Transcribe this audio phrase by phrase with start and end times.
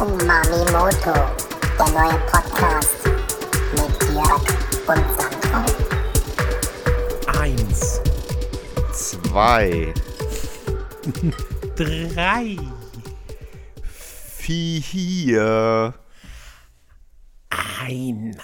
[0.00, 1.12] Umami Moto,
[1.76, 2.96] der neue Podcast
[3.72, 4.44] mit Jörg
[4.86, 5.62] und Sandro.
[7.40, 8.00] Eins,
[8.92, 9.92] Zwei,
[11.76, 12.56] drei,
[13.82, 15.94] vier.
[17.50, 18.38] einhalb.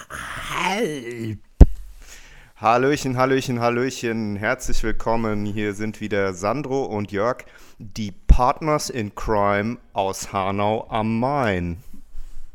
[2.57, 4.35] Hallöchen, Hallöchen, Hallöchen.
[4.37, 5.45] Herzlich willkommen.
[5.45, 7.43] Hier sind wieder Sandro und Jörg,
[7.77, 11.77] die Partners in Crime aus Hanau am Main.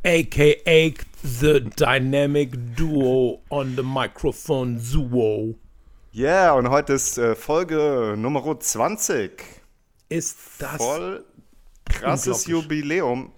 [0.05, 5.55] AKA the Dynamic Duo on the Microphone Duo.
[6.13, 9.31] Ja, yeah, und heute ist äh, Folge Nummer 20.
[10.11, 11.25] Ist das Voll
[11.87, 12.47] krasses.
[12.47, 13.33] Jubiläum.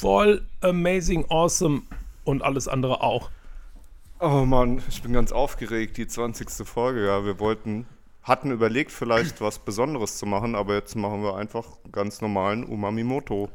[0.00, 1.82] voll amazing, awesome
[2.24, 3.30] und alles andere auch.
[4.18, 5.96] Oh Mann, ich bin ganz aufgeregt.
[5.96, 6.66] Die 20.
[6.66, 7.24] Folge, ja.
[7.24, 7.86] Wir wollten,
[8.22, 13.48] hatten überlegt, vielleicht was Besonderes zu machen, aber jetzt machen wir einfach ganz normalen Umamimoto.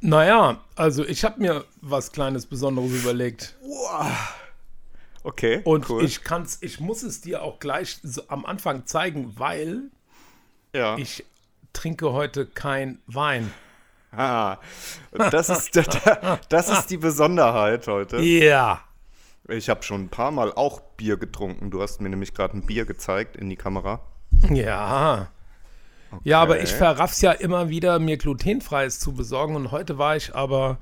[0.00, 3.56] Naja, also ich habe mir was Kleines Besonderes überlegt.
[5.24, 6.04] Okay, Und cool.
[6.04, 9.90] ich kann's, ich muss es dir auch gleich so am Anfang zeigen, weil
[10.72, 10.96] ja.
[10.96, 11.24] ich
[11.72, 13.52] trinke heute kein Wein.
[14.12, 14.58] Ah,
[15.12, 15.76] das ist,
[16.48, 18.20] das ist die Besonderheit heute.
[18.20, 18.87] Ja.
[19.48, 21.70] Ich habe schon ein paar Mal auch Bier getrunken.
[21.70, 24.00] Du hast mir nämlich gerade ein Bier gezeigt in die Kamera.
[24.50, 25.28] Ja.
[26.24, 26.64] Ja, aber Okay.
[26.64, 29.56] ich verraff's ja immer wieder, mir glutenfreies zu besorgen.
[29.56, 30.78] Und heute war ich aber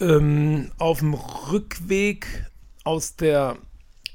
[0.00, 2.46] ähm, auf dem Rückweg
[2.84, 3.56] aus der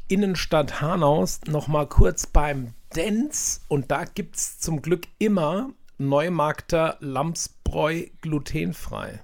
[0.08, 3.62] Innenstadt Hanaus noch mal kurz beim Dens.
[3.68, 9.22] Und da gibt's zum Glück immer Neumarkter Lamsbräu glutenfrei.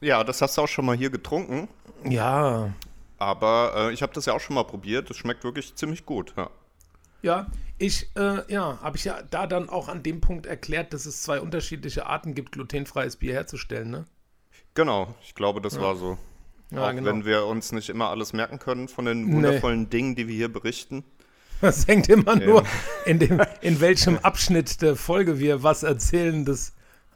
[0.00, 1.68] Ja, das hast du auch schon mal hier getrunken.
[2.08, 2.70] Ja.
[3.22, 5.08] Aber äh, ich habe das ja auch schon mal probiert.
[5.08, 6.34] Das schmeckt wirklich ziemlich gut.
[6.36, 6.50] Ja.
[7.22, 7.46] Ja,
[7.78, 11.22] ich, äh, ja, habe ich ja da dann auch an dem Punkt erklärt, dass es
[11.22, 14.06] zwei unterschiedliche Arten gibt, glutenfreies Bier herzustellen, ne?
[14.74, 16.18] Genau, ich glaube, das war so.
[16.70, 17.06] Ja, auch genau.
[17.06, 20.52] wenn wir uns nicht immer alles merken können von den wundervollen Dingen, die wir hier
[20.52, 21.04] berichten.
[21.60, 22.64] Das hängt immer nur
[23.04, 26.44] in, dem, in welchem Abschnitt der Folge wir was erzählen.
[26.44, 26.72] Das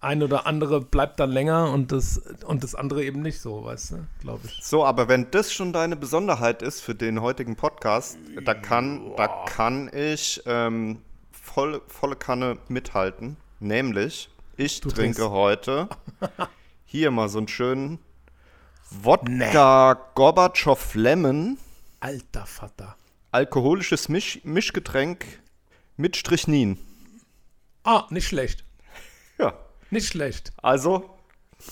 [0.06, 3.91] ein oder andere bleibt dann länger und das, und das andere eben nicht so, weißt
[3.93, 4.61] du, glaube ich.
[4.62, 9.27] So, aber wenn das schon deine Besonderheit ist für den heutigen Podcast, da kann, da
[9.47, 11.03] kann ich ähm,
[11.33, 13.37] voll, volle Kanne mithalten.
[13.61, 15.31] Nämlich, ich Du trinke trinkst.
[15.34, 15.89] heute
[16.87, 17.99] hier mal so einen schönen
[18.91, 21.59] Wodka Gorbatschow Lemon,
[22.00, 22.97] Alter Vater.
[23.33, 25.25] alkoholisches Misch Mischgetränk
[25.97, 26.78] mit Strichnin.
[27.83, 28.65] Ah, nicht schlecht.
[29.39, 29.55] Ja,
[29.91, 30.53] Nicht schlecht.
[30.63, 31.11] also,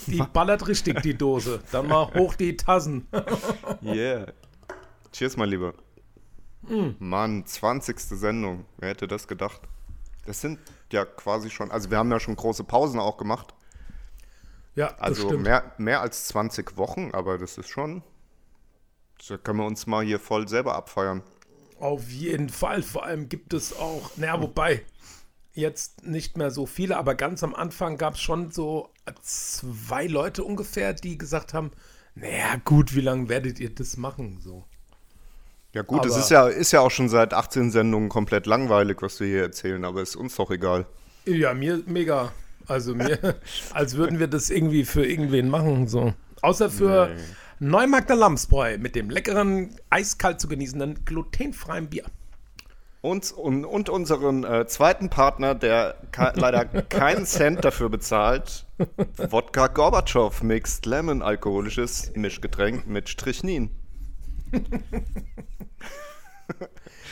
[0.06, 1.62] Die ballert richtig, die Dose.
[1.72, 3.06] Dann mal hoch die Tassen.
[3.82, 4.26] yeah.
[5.12, 5.74] Cheers, mein Lieber.
[6.66, 6.96] Hm.
[6.98, 7.98] Mann, 20.
[8.00, 8.64] Sendung.
[8.78, 9.60] Wer hätte das gedacht?
[10.26, 10.58] Das sind
[10.90, 13.54] ja quasi schon, also wir haben ja schon große Pausen auch gemacht.
[14.74, 18.02] Ja, das Also mehr, mehr als 20 Wochen, aber das ist schon.
[19.28, 21.22] Da können wir uns mal hier voll selber abfeiern.
[21.78, 22.82] Auf jeden Fall.
[22.82, 24.82] Vor allem gibt es auch, naja, wobei,
[25.54, 28.90] jetzt nicht mehr so viele, aber ganz am Anfang gab es schon so
[29.22, 31.70] zwei Leute ungefähr, die gesagt haben,
[32.14, 34.38] naja, gut, wie lange werdet ihr das machen?
[34.40, 34.64] So.
[35.72, 39.18] Ja gut, es ist ja, ist ja auch schon seit 18 Sendungen komplett langweilig, was
[39.18, 40.86] wir hier erzählen, aber ist uns doch egal.
[41.24, 42.32] Ja, mir mega.
[42.66, 43.18] Also mir,
[43.72, 45.88] als würden wir das irgendwie für irgendwen machen.
[45.88, 46.14] So.
[46.42, 47.16] Außer für
[47.58, 52.04] Neumarkter Lamsbräu mit dem leckeren, eiskalt zu genießenden, glutenfreien Bier.
[53.04, 58.64] Und, und, und unseren äh, zweiten Partner, der ke leider keinen Cent dafür bezahlt,
[59.18, 63.76] Wodka Gorbatschow Mixed Lemon alkoholisches Mischgetränk mit Strichnin.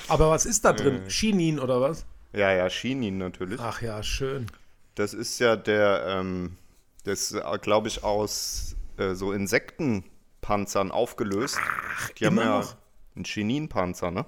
[0.09, 1.03] Aber was ist da drin?
[1.09, 2.07] Chinin oder was?
[2.33, 3.61] Ja, ja, Chinin natürlich.
[3.61, 4.47] Ach ja, schön.
[4.95, 6.57] Das ist ja der, ähm,
[7.05, 11.59] das glaube ich aus äh, so Insektenpanzern aufgelöst.
[12.19, 12.77] Die haben ja noch?
[13.15, 14.25] einen Chininpanzer, ne?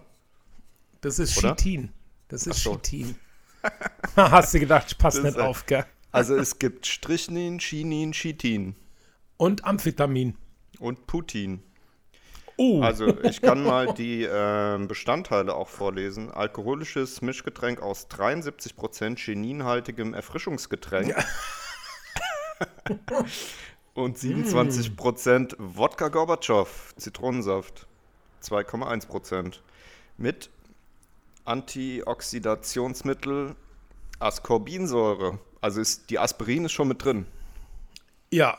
[1.04, 1.54] Das ist Oder?
[1.54, 1.92] Chitin.
[2.28, 2.76] Das ist so.
[2.76, 3.14] Chitin.
[4.16, 5.84] Hast du gedacht, ich passe nicht auf, gell?
[6.12, 8.74] Also es gibt Strichnin, Chinin, Chitin
[9.36, 10.38] Und Amphetamin.
[10.78, 11.62] und Putin.
[12.56, 16.30] Oh, Also ich kann mal die ähm, Bestandteile auch vorlesen.
[16.30, 21.14] Alkoholisches Mischgetränk aus 73% chininhaltigem Erfrischungsgetränk.
[23.94, 27.86] Und 27% Wodka Gorbatschow, Zitronensaft.
[28.42, 29.58] 2,1%.
[30.16, 30.50] Mit
[31.44, 33.54] Antioxidationsmittel
[34.18, 35.38] Ascorbinsäure.
[35.60, 37.26] Also ist, die Aspirin ist schon mit drin.
[38.30, 38.58] ja.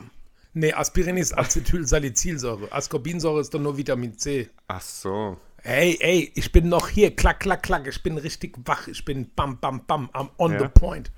[0.58, 2.68] Nee, Aspirin ist Acetylsalicylsäure.
[2.72, 4.50] Ascorbinsäure ist doch nur Vitamin C.
[4.70, 5.36] Ach so.
[5.62, 7.14] Hey, ey, ich bin noch hier.
[7.14, 7.86] Klack, klack, klack.
[7.88, 8.88] Ich bin richtig wach.
[8.88, 10.10] Ich bin bam, bam, bam.
[10.14, 10.60] I'm on Ja.
[10.60, 11.12] the point.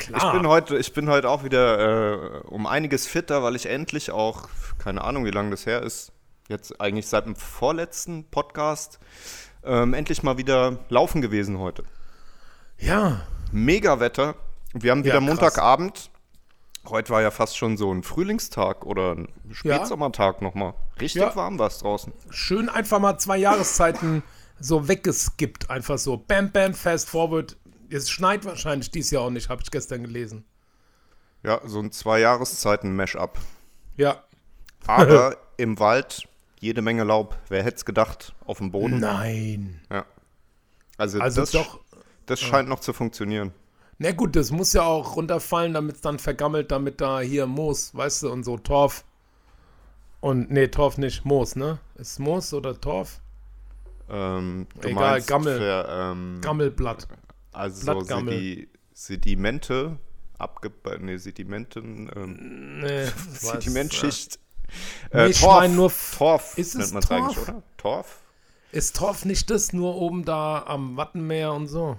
[0.00, 0.34] Klar.
[0.34, 4.10] Ich bin heute, ich bin heute auch wieder äh, um einiges fitter, weil ich endlich
[4.10, 6.10] auch, keine Ahnung, wie lange das her ist,
[6.48, 8.98] jetzt eigentlich seit dem vorletzten Podcast,
[9.64, 11.84] ähm, endlich mal wieder laufen gewesen heute.
[12.78, 13.22] Ja,
[13.52, 14.36] Mega Wetter.
[14.72, 15.20] Wir haben wieder Ja.
[15.20, 16.10] Montagabend.
[16.88, 20.74] Heute war ja fast schon so ein Frühlingstag oder ein Spätsommertag nochmal.
[21.00, 21.34] Richtig Ja.
[21.36, 22.12] warm war es draußen.
[22.30, 24.22] schön einfach mal zwei Jahreszeiten
[24.60, 25.68] so weggeskippt.
[25.68, 27.56] Einfach so bam, bam, fast forward.
[27.90, 30.44] Es schneit wahrscheinlich dieses Jahr auch nicht, habe ich gestern gelesen.
[31.42, 33.38] Ja, so ein zwei Jahreszeiten Mash-up.
[33.96, 34.22] Ja.
[34.86, 36.28] Aber im Wald
[36.60, 37.36] jede Menge Laub.
[37.48, 38.34] Wer hätte es gedacht?
[38.44, 39.00] Auf dem Boden.
[39.00, 39.80] Nein.
[39.90, 40.04] Ja.
[40.96, 41.80] Also, Also das, doch.
[42.26, 43.52] das scheint noch zu funktionieren.
[43.98, 47.94] Na gut, das muss ja auch runterfallen, damit es dann vergammelt, damit da hier Moos,
[47.94, 49.04] weißt du, und so Torf.
[50.20, 51.78] Und nee, Torf nicht, Moos, ne?
[51.96, 53.20] Ist Moos oder Torf?
[54.08, 55.58] Ähm, Egal, meinst Gammel.
[55.58, 57.08] Für, ähm, Gammelblatt.
[57.52, 58.00] also.
[58.02, 59.98] Sedi Sedimente,
[60.38, 60.70] abge
[61.00, 64.38] nee, Sedimenten, ähm, Nee, Sedimentschicht.
[65.12, 67.48] Nee, ich meine nur Torf Ist es nennt man es eigentlich, Torf?
[67.48, 67.62] oder?
[67.76, 68.18] Torf?
[68.72, 71.98] Ist Torf nicht das, nur oben da am Wattenmeer und so?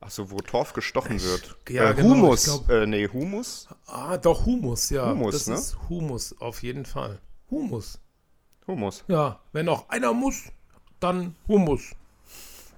[0.00, 1.56] Achso, wo Torf gestochen wird.
[1.68, 2.46] ja, äh, genau, Humus.
[2.46, 3.68] ich glaub- äh, nee, Humus.
[3.86, 5.10] Ah, doch, Humus, ja.
[5.10, 5.54] Humus, das ne?
[5.54, 7.20] ist Humus, auf jeden Fall.
[7.50, 7.98] Humus.
[8.66, 9.04] Humus.
[9.08, 10.42] Ja, wenn auch einer muss,
[11.00, 11.92] dann Humus.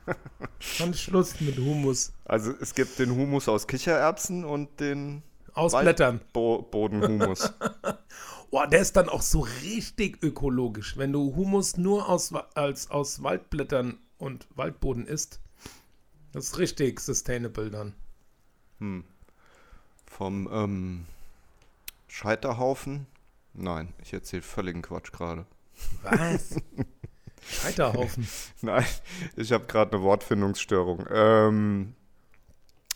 [0.78, 2.12] dann Schluss mit Humus.
[2.26, 5.22] Also es gibt den Humus aus Kichererbsen und den
[5.54, 6.20] Aus Blättern.
[6.32, 7.52] Bo Bodenhumus.
[8.50, 10.96] Oh, der ist dann auch so richtig ökologisch.
[10.96, 15.40] Wenn du Humus nur aus, als, aus Waldblättern und Waldboden isst,
[16.32, 17.94] das ist richtig sustainable dann.
[20.06, 21.06] Vom ähm,
[22.08, 23.06] Scheiterhaufen.
[23.54, 25.46] Nein, ich erzähle völligen Quatsch gerade.
[26.02, 26.56] Was?
[27.48, 28.28] Scheiterhaufen.
[28.62, 28.84] Nein,
[29.36, 31.06] ich habe gerade eine Wortfindungsstörung.
[31.10, 32.05] Ähm, äh,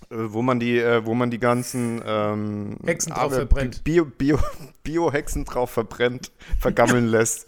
[0.08, 3.84] wo man die, äh, wo man die ganzen ähm, Hexen drauf verbrennt.
[3.84, 4.38] Bio, Bio,
[4.82, 7.46] Bio-Hexen drauf verbrennt, vergammeln lässt.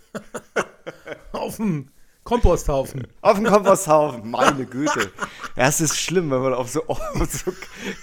[1.33, 1.89] Auf dem
[2.25, 3.09] Komposthaufen.
[3.21, 5.11] Auf dem Komposthaufen, meine Güte.
[5.57, 7.53] Ja, es ist schlimm, wenn man auf so, auf so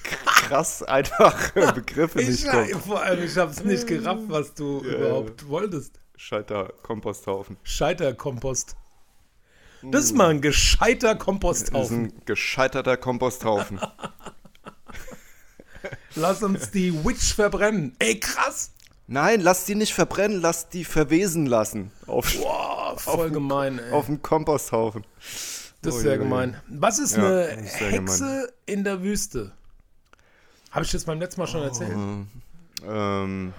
[0.04, 2.70] krass einfache Begriffe Ich, nicht kommt.
[2.86, 6.02] vor allem, ich habe es nicht gerafft, was du überhaupt wolltest.
[6.18, 7.56] Scheiter Komposthaufen.
[7.64, 8.76] Scheiterkompost.
[9.84, 12.06] Das ist mal ein gescheiter Das ist Komposthaufen.
[12.08, 13.80] ein gescheiterter Komposthaufen.
[16.16, 17.96] Lass uns die Witch verbrennen.
[18.00, 18.72] Ey, krass.
[19.08, 21.92] Nein, lass die nicht verbrennen, lass die verwesen lassen.
[22.06, 23.92] Auf, Boah, voll gemein, ey.
[23.92, 25.04] auf dem Komposthaufen.
[25.82, 26.24] Das ist Oh, sehr je, je.
[26.24, 26.62] gemein.
[26.68, 29.52] Was ist Ja, eine ist Hexe in der Wüste?
[30.72, 31.98] Habe ich das beim letzten Mal schon erzählt?
[32.88, 33.54] Ähm,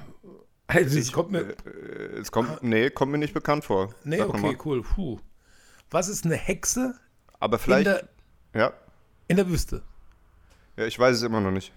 [0.69, 1.41] Hey, das kommt mir.
[1.67, 3.93] äh, es kommt, nee, kommt mir nicht bekannt vor.
[4.05, 4.83] Nee, Sag okay, cool.
[4.83, 5.19] Puh.
[5.91, 6.95] Was ist eine Hexe
[7.41, 8.09] Aber in vielleicht, der,
[8.55, 8.73] ja,
[9.27, 9.83] in der Wüste?
[10.77, 11.73] ja, ich weiß es immer noch nicht.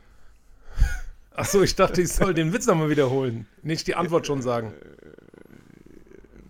[1.36, 3.48] Achso, ich dachte, ich soll den Witz nochmal wiederholen.
[3.64, 4.74] Nicht die Antwort schon sagen.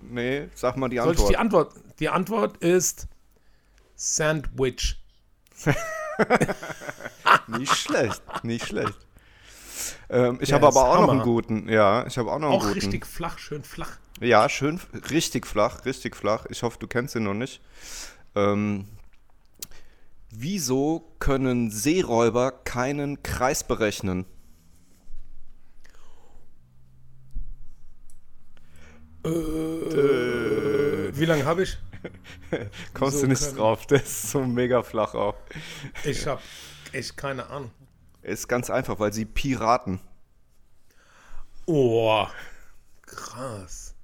[0.01, 1.29] Nee, sag mal die Soll ich Antwort.
[1.31, 1.73] die Antwort?
[1.99, 3.07] Die Antwort ist
[3.95, 4.99] Sandwich.
[7.47, 8.97] Nicht schlecht, nicht schlecht.
[10.09, 11.23] Ähm, ich habe aber auch noch einen Hammer.
[11.23, 11.67] guten.
[11.69, 12.73] Ja, ich habe auch noch einen Auch guten.
[12.79, 13.97] richtig flach, schön flach.
[14.19, 16.45] Ja, schön, richtig flach, richtig flach.
[16.49, 17.61] Ich hoffe, du kennst ihn noch nicht.
[18.35, 18.87] Ähm,
[20.29, 24.25] wieso können Seeräuber keinen Kreis berechnen?
[31.15, 31.77] Wie lange habe ich?
[32.93, 33.85] Kommst Wieso du nicht können- drauf?
[33.87, 35.35] Der ist so mega flach auch.
[36.03, 36.41] Ich habe
[36.91, 37.71] echt keine Ahnung.
[38.21, 39.99] Ist ganz einfach, weil sie Piraten.
[41.65, 42.25] Oh,
[43.03, 43.95] krass.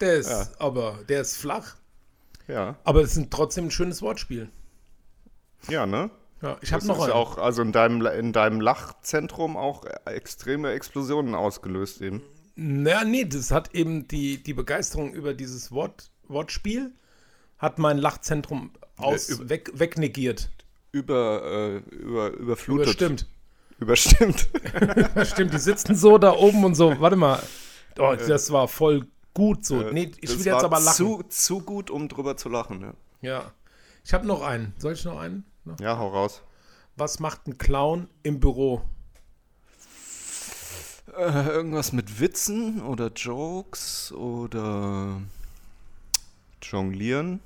[0.00, 0.46] Der ist Ja.
[0.60, 1.74] aber, der ist flach.
[2.46, 4.50] Ja, Aber es ist trotzdem ein schönes Wortspiel.
[5.68, 6.10] ja, ne?
[6.40, 7.12] Ja, ich habe Das noch ist einen.
[7.14, 12.22] auch, also in deinem, in deinem Lachzentrum auch extreme Explosionen ausgelöst eben.
[12.60, 16.92] Naja, nee, das hat eben die, die Begeisterung über dieses Wort, Wortspiel
[17.58, 20.50] hat mein Lachzentrum aus, über- weg, wegnegiert.
[20.90, 22.86] Über, äh, über, überflutet.
[22.86, 23.26] Überstimmt.
[23.78, 24.48] Überstimmt.
[25.24, 26.98] Stimmt, die sitzen so da oben und so.
[26.98, 27.40] Warte mal.
[27.96, 29.76] Oh, das war voll gut so.
[29.92, 30.96] Nee, ich Äh, will jetzt aber lachen.
[30.96, 32.80] Zu, zu gut, um drüber zu lachen.
[32.80, 33.52] Ja, Ja.
[34.04, 34.72] Ich habe noch einen.
[34.78, 35.44] Soll ich noch einen?
[35.64, 35.78] Noch?
[35.78, 36.42] ja hau raus.
[36.96, 38.82] Was macht ein Clown im Büro?
[41.18, 45.20] Äh, irgendwas mit Witzen oder Jokes oder
[46.62, 47.40] Jonglieren.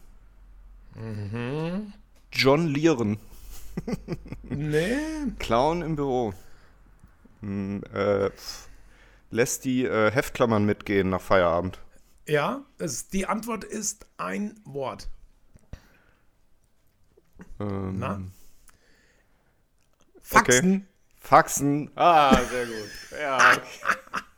[0.94, 1.94] Mhm.
[2.30, 3.18] Jonglieren.
[4.42, 4.98] Nee.
[5.38, 6.34] Clown im Büro.
[7.40, 8.28] Hm, äh,
[9.30, 11.78] lässt die äh, Heftklammern mitgehen nach Feierabend.
[12.28, 15.08] Ja, es, die Antwort ist ein Wort.
[17.58, 18.20] Ähm, Na?
[20.20, 20.86] Faxen.
[21.22, 21.90] Faxen.
[21.94, 22.90] Ah, sehr gut.
[23.20, 23.38] Ja,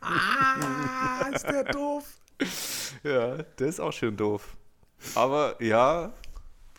[0.01, 2.03] Ah, ist der doof.
[3.03, 4.55] ja, der ist auch schön doof.
[5.15, 6.13] Aber ja,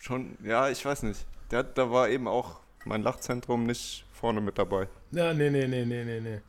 [0.00, 1.26] schon, ja, ich weiß nicht.
[1.50, 4.88] Der, da war eben auch mein Lachzentrum nicht vorne mit dabei.
[5.10, 6.40] Ja, nee, nee, nee, nee, nee, nee.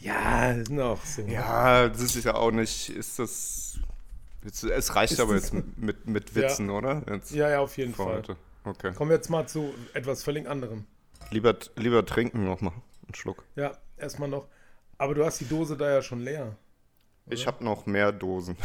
[0.00, 1.22] Ja, ist noch so.
[1.22, 3.78] Ja, das ist ja auch nicht, ist das.
[4.44, 7.02] Jetzt, es reicht Ist aber jetzt mit, mit Witzen, oder?
[7.08, 8.16] Jetzt Ja, ja, auf jeden Fall.
[8.16, 8.36] heute.
[8.64, 8.92] Okay.
[8.92, 10.84] Kommen wir jetzt mal zu etwas völlig anderem.
[11.32, 12.74] Lieber, lieber trinken nochmal.
[13.06, 13.44] Einen Schluck.
[13.56, 14.48] Ja, erstmal noch.
[14.98, 16.56] Aber du hast die Dose da ja schon leer.
[17.26, 18.56] Ich habe noch mehr Dosen.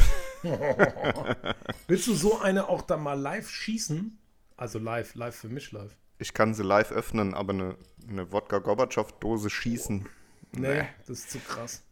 [1.87, 4.17] Willst du so eine auch dann mal live schießen?
[4.55, 5.95] Also live, live für mich live.
[6.19, 7.75] Ich kann sie live öffnen, aber eine,
[8.09, 10.07] eine Wodka-Gorbatschow-Dose schießen.
[10.53, 11.83] Nee, das ist zu krass.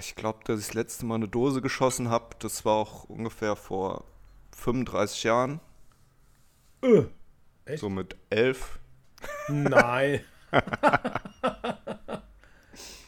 [0.00, 3.56] Ich glaube, dass ich das letzte Mal eine Dose geschossen habe, das war auch ungefähr
[3.56, 4.04] vor
[4.56, 5.60] 35 Jahren.
[6.82, 7.04] Äh,
[7.64, 7.80] Echt?
[7.80, 8.78] So mit elf.
[9.48, 10.20] Nein.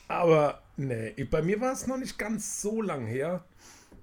[0.08, 3.44] Aber nee, bei mir war es noch nicht ganz so lang her.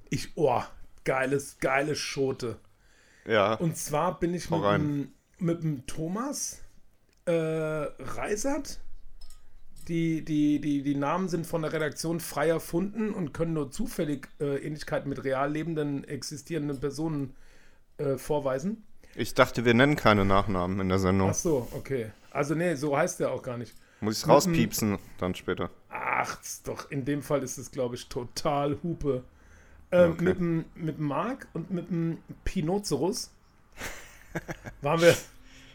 [0.09, 0.61] Ich, oh,
[1.03, 2.59] geiles, geiles Schote.
[3.25, 3.55] Ja.
[3.55, 6.61] Und zwar bin ich mit dem, mit dem Thomas
[7.25, 8.79] äh, Reisert.
[9.87, 14.29] Die, die, die, die Namen sind von der Redaktion frei erfunden und können nur zufällig
[14.39, 17.35] äh, Ähnlichkeiten mit real lebenden, existierenden Personen
[17.97, 18.85] äh, vorweisen.
[19.15, 21.29] Ich dachte, wir nennen keine Nachnamen in der Sendung.
[21.29, 22.11] Ach so, okay.
[22.31, 23.73] Also nee, so heißt der auch gar nicht.
[24.01, 25.69] Muss ich rauspiepsen dann später.
[25.89, 29.23] Ach, doch, in dem Fall ist es, glaube ich, total Hupe.
[29.91, 30.23] Ähm, Okay.
[30.23, 33.29] Mit dem mit dem Marc und mit dem Pinocerus
[34.81, 35.15] waren wir.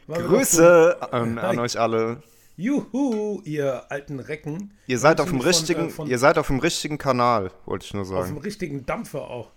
[0.09, 2.15] Waren wir doch Grüße an, an euch alle.
[2.17, 2.23] So,
[2.57, 4.73] Juhu, ihr alten Recken.
[4.89, 7.85] Ihr seid auf dem Von- richtigen, äh, von- ihr seid auf dem richtigen Kanal, wollte
[7.87, 8.39] ich nur Auf dem sagen.
[8.39, 9.53] richtigen Dampfer auch.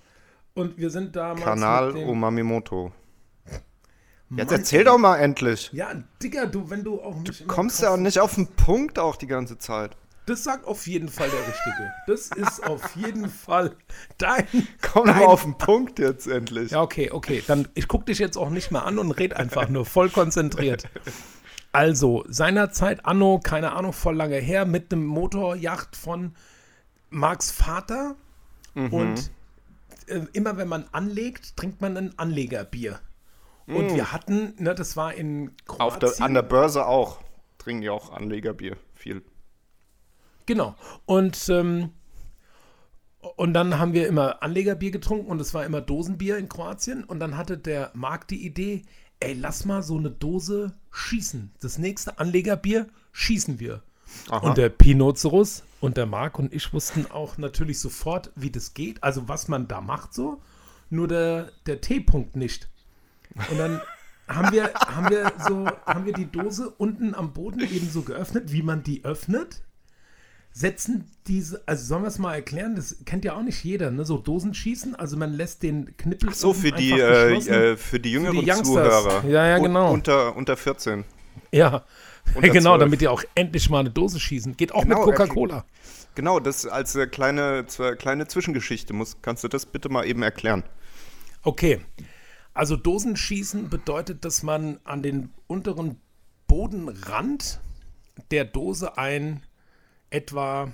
[0.54, 1.42] Und wir sind damals.
[1.44, 2.92] Kanal dem, Umamimoto.
[4.38, 5.70] Jetzt Mann, erzähl doch mal endlich.
[5.74, 5.92] Ja,
[6.24, 7.42] Digga, du, wenn du auch nicht.
[7.42, 9.98] Du kommst ja nicht auf den Punkt auch die ganze Zeit.
[10.28, 11.92] Das sagt auf jeden Fall der Richtige.
[12.08, 13.76] Das ist auf jeden Fall
[14.18, 14.46] dein.
[14.82, 16.72] Komm doch mal dein- auf den Punkt jetzt endlich.
[16.72, 17.44] Ja, okay, okay.
[17.48, 20.88] Dann ich gucke dich jetzt auch nicht mehr an und red einfach nur voll konzentriert.
[21.74, 26.36] Also, seinerzeit, Anno, keine Ahnung, voll lange her, mit einem Motorjacht von
[27.10, 28.16] Marks Vater.
[28.76, 29.32] Und
[30.08, 33.00] äh, immer wenn man anlegt, trinkt man ein Anlegerbier.
[33.68, 35.88] Und wir hatten, ne, das war in Kroatien.
[35.88, 37.20] Auf der, an der Börse auch.
[37.58, 38.75] Trinken die auch Anlegerbier.
[38.94, 39.24] Viel.
[40.46, 40.75] Genau.
[41.06, 41.91] Und, ähm,
[43.20, 47.03] und dann haben wir immer Anlegerbier getrunken und es war immer Dosenbier in Kroatien.
[47.03, 48.84] Und dann hatte der Marc die Idee,
[49.20, 51.53] ey, lass mal so eine Dose schießen.
[51.62, 53.84] Das nächste Anlegerbier schießen wir.
[54.30, 54.48] Aha.
[54.48, 59.03] Und der Pinocerus und der Marc und ich wussten auch natürlich sofort, wie das geht,
[59.03, 60.41] also was man da macht so.
[60.89, 62.70] Nur der, der T-Punkt nicht.
[63.50, 63.82] Und dann
[64.28, 68.52] haben wir, haben wir so, haben wir die Dose unten am Boden eben so geöffnet,
[68.52, 69.62] wie man die öffnet.
[70.54, 72.76] Setzen diese, also sollen wir es mal erklären?
[72.76, 74.04] Das kennt ja auch nicht jeder, ne?
[74.04, 77.36] So Dosenschießen, also man lässt den Knippel So, oben für die, äh,
[77.72, 78.68] äh, für die jüngeren Youngsters.
[78.68, 79.24] Zuhörer.
[79.30, 79.94] Ja, ja, genau.
[79.94, 81.06] Unter, unter 14.
[81.54, 81.86] Ja,
[82.36, 82.80] Unter genau, 12.
[82.80, 84.58] damit die auch endlich mal eine Dose schießen.
[84.58, 85.66] Geht auch Genau, mit Coca-Cola.
[86.16, 87.66] Genau, das als äh, kleine,
[87.98, 88.94] kleine Zwischengeschichte.
[88.94, 90.64] Muss, kannst du das bitte mal eben erklären?
[91.44, 91.80] Okay.
[92.53, 96.00] Also Dosenschießen bedeutet, dass man an den unteren
[96.48, 97.60] Bodenrand
[98.29, 99.41] der Dose ein
[100.10, 100.72] etwa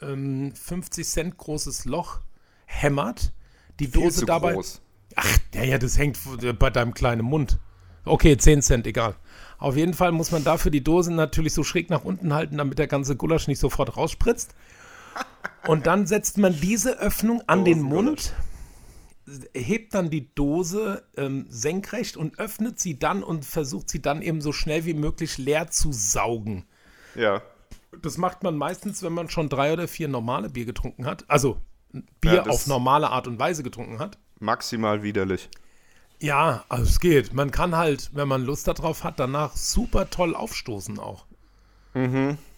[0.00, 2.20] ähm, 50 Cent großes Loch
[2.66, 3.32] hämmert.
[3.80, 4.52] Die Viel Dose dabei.
[4.54, 4.80] groß.
[5.16, 7.58] Ach, ja, ja, das hängt v- bei deinem kleinen Mund.
[8.04, 9.16] Okay, 10 Cent, egal.
[9.58, 12.78] Auf jeden Fall muss man dafür die Dose natürlich so schräg nach unten halten, damit
[12.78, 14.54] der ganze Gulasch nicht sofort rausspritzt.
[15.66, 18.32] Und dann setzt man diese Öffnung an den Mund,
[19.54, 24.40] hebt dann die Dose ähm, senkrecht und öffnet sie dann und versucht sie dann eben
[24.40, 26.66] so schnell wie möglich leer zu saugen.
[27.14, 27.42] Ja.
[28.02, 31.24] Das macht man meistens, wenn man schon drei oder vier normale Bier getrunken hat.
[31.28, 31.58] Also
[32.20, 34.18] Bier Ja, auf normale Art und Weise getrunken hat.
[34.40, 35.48] Maximal widerlich.
[36.20, 37.32] Ja, also es geht.
[37.32, 41.26] Man kann halt, wenn man Lust darauf hat, danach super toll aufstoßen auch.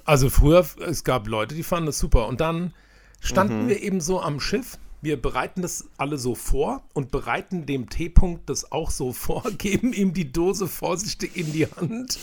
[0.04, 2.26] Also früher, es gab Leute, die fanden das super.
[2.26, 2.74] Und dann
[3.20, 4.78] standen wir eben so am Schiff.
[5.02, 9.92] Wir bereiten das alle so vor und bereiten dem T-Punkt das auch so vor, geben
[9.92, 12.18] ihm die Dose vorsichtig in die Hand.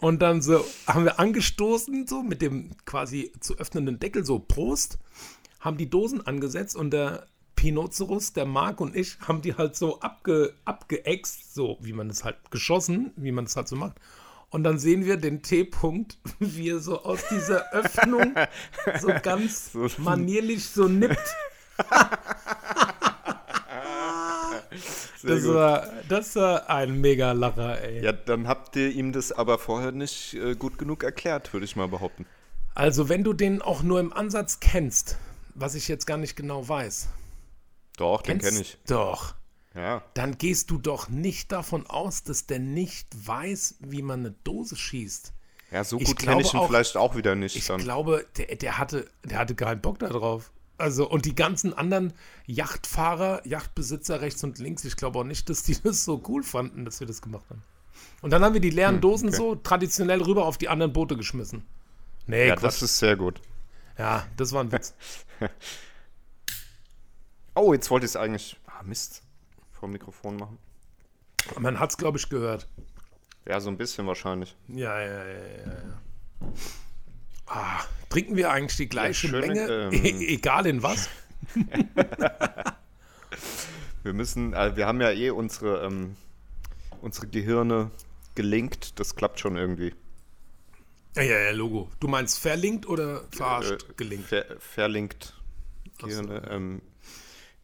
[0.00, 4.98] Und dann so haben wir angestoßen, so mit dem quasi zu öffnenden Deckel, so Prost,
[5.58, 10.00] haben die Dosen angesetzt und der Pinocerus, der Marc und ich haben die halt so
[10.00, 13.96] abge, abgeäxt, so wie man es halt geschossen, wie man es halt so macht.
[14.48, 18.34] Und dann sehen wir den T-Punkt, wie er so aus dieser Öffnung
[19.00, 21.34] so ganz manierlich so nippt.
[25.22, 25.54] Das gut.
[25.54, 28.02] war, das war ein mega Lacher, ey.
[28.02, 31.76] Ja, dann habt ihr ihm das aber vorher nicht äh, gut genug erklärt, würde ich
[31.76, 32.24] mal behaupten.
[32.74, 35.18] Also, wenn du den auch nur im Ansatz kennst,
[35.54, 37.08] was ich jetzt gar nicht genau weiß.
[37.98, 38.78] Doch, den kenne ich.
[38.86, 39.34] Doch.
[39.74, 40.02] Ja.
[40.14, 44.74] Dann gehst du doch nicht davon aus, dass der nicht weiß, wie man eine Dose
[44.76, 45.32] schießt.
[45.70, 47.78] Ja, so gut kenne ich ihn auch- vielleicht auch wieder nicht Ich dann.
[47.80, 50.50] glaube, der, der, hatte, der hatte keinen Bock darauf.
[50.80, 52.12] Also, und die ganzen anderen
[52.46, 56.84] Yachtfahrer, Yachtbesitzer rechts und links, ich glaube auch nicht, dass die das so cool fanden,
[56.84, 57.62] dass wir das gemacht haben.
[58.22, 59.36] Und dann haben wir die leeren Dosen Hm, okay.
[59.42, 61.64] so traditionell rüber auf die anderen Boote geschmissen.
[62.26, 62.64] Nee, ja, Quatsch.
[62.64, 63.40] das ist sehr gut.
[63.98, 64.94] ja, das war ein Witz.
[67.54, 68.58] Oh, jetzt wollte ich es eigentlich.
[68.66, 69.22] Ah, Mist.
[69.72, 70.58] Vor dem Mikrofon machen.
[71.58, 72.68] Man hat es, glaube ich, gehört.
[73.46, 74.56] Ja, so ein bisschen wahrscheinlich.
[74.68, 76.48] Ja, ja, ja, ja, ja.
[77.50, 81.08] Ah, trinken wir eigentlich die gleiche schöne, Menge, ähm, e egal in was?
[84.02, 86.16] Wir müssen, äh, wir haben ja eh unsere, ähm,
[87.02, 87.90] unsere Gehirne
[88.34, 88.98] gelinkt.
[88.98, 89.94] Das klappt schon irgendwie.
[91.16, 91.90] Ja, ja, ja, Logo.
[92.00, 94.28] Du meinst verlinkt oder verarscht Äh, gelinkt?
[94.28, 95.34] Ver, verlinkt
[95.98, 96.82] Gehirne ähm,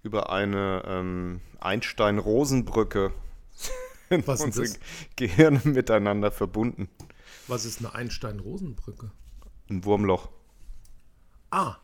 [0.03, 3.13] über eine ähm, Einstein-Rosenbrücke.
[4.11, 4.79] sind Was ist unsere?
[5.17, 6.89] Gehirne miteinander verbunden.
[7.47, 9.11] Was ist eine Einstein-Rosenbrücke?
[9.69, 10.31] Ein Wurmloch.
[11.51, 11.77] Ah.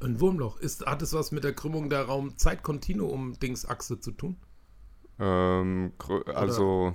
[0.00, 0.58] Ein Wurmloch.
[0.58, 4.36] Ist, hat es was mit der Krümmung der Raum-Zeit-Kontinuum-Dingsachse zu tun?
[5.18, 5.92] Ähm,
[6.34, 6.94] also,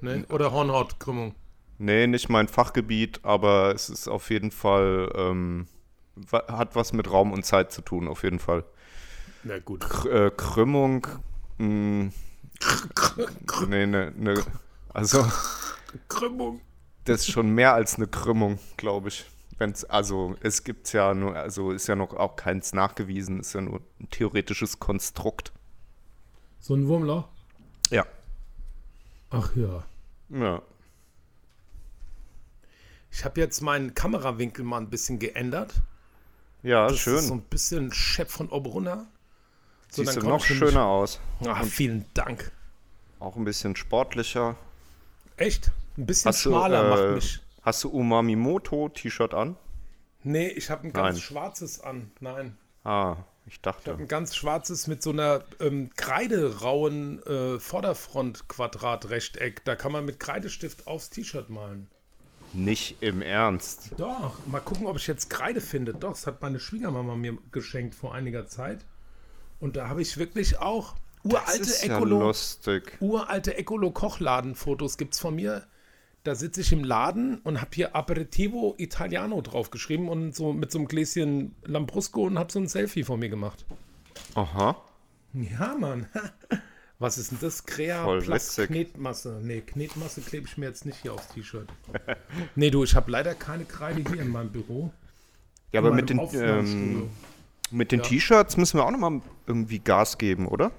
[0.00, 0.24] Ne?
[0.30, 1.34] Oder Hornhautkrümmung?
[1.78, 5.66] nee, nicht mein Fachgebiet, aber es ist auf jeden Fall, ähm,
[6.32, 8.64] hat was mit Raum und Zeit zu tun, auf jeden Fall.
[9.42, 9.80] Na gut.
[9.80, 11.06] Kr äh, Krümmung,
[11.58, 12.10] mh,
[13.68, 14.42] nee, ne, ne,
[14.92, 15.26] also,
[16.08, 16.60] Krümmung.
[17.10, 19.24] Das ist schon mehr als eine Krümmung, glaube ich.
[19.58, 23.60] Wenn's, also, es gibt ja nur, also ist ja noch auch keins nachgewiesen, ist ja
[23.60, 25.52] nur ein theoretisches Konstrukt.
[26.60, 27.28] So ein Wurmloch?
[27.90, 28.06] Ja.
[29.30, 29.84] Ach ja.
[30.30, 30.62] Ja.
[33.10, 35.74] Ich habe jetzt meinen Kamerawinkel mal ein bisschen geändert.
[36.62, 37.16] Ja, Das schön.
[37.16, 39.06] ist so ein bisschen Chef von oben runter.
[39.90, 41.18] So, Siehst du noch nämlich- schöner aus.
[41.46, 42.52] Ach, vielen Dank.
[43.18, 44.56] Auch ein bisschen sportlicher.
[45.36, 45.72] Echt?
[45.96, 47.40] Ein bisschen Hast du, schmaler äh, macht mich.
[47.62, 49.56] Hast du Umamimoto-T-Shirt an?
[50.22, 51.22] Nee, ich habe ein ganz Nein.
[51.22, 52.10] schwarzes an.
[52.20, 52.56] Nein.
[52.84, 53.94] Ah, ich dachte.
[53.94, 59.64] Ein ganz schwarzes mit so einer ähm, kreiderauen äh, Vorderfront-Quadrat-Rechteck.
[59.64, 61.88] Da kann man mit Kreidestift aufs T-Shirt malen.
[62.52, 63.92] Nicht im Ernst.
[63.96, 65.94] Doch, mal gucken, ob ich jetzt Kreide finde.
[65.94, 68.84] Doch, das hat meine Schwiegermama mir geschenkt vor einiger Zeit.
[69.60, 72.96] Und da habe ich wirklich auch Das uralte ist ja Ecolo, lustig.
[73.00, 75.64] uralte Ecolo-Kochladen-Fotos gibt es von mir.
[76.22, 80.78] Da sitze ich im Laden und habe hier Aperitivo Italiano draufgeschrieben und so mit so
[80.78, 83.64] einem Gläschen Lambrusco und habe so ein Selfie von mir gemacht.
[84.34, 84.76] Aha.
[85.32, 86.06] Ja, Mann.
[86.98, 87.64] Was ist denn das?
[87.64, 88.66] Crea Voll Plus witzig.
[88.66, 89.40] Knetmasse.
[89.42, 91.68] Nee, Knetmasse klebe ich mir jetzt nicht hier aufs T-Shirt.
[92.54, 94.92] nee, du, ich habe leider keine Kreide hier in meinem Büro.
[95.72, 97.08] Ja, In aber mit den, ähm,
[97.70, 98.04] mit den Ja.
[98.04, 100.72] T-Shirts müssen wir auch nochmal irgendwie Gas geben, oder?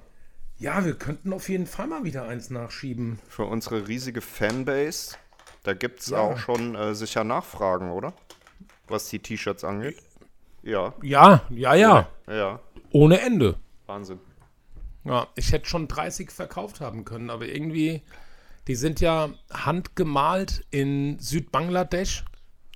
[0.58, 3.18] Ja, wir könnten auf jeden Fall mal wieder eins nachschieben.
[3.28, 5.16] Für unsere riesige Fanbase.
[5.62, 6.18] Da gibt es Ja.
[6.18, 8.12] auch schon äh, sicher Nachfragen, oder?
[8.88, 9.96] Was die T-Shirts angeht.
[10.62, 12.08] Ja, Ja, ja, ja.
[12.28, 12.60] ja.
[12.90, 13.58] Ohne Ende.
[13.86, 14.20] Wahnsinn.
[15.04, 18.02] Ja, ich hätte schon 30 verkauft haben können, aber irgendwie,
[18.68, 22.24] die sind ja handgemalt in Südbangladesch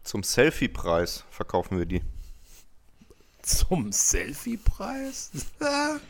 [0.02, 2.02] Zum Selfie-Preis verkaufen wir die.
[3.42, 5.30] zum Selfie-Preis.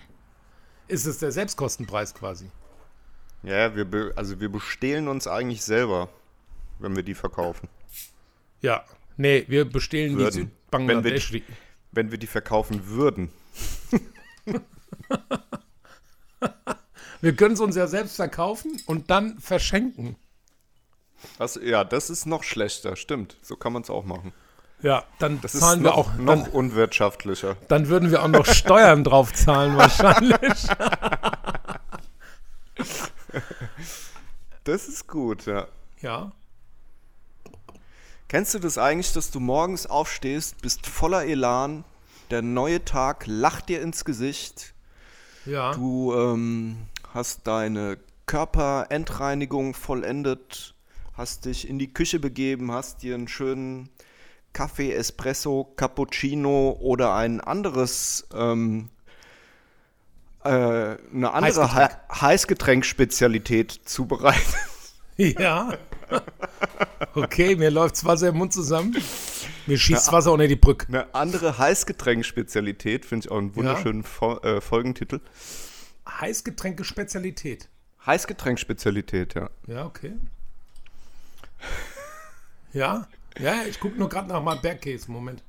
[0.89, 2.51] Ist es der Selbstkostenpreis quasi?
[3.43, 6.09] Ja, wir also wir bestehlen uns eigentlich selber,
[6.79, 7.69] wenn wir die verkaufen.
[8.61, 8.85] Ja.
[9.17, 10.33] Nee, wir bestehlen die Würden.
[10.33, 11.43] Südbangladesch.
[11.93, 13.31] Wenn wir die verkaufen würden.
[17.23, 20.17] Wir können es uns ja selbst verkaufen und dann verschenken.
[21.39, 23.39] Das, ja, das ist noch schlechter, stimmt.
[23.43, 24.33] So kann man es auch machen.
[24.83, 26.15] Ja, dann Das zahlen wir noch, auch.
[26.17, 27.57] noch Dann, unwirtschaftlicher.
[27.69, 30.67] dann würden wir auch noch Steuern drauf zahlen wahrscheinlich.
[34.65, 35.69] Das ist gut, ja.
[36.03, 36.33] Ja.
[38.29, 41.85] Kennst du das eigentlich, dass du morgens aufstehst, bist voller Elan,
[42.31, 44.75] der neue Tag lacht dir ins Gesicht,
[45.45, 45.73] Ja.
[45.73, 46.77] du ähm,
[47.15, 50.75] hast deine Körperendreinigung vollendet,
[51.15, 53.91] hast dich in die Küche begeben, hast dir einen schönen
[54.53, 58.89] Kaffee, Espresso, Cappuccino oder ein anderes, ähm,
[60.43, 61.91] äh, eine andere Heißgetränk.
[62.11, 64.43] He Heißgetränk-Spezialität zubereitet.
[65.19, 65.73] Ja.
[67.15, 68.95] Okay, mir läuft's Wasser im Mund zusammen.
[69.67, 70.87] Mir schießt Wasser unter die Brücke.
[70.89, 75.21] Eine andere Heißgetränk-Spezialität, finde ich auch einen wunderschönen Fo äh, Folgentitel.
[76.07, 77.69] Heißgetränke-Spezialität.
[78.05, 79.51] Heißgetränkspezialität, ja.
[79.67, 80.13] Ja, okay.
[82.73, 85.11] Ja, ja, ich gucke nur gerade nach meinem Bergkäse.
[85.11, 85.43] Moment.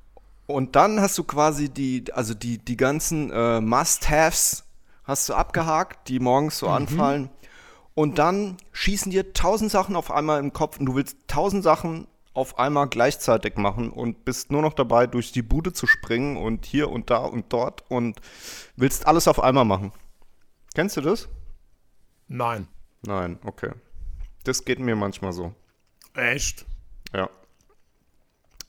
[0.46, 4.64] Und dann hast du quasi die, also die, die ganzen äh, Must-Haves
[5.04, 7.30] hast du abgehakt, die morgens so anfallen.
[7.98, 12.06] Und dann schießen dir tausend Sachen auf einmal im Kopf und du willst tausend Sachen
[12.36, 16.68] auf einmal gleichzeitig machen und bist nur noch dabei, durch die Bude zu springen und
[16.68, 18.22] hier und da und dort und
[18.76, 19.94] willst alles auf einmal machen.
[20.76, 21.28] Kennst du das?
[22.28, 22.68] Nein.
[23.02, 23.72] Nein, okay.
[24.44, 25.56] Das geht mir manchmal so.
[26.14, 26.68] Echt?
[27.16, 27.32] Ja.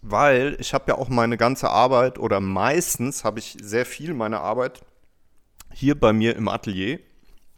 [0.00, 4.40] Weil ich habe ja auch meine ganze Arbeit oder meistens habe ich sehr viel meine
[4.40, 4.80] Arbeit
[5.70, 7.00] hier bei mir im Atelier,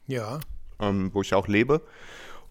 [0.09, 0.40] Ja.
[0.80, 1.82] Ähm, wo ich auch lebe.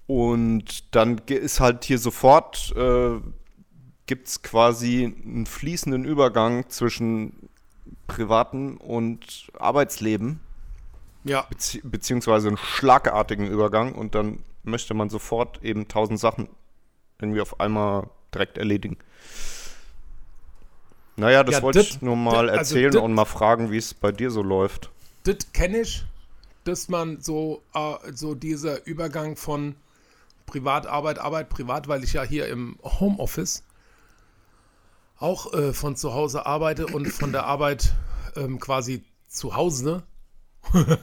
[0.08, 3.20] Und dann ist halt hier sofort, äh,
[4.08, 7.50] gibt es quasi einen fließenden Übergang zwischen
[8.08, 10.40] privatem und Arbeitsleben,
[11.24, 11.42] Ja.
[11.50, 16.50] bezieh beziehungsweise einen schlagartigen Übergang und dann möchte man sofort eben tausend Sachen
[17.22, 18.98] irgendwie auf einmal direkt erledigen.
[21.16, 23.78] Naja, das Ja, wollte ich nur mal dit- also erzählen dit- und mal fragen, wie
[23.78, 24.90] es bei dir so läuft.
[25.24, 26.06] Das kenne ich,
[26.64, 29.76] dass man so, äh, so dieser Übergang von
[30.46, 33.64] Privatarbeit, Arbeit, Privat, weil ich ja hier im Homeoffice
[35.18, 37.94] auch äh, von zu Hause arbeite und von der Arbeit
[38.36, 40.04] ähm, quasi zu Hause.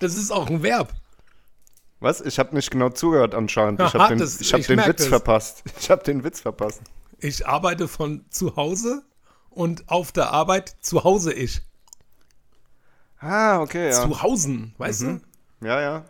[0.00, 0.92] das ist auch ein Verb.
[2.00, 2.20] Was?
[2.22, 3.80] Ich habe nicht genau zugehört anscheinend.
[3.82, 5.06] Ich habe den, das- ich hab ich den Witz das.
[5.08, 5.62] verpasst.
[5.80, 6.80] Ich habe den Witz verpasst.
[7.18, 9.02] Ich arbeite von zu Hause
[9.50, 11.60] und auf der Arbeit zu Hause ich.
[13.20, 14.02] Ah, okay, ja.
[14.02, 15.20] Zu Hausen, weißt du?
[15.60, 16.04] Ja, ja.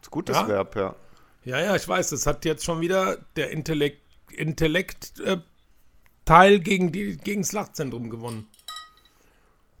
[0.00, 0.46] Ist gutes Ja?
[0.48, 0.94] Verb, ja.
[1.44, 5.38] Ja, ja, ich weiß, das hat jetzt schon wieder der Intellekt, Intellekt äh,
[6.24, 8.46] Teil gegen, die, gegen das Lachzentrum gewonnen.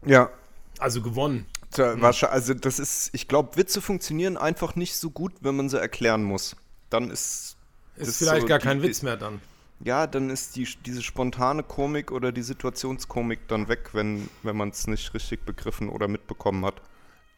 [0.04, 0.30] Ja.
[0.78, 1.46] Also gewonnen.
[1.72, 5.68] Tja, wahrscheinlich, also das ist, ich glaube, Witze funktionieren einfach nicht so gut, wenn man
[5.68, 6.56] sie erklären muss.
[6.88, 7.56] Dann ist
[7.96, 9.40] Ist vielleicht so gar die- kein Witz mehr dann.
[9.82, 14.68] Ja, dann ist die, diese spontane Komik oder die Situationskomik dann weg, wenn, wenn man
[14.70, 16.74] es nicht richtig begriffen oder mitbekommen hat.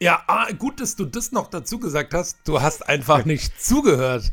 [0.01, 2.39] Ja, ah, gut, dass du das noch dazu gesagt hast.
[2.45, 4.31] Du hast einfach nicht zugehört.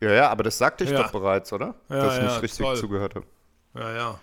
[0.00, 1.02] Ja, ja, aber das sagte ich Ja.
[1.02, 1.74] doch bereits, oder?
[1.88, 2.76] Ja, Dass ich ja, nicht richtig toll.
[2.76, 3.26] zugehört habe.
[3.74, 4.20] Ja, ja.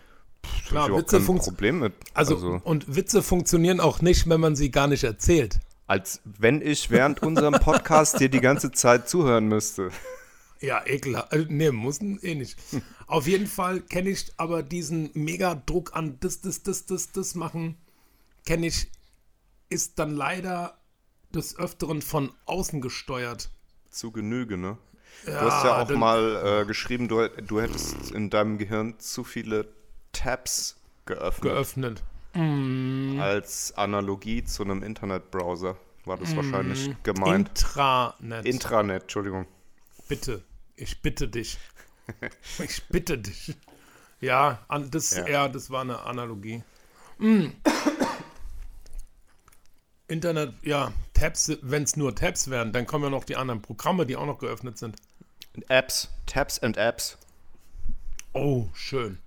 [0.58, 1.94] Ich Klar, habe Witze kein Problem mit.
[2.14, 5.60] Also, also, und Witze funktionieren auch nicht, wenn man sie gar nicht erzählt.
[5.88, 9.90] als wenn ich während unserem Podcast dir die ganze Zeit zuhören müsste.
[10.66, 11.34] Ja, ekelhaft.
[11.34, 12.58] Äh, nee, muss eh nicht.
[13.08, 17.78] Auf jeden Fall kenne ich aber diesen Mega-Druck an das, das, das, das, das machen,
[18.46, 18.90] kenne ich,
[19.70, 20.78] ist dann leider
[21.34, 23.50] des Öfteren von außen gesteuert.
[23.90, 24.78] Zu Genüge, ne?
[25.26, 29.68] du hast ja auch mal äh, geschrieben, du, du hättest in deinem Gehirn zu viele
[30.12, 30.76] Tabs
[31.06, 31.44] geöffnet.
[31.44, 32.04] geöffnet.
[33.22, 36.20] Als Analogie zu einem Internetbrowser war Mm.
[36.20, 37.48] das wahrscheinlich gemeint.
[37.50, 38.46] Intranet.
[38.46, 39.46] Intranet, Entschuldigung.
[40.08, 40.44] bitte.
[40.76, 41.58] Ich bitte dich.
[42.60, 43.56] Ich bitte dich.
[44.22, 45.28] Ja, an, das, Ja.
[45.28, 45.48] ja.
[45.48, 46.64] das war eine Analogie.
[47.18, 47.48] Mm.
[50.08, 54.06] Internet, ja, Tabs, wenn es nur Tabs wären, dann kommen ja noch die anderen Programme,
[54.06, 54.98] die auch noch geöffnet sind.
[55.68, 57.18] Apps, Tabs and Apps.
[58.34, 59.18] Oh, schön.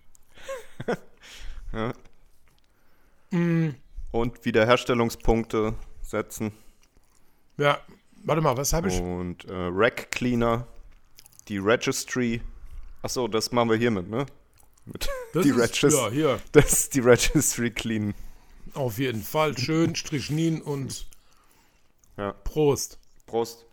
[4.12, 6.52] Und Wiederherstellungspunkte setzen.
[7.56, 7.80] Ja,
[8.24, 9.00] warte mal, was habe ich?
[9.00, 10.66] Und äh, Rack Cleaner,
[11.48, 12.40] die Registry.
[13.02, 14.26] Achso, das machen wir hiermit, ne?
[14.86, 15.90] Mit Das die ist, Registry.
[15.92, 18.14] ja, hier, Das ist die Registry clean.
[18.74, 19.56] auf jeden Fall.
[19.58, 21.06] Schön, Strichnin und
[22.16, 22.32] Ja.
[22.32, 22.98] Prost.
[23.26, 23.64] Prost.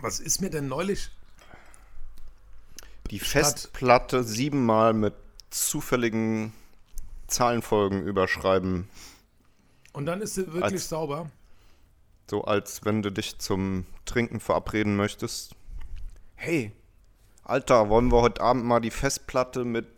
[0.00, 1.10] Was ist mir denn neulich?
[3.10, 5.14] Die Festplatte siebenmal mit
[5.50, 6.52] zufälligen
[7.26, 8.88] Zahlenfolgen überschreiben.
[9.92, 11.30] Und dann ist sie wirklich Als- sauber.
[12.30, 15.56] So als wenn du dich zum Trinken verabreden möchtest.
[16.36, 16.70] Hey,
[17.42, 19.88] Alter, wollen wir heute Abend mal die Festplatte mit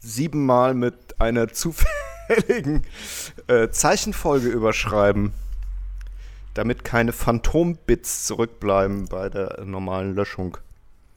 [0.00, 2.86] siebenmal mit einer zufälligen
[3.48, 5.34] äh, Zeichenfolge überschreiben?
[6.54, 10.56] Damit keine Phantom-Bits zurückbleiben bei der normalen Löschung.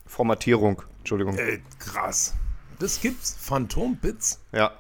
[0.06, 1.38] Formatierung, Entschuldigung.
[1.38, 2.34] Ey, krass.
[2.80, 3.38] Das gibt's?
[3.40, 4.42] Phantom-Bits?
[4.52, 4.74] Ja.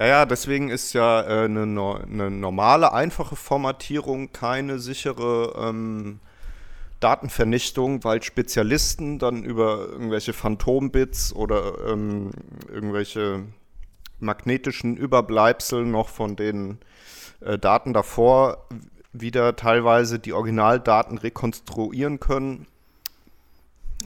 [0.00, 6.20] Ja, ja, deswegen ist ja äh, eine, no eine normale, einfache Formatierung keine sichere ähm,
[7.00, 12.30] Datenvernichtung, weil Spezialisten dann über irgendwelche Phantombits oder ähm,
[12.72, 13.44] irgendwelche
[14.20, 16.78] magnetischen Überbleibsel noch von den
[17.42, 18.66] äh, Daten davor
[19.12, 22.66] wieder teilweise die Originaldaten rekonstruieren können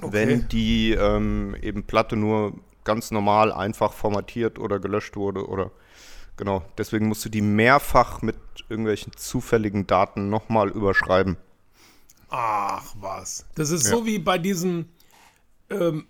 [0.03, 0.13] Okay.
[0.13, 5.71] wenn die ähm, eben Platte nur ganz normal einfach formatiert oder gelöscht wurde oder
[6.37, 6.63] genau.
[6.79, 8.37] Deswegen musst du die mehrfach mit
[8.69, 11.37] irgendwelchen zufälligen Daten nochmal überschreiben.
[12.31, 13.47] Ach was.
[13.55, 13.91] Das ist Ja.
[13.91, 14.89] so wie bei diesem
[15.71, 16.07] ähm,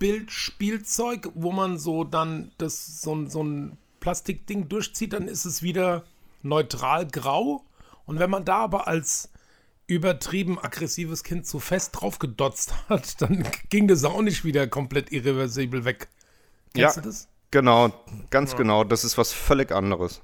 [0.00, 5.62] Magnetbildspielzeug, wo man so dann das, so, ein- so ein Plastikding durchzieht, dann ist es
[5.62, 6.04] wieder
[6.42, 7.64] neutral grau.
[8.06, 9.30] Und wenn man da aber als
[9.86, 15.12] übertrieben aggressives Kind zu fest drauf gedotzt hat, dann ging das auch nicht wieder komplett
[15.12, 16.08] irreversibel weg.
[16.74, 17.02] Kennst Ja.
[17.02, 17.28] du das?
[17.50, 17.92] Genau,
[18.30, 18.84] ganz genau.
[18.84, 20.22] Das ist was völlig anderes.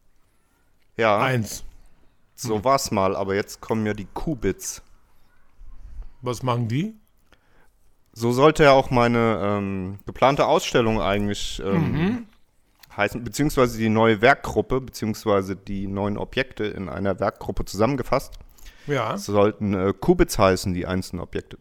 [0.97, 1.65] Ja, Eins.
[2.35, 4.83] so war's mal, aber jetzt kommen ja die Qubits.
[6.21, 6.95] Was machen die?
[8.13, 12.27] So sollte ja auch meine ähm, geplante Ausstellung eigentlich ähm, Mhm.
[12.97, 18.35] heißen, beziehungsweise die neue Werkgruppe, beziehungsweise die neuen Objekte in einer Werkgruppe zusammengefasst.
[18.87, 19.17] Ja.
[19.17, 21.57] Sollten äh, Qubits heißen, die einzelnen Objekte.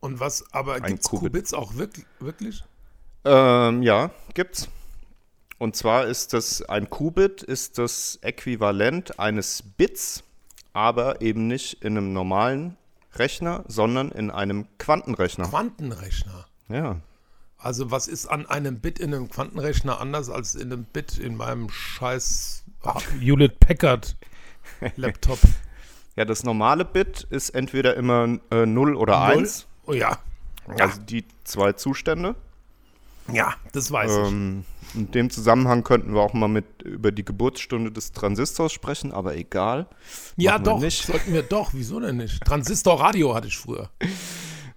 [0.00, 1.32] Und was, aber gibt es Qubit.
[1.32, 2.06] Qubits auch wirklich?
[2.20, 2.64] wirklich?
[3.24, 4.68] Ähm, ja, gibt's.
[5.58, 10.22] Und zwar ist das, ein Qubit ist das Äquivalent eines Bits,
[10.72, 12.76] aber eben nicht in einem normalen
[13.14, 15.48] Rechner, sondern in einem Quantenrechner.
[15.48, 16.46] Quantenrechner.
[16.68, 17.00] Ja.
[17.56, 21.36] Also was ist an einem Bit in einem Quantenrechner anders als in einem Bit in
[21.36, 22.64] meinem scheiß
[23.18, 24.16] Hewlett Packard
[24.96, 25.40] Laptop?
[26.16, 29.38] Ja, das normale Bit ist entweder immer äh, 0 oder Null?
[29.38, 30.18] 1, Oh ja.
[30.66, 32.34] Ja, also die zwei Zustände.
[33.32, 34.28] Ja das weiß ich.
[34.32, 34.64] Ähm,
[34.94, 39.36] in dem Zusammenhang könnten wir auch mal mit über die Geburtsstunde des Transistors sprechen, aber
[39.36, 39.86] egal.
[40.36, 41.04] Ja, wir doch, nicht.
[41.04, 41.70] sollten wir doch.
[41.74, 42.42] Wieso denn nicht?
[42.44, 43.90] Transistorradio hatte ich früher.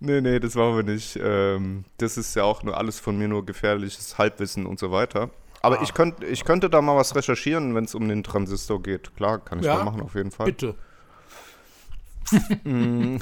[0.04, 1.16] Nee, nee, das machen wir nicht.
[1.22, 5.30] Ähm, das ist ja auch nur alles von mir nur gefährliches Halbwissen und so weiter.
[5.62, 5.84] Aber Ah.
[5.84, 9.16] ich, könnt, ich könnte da mal was recherchieren, wenn es um den Transistor geht.
[9.16, 10.48] Klar, kann ich Ja, da machen, auf jeden Fall.
[10.48, 10.74] Bitte.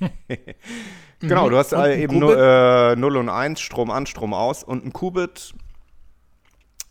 [1.20, 1.78] Genau, du hast Mhm.
[1.78, 4.64] Äh, eben nur, äh, 0 und 1, Strom an, Strom aus.
[4.64, 5.54] Und ein Qubit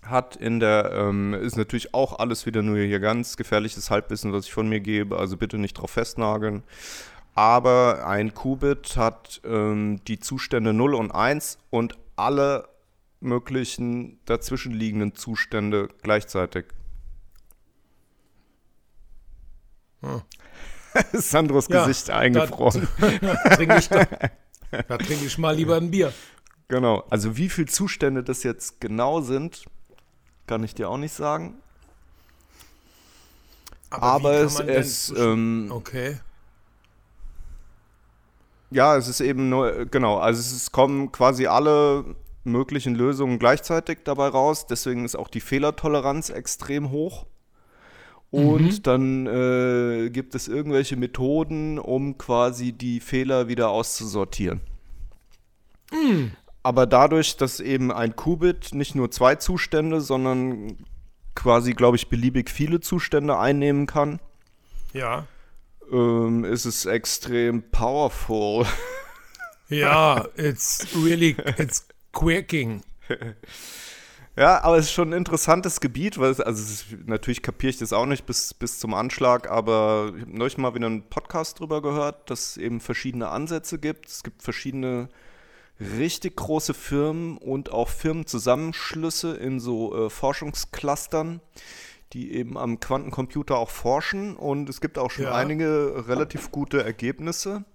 [0.04, 4.46] hat in der, ähm, ist natürlich auch alles wieder nur hier ganz gefährliches Halbwissen, was
[4.46, 6.64] ich von mir gebe, also bitte nicht drauf festnageln.
[7.36, 12.68] Aber ein Qubit hat ähm, die Zustände 0 und 1 und alle
[13.22, 16.66] möglichen dazwischenliegenden Zustände gleichzeitig.
[20.02, 20.22] Hm.
[21.14, 22.88] Sandros Ja, Gesicht eingefroren.
[23.00, 23.10] Da,
[23.44, 24.06] da trinke ich, da,
[24.72, 26.14] da trinke ich mal lieber ein Bier.
[26.68, 27.04] Genau.
[27.10, 29.66] Also wie viele Zustände das jetzt genau sind,
[30.48, 31.56] kann ich dir auch nicht sagen.
[33.90, 36.20] Aber, kann es, zwischen- ähm, Okay.
[38.70, 44.00] ja, es ist eben nur, genau, also es ist, kommen quasi alle möglichen Lösungen gleichzeitig
[44.04, 44.68] dabei raus.
[44.68, 47.26] Deswegen ist auch die Fehlertoleranz extrem hoch.
[48.32, 48.84] Und Mhm.
[48.84, 54.62] dann äh, gibt es irgendwelche Methoden, um quasi die Fehler wieder auszusortieren.
[55.92, 56.32] Mhm.
[56.62, 60.78] Aber dadurch, dass eben ein Qubit nicht nur zwei Zustände, sondern
[61.36, 64.20] quasi, glaube ich, beliebig viele Zustände einnehmen kann,
[64.94, 65.26] Ja.
[65.92, 68.66] ähm, ist es extrem powerful.
[69.70, 72.82] Ja, it's really, it's quirking.
[74.40, 77.72] Ja, aber es ist schon ein interessantes Gebiet, weil es, also es ist, natürlich kapiere
[77.72, 81.04] ich das auch nicht bis, bis zum Anschlag, aber ich habe neulich mal wieder einen
[81.10, 84.08] Podcast drüber gehört, dass es eben verschiedene Ansätze gibt.
[84.08, 85.10] Es gibt verschiedene
[85.82, 91.42] richtig große Firmen und auch Firmenzusammenschlüsse in so äh, Forschungsclustern,
[92.14, 95.36] die eben am Quantencomputer auch forschen und es gibt auch schon Ja.
[95.36, 97.66] einige relativ gute Ergebnisse.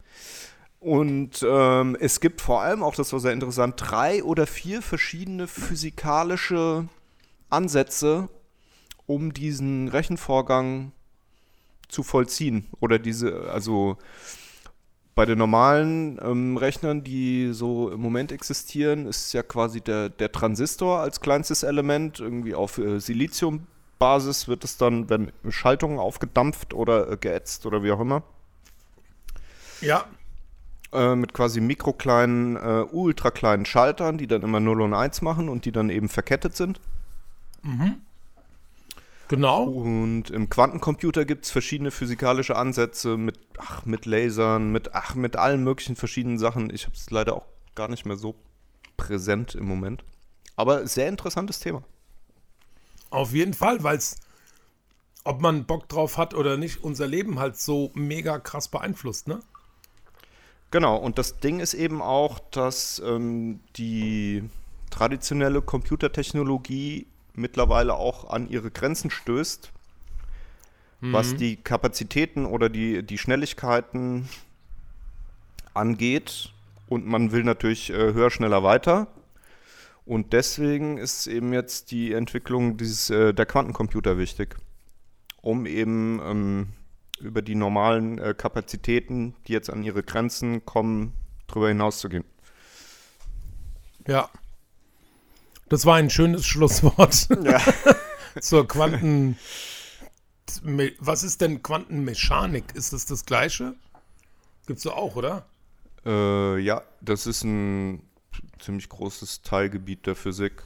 [0.84, 5.46] Und ähm, es gibt vor allem auch, das war sehr interessant, drei oder vier verschiedene
[5.46, 6.88] physikalische
[7.48, 8.28] Ansätze,
[9.06, 10.92] um diesen Rechenvorgang
[11.88, 12.66] zu vollziehen.
[12.80, 13.96] Oder diese, also
[15.14, 20.32] bei den normalen ähm, Rechnern, die so im Moment existieren, ist ja quasi der, der
[20.32, 22.20] Transistor als kleinstes Element.
[22.20, 27.90] Irgendwie auf äh, Siliziumbasis wird es dann, wenn Schaltungen aufgedampft oder äh, geätzt oder wie
[27.90, 28.22] auch immer
[29.80, 30.04] Ja.
[30.94, 35.64] Äh, mit quasi mikrokleinen, äh, ultrakleinen Schaltern, die dann immer 0 und 1 machen und
[35.64, 36.80] die dann eben verkettet sind.
[39.28, 39.64] Genau.
[39.64, 45.36] Und im Quantencomputer gibt es verschiedene physikalische Ansätze mit, ach, mit Lasern, mit, ach, mit
[45.36, 46.70] allen möglichen verschiedenen Sachen.
[46.70, 48.34] Ich habe es leider auch gar nicht mehr so
[48.96, 50.04] präsent im Moment.
[50.56, 51.82] Aber sehr interessantes Thema.
[53.10, 54.16] Auf jeden Fall, weil es,
[55.24, 59.40] ob man Bock drauf hat oder nicht, unser Leben halt so mega krass beeinflusst, ne?
[60.70, 64.42] Genau, und das Ding ist eben auch, dass ähm, die
[64.90, 69.72] traditionelle Computertechnologie mittlerweile auch an ihre Grenzen stößt,
[71.12, 74.28] was die Kapazitäten oder die, die Schnelligkeiten
[75.74, 76.52] angeht.
[76.88, 79.08] Und man will natürlich äh, höher, schneller, weiter.
[80.06, 84.56] Und deswegen ist eben jetzt die Entwicklung dieses, äh, der Quantencomputer wichtig,
[85.40, 86.68] um eben ähm,
[87.20, 91.12] über die normalen äh, Kapazitäten, die jetzt an ihre Grenzen kommen,
[91.46, 92.24] drüber hinauszugehen.
[94.06, 94.28] Ja.
[95.68, 97.60] Das war ein schönes Schlusswort Ja.
[98.40, 99.38] zur Quanten.
[100.98, 102.74] Was ist denn Quantenmechanik?
[102.74, 103.74] Ist das das Gleiche?
[104.66, 105.46] Gibt's so auch, oder?
[106.04, 108.02] Äh, ja, das ist ein
[108.58, 110.62] ziemlich großes Teilgebiet der Physik.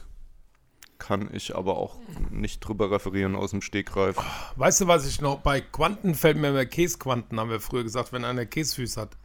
[0.99, 1.95] Kann ich aber auch
[2.29, 4.17] nicht drüber referieren aus dem Stegreif.
[4.57, 8.11] Weißt du, was ich noch bei Quanten fällt mir immer Käsequanten, haben wir früher gesagt,
[8.11, 9.17] wenn einer Käsefüße hat.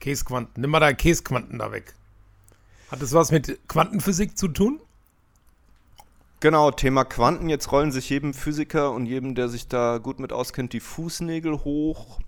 [0.00, 0.62] Käsequanten.
[0.62, 1.94] Nimm mal deine Käsequanten da weg.
[2.90, 4.80] Hat das was mit Quantenphysik zu tun?
[6.40, 7.50] Genau, Thema Quanten.
[7.50, 11.64] Jetzt rollen sich jedem Physiker und jedem, der sich da gut mit auskennt, die Fußnägel
[11.64, 12.18] hoch.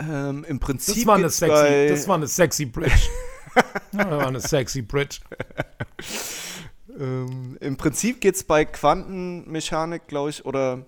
[0.00, 3.08] Ähm, Im Prinzip Das war eine sexy, das war eine sexy Bridge.
[3.92, 5.20] das war eine sexy Bridge.
[6.98, 10.84] Ähm, Im Prinzip geht es bei Quantenmechanik, glaube ich, oder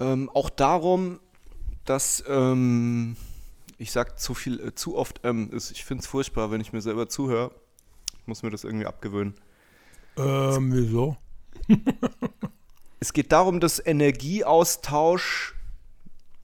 [0.00, 1.20] ähm, auch darum,
[1.84, 3.16] dass ähm,
[3.78, 5.70] ich sag zu viel, äh, zu oft ähm, ist.
[5.70, 7.50] Ich finde es furchtbar, wenn ich mir selber zuhöre.
[8.20, 9.34] Ich muss mir das irgendwie abgewöhnen.
[10.16, 11.16] Ähm, wieso?
[12.98, 15.54] Es geht darum, dass Energieaustausch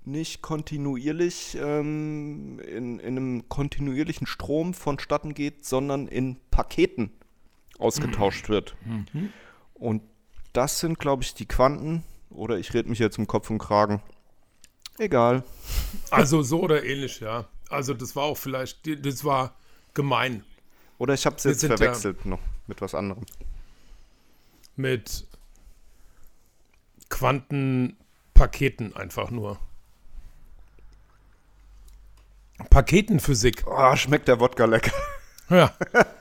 [0.05, 7.11] nicht kontinuierlich ähm, in, in einem kontinuierlichen Strom vonstatten geht, sondern in Paketen
[7.83, 8.75] ausgetauscht wird.
[9.75, 10.03] Und
[10.53, 12.05] das sind, glaube ich, die Quanten.
[12.31, 14.01] Oder ich rede mich jetzt um Kopf und Kragen.
[14.99, 15.45] Egal.
[16.11, 17.47] Also so oder ähnlich, ja.
[17.69, 19.55] Also das war auch vielleicht, das war
[19.95, 20.45] gemein
[20.99, 23.25] Oder ich habe es jetzt sind da- verwechselt noch mit was anderem.
[24.77, 25.27] mit
[27.11, 29.59] Quantenpaketen einfach nur.
[32.71, 33.65] Paketenphysik.
[33.67, 34.93] Oh, schmeckt der Wodka lecker.
[35.53, 35.73] Ja.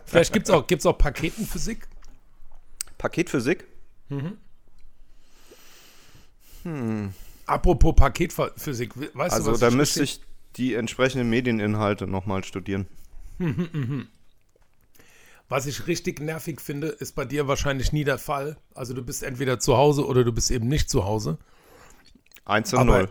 [0.05, 1.87] Vielleicht gibt es auch, gibt's auch Paketenphysik.
[2.97, 3.65] Paketphysik?
[7.45, 9.59] Apropos Paketphysik, we- weißt Also du was?
[9.59, 10.21] da ich müsste ich
[10.57, 12.87] die entsprechenden Medieninhalte nochmal studieren.
[15.49, 18.57] Was ich richtig nervig finde, ist bei dir wahrscheinlich nie der Fall.
[18.75, 21.37] Also du bist entweder zu Hause oder du bist eben nicht zu Hause.
[22.45, 23.09] 1 und Aber 0.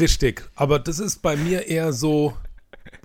[0.00, 2.36] Richtig, aber das ist bei mir eher so,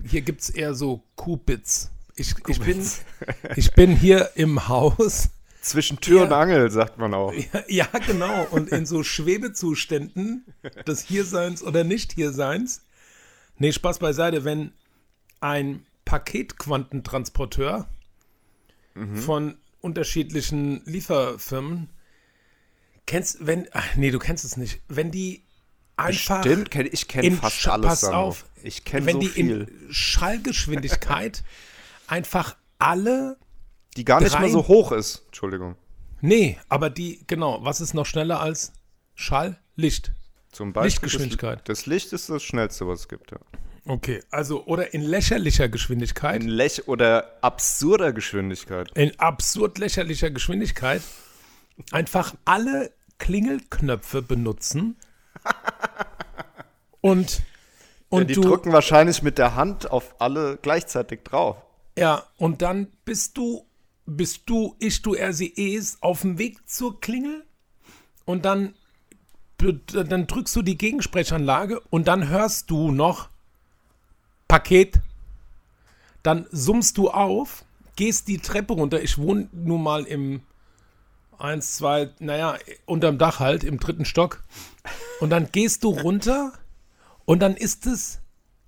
[0.06, 1.90] hier gibt es eher so Qubits.
[2.16, 2.86] Ich, ich, bin,
[3.56, 6.24] ich bin hier im Haus, Zwischen Tür Ja.
[6.26, 7.32] und Angel, sagt man auch.
[7.68, 10.44] ja genau, und in so Schwebezuständen
[10.86, 12.82] des Hierseins oder Nicht-Hierseins.
[13.58, 14.72] Nee, Spaß beiseite, wenn
[15.40, 17.88] ein Paketquantentransporteur
[19.14, 21.88] von unterschiedlichen Lieferfirmen,
[23.06, 25.42] kennst, wenn, ach, nee, du kennst es nicht, wenn die
[25.96, 27.86] einfach Stimmt, ich kenne fast alles.
[27.86, 29.68] pass auf, Ich kenne wenn so die viel.
[29.86, 31.42] in Schallgeschwindigkeit
[32.06, 33.38] einfach alle,
[33.96, 35.22] die gar nicht mal so hoch ist.
[35.26, 35.76] Entschuldigung.
[36.20, 38.72] nee, aber die, genau, was ist noch schneller als
[39.14, 39.58] Schall?
[39.76, 40.12] Licht.
[40.52, 41.68] Zum Beispiel Lichtgeschwindigkeit.
[41.68, 43.32] Das, das Licht ist das schnellste, was es gibt.
[43.32, 43.38] Ja.
[43.86, 48.90] Okay, also, oder in lächerlicher Geschwindigkeit, In Lech oder absurder Geschwindigkeit.
[48.94, 51.02] in absurd lächerlicher Geschwindigkeit,
[51.90, 54.96] einfach alle Klingelknöpfe benutzen
[57.02, 57.42] und,
[58.08, 61.58] und ja, die du, drücken wahrscheinlich mit der Hand auf alle gleichzeitig drauf.
[61.96, 63.66] Ja, und dann bist du,
[64.06, 67.44] bist du, ich, du, er, sie, es auf dem Weg zur Klingel
[68.24, 68.74] und dann,
[69.58, 73.28] dann drückst du die Gegensprechanlage und dann hörst du noch
[74.48, 75.00] Paket.
[76.22, 77.64] Dann summst du auf,
[77.96, 79.02] gehst die Treppe runter.
[79.02, 80.42] Ich wohne nun mal im
[81.38, 84.42] 1, 2, naja, unterm Dach halt, im dritten Stock.
[85.20, 86.52] Und dann gehst du runter
[87.24, 88.20] und dann ist es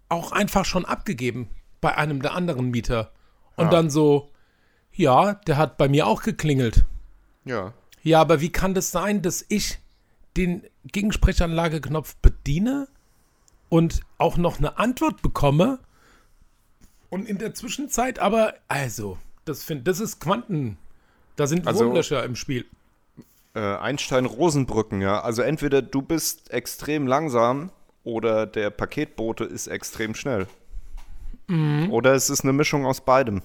[0.09, 1.49] auch einfach schon abgegeben
[1.81, 3.12] bei einem der anderen Mieter.
[3.57, 3.71] Und Ja.
[3.71, 4.31] dann so,
[4.93, 6.85] ja, der hat bei mir auch geklingelt.
[7.45, 7.73] Ja.
[8.03, 9.79] Ja, aber wie kann das sein, dass ich
[10.37, 12.89] den Gegensprechanlageknopf bediene
[13.69, 15.79] und auch noch eine Antwort bekomme
[17.11, 20.77] und in der Zwischenzeit aber, also, das, find, das ist Quanten.
[21.37, 22.67] Da sind Also- Wurmlöcher im Spiel.
[23.55, 25.21] Äh, Einstein-Rosenbrücken, ja.
[25.23, 27.71] Also entweder du bist extrem langsam
[28.05, 30.47] oder der Paketbote ist extrem schnell.
[31.49, 31.90] Mhm.
[31.90, 33.42] Oder es ist eine Mischung aus beidem.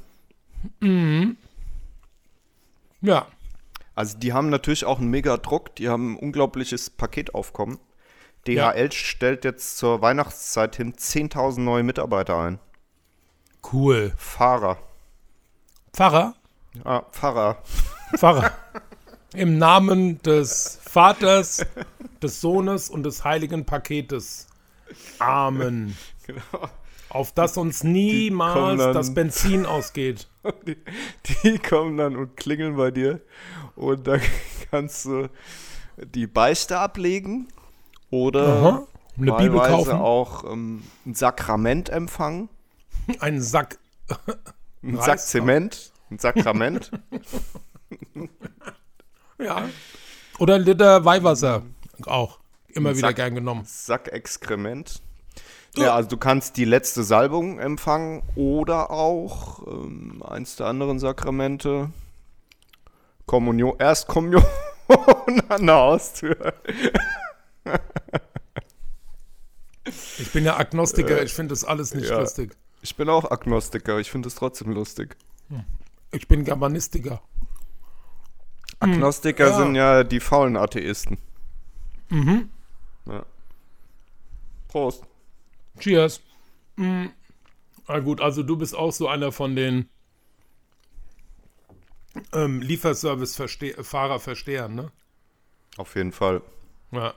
[3.02, 3.28] Ja.
[3.96, 7.80] Also die haben natürlich auch einen mega Druck, die haben ein unglaubliches Paketaufkommen.
[8.48, 12.60] DHL stellt jetzt zur Weihnachtszeit hin 10.000 neue Mitarbeiter ein.
[13.72, 14.14] Cool.
[14.18, 14.78] Fahrer.
[15.94, 16.34] Pfarrer?
[16.84, 17.62] Ah, Pfarrer.
[18.16, 18.52] Pfarrer.
[19.34, 21.66] Im Namen des Vaters,
[22.22, 24.48] des Sohnes und des heiligen Paketes.
[25.20, 25.96] Amen.
[26.28, 26.70] Genau.
[27.14, 30.28] Auf das uns niemals dann- das Benzin ausgeht.
[30.68, 30.78] Die,
[31.44, 33.22] die kommen dann und klingeln bei dir
[33.76, 34.22] und dann
[34.72, 35.30] kannst du
[35.98, 37.48] die Beichte ablegen
[38.10, 38.88] oder Aha.
[39.20, 39.92] Eine Bibel kaufen.
[39.94, 42.50] auch ähm, ein Sakrament empfangen.
[43.20, 43.78] Einen Sack.
[44.82, 45.92] Ein Sack Zement.
[46.10, 46.92] Ein Sakrament.
[49.38, 49.70] Ja.
[50.40, 51.64] Oder ein Liter Weihwasser.
[52.06, 52.40] Auch.
[52.70, 53.16] Immer Ein wieder Sack.
[53.18, 53.64] gern genommen.
[53.66, 55.02] Sack Exkrement.
[55.78, 61.92] Ja, also du kannst die letzte Salbung empfangen oder auch ähm, eins der anderen Sakramente.
[63.26, 64.44] Kommunion, Erstkommunion
[65.50, 66.54] an der Haustür.
[70.20, 72.20] Ich bin ja Agnostiker, ich finde das alles nicht ja.
[72.20, 72.52] lustig.
[72.82, 75.16] Ich bin auch Agnostiker, ich finde es trotzdem lustig.
[76.12, 77.22] Ich bin Germanistiker.
[78.80, 79.58] Agnostiker Hm, ja.
[79.58, 81.18] sind ja die faulen Atheisten.
[82.10, 82.50] Mhm.
[83.06, 83.24] Ja.
[84.68, 85.04] Prost.
[85.82, 86.22] Cheers.
[86.78, 87.08] Mm.
[87.88, 89.90] Na gut, also du bist auch so einer von den
[92.34, 94.92] ähm, Lieferservice-Fahrer-Verstehern, ne?
[95.78, 96.42] Auf jeden Fall.
[96.92, 97.16] Ja.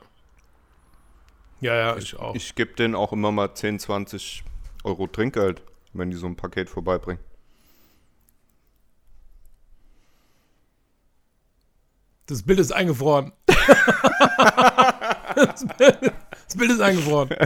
[1.60, 2.34] Ja, ja, ich auch.
[2.34, 4.44] Ich gebe denen auch immer mal 10, 20
[4.84, 5.60] Euro Trinkgeld,
[5.92, 7.22] wenn die so ein Paket vorbeibringen.
[12.26, 13.32] Das Bild ist eingefroren.
[15.34, 16.12] das, Bild,
[16.46, 17.30] das Bild ist eingefroren.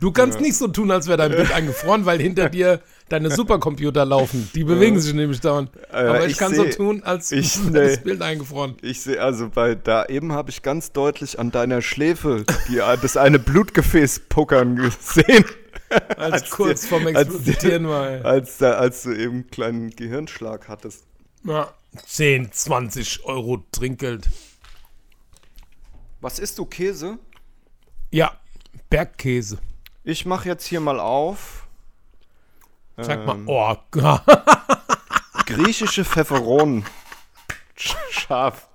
[0.00, 4.04] Du kannst nicht so tun, als wäre dein Bild eingefroren, weil hinter dir deine Supercomputer
[4.04, 4.50] laufen.
[4.54, 5.70] Die bewegen sich nämlich dauernd.
[5.90, 8.02] Aber ich, ich kann so seh- tun, als ich- wäre das.
[8.02, 8.76] Bild eingefroren.
[8.82, 13.16] Ich sehe also bei da eben habe ich ganz deutlich an deiner Schläfe die, das
[13.16, 15.44] eine Blutgefäß puckern gesehen,
[16.16, 18.08] Als, kurz dir- vorm als Explodieren war.
[18.10, 18.22] ey.
[18.22, 21.04] als als du eben einen kleinen Gehirnschlag hattest.
[21.44, 21.72] Ja.
[22.06, 24.28] 10, 20 Euro Trinkgeld.
[26.20, 27.18] Was isst du Käse?
[28.10, 28.32] Ja,
[28.94, 29.58] Bergkäse.
[30.04, 31.66] Ich mache jetzt hier mal auf
[32.96, 33.44] Sag Ähm.
[33.44, 33.98] mal, oh,
[35.46, 36.84] griechische Pfefferonen.
[37.76, 38.68] Sch- Scharf.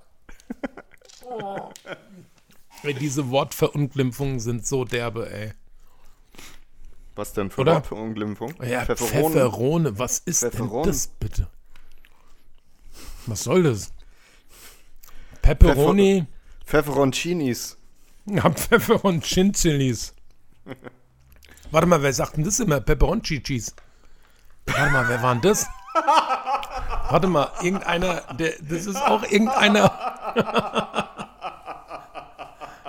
[2.84, 5.54] ey, diese Wortverunglimpfungen sind so derbe, ey.
[7.16, 7.76] Was denn für Oder?
[7.76, 8.54] Wortverunglimpfung?
[8.62, 9.32] Ja, Pfefferonen.
[9.32, 10.00] Pfefferone.
[10.00, 10.84] Was ist Pfefferonen.
[10.84, 11.48] denn das bitte?
[13.26, 13.94] Was soll das?
[15.42, 16.26] Pepperoni,
[16.66, 17.78] Pfefferoncinis.
[18.36, 20.14] Ja, Pfefferon-Chinchilis.
[21.72, 22.80] Warte mal, wer sagt denn das immer?
[22.82, 23.76] Pepperonchichis.
[24.66, 25.68] Warte mal, wer war denn das?
[27.10, 29.92] Warte mal, irgendeiner, der, das ist auch irgendeiner.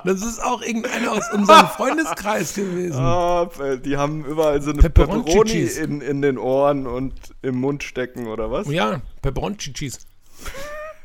[0.04, 2.98] Das ist auch irgendeiner aus unserem Freundeskreis gewesen.
[2.98, 3.50] Ah,
[3.84, 4.80] die haben überall so eine.
[4.80, 8.66] Pepperoni in, in den Ohren und im Mund stecken, oder was?
[8.68, 9.98] Ja, Pepperonchichis.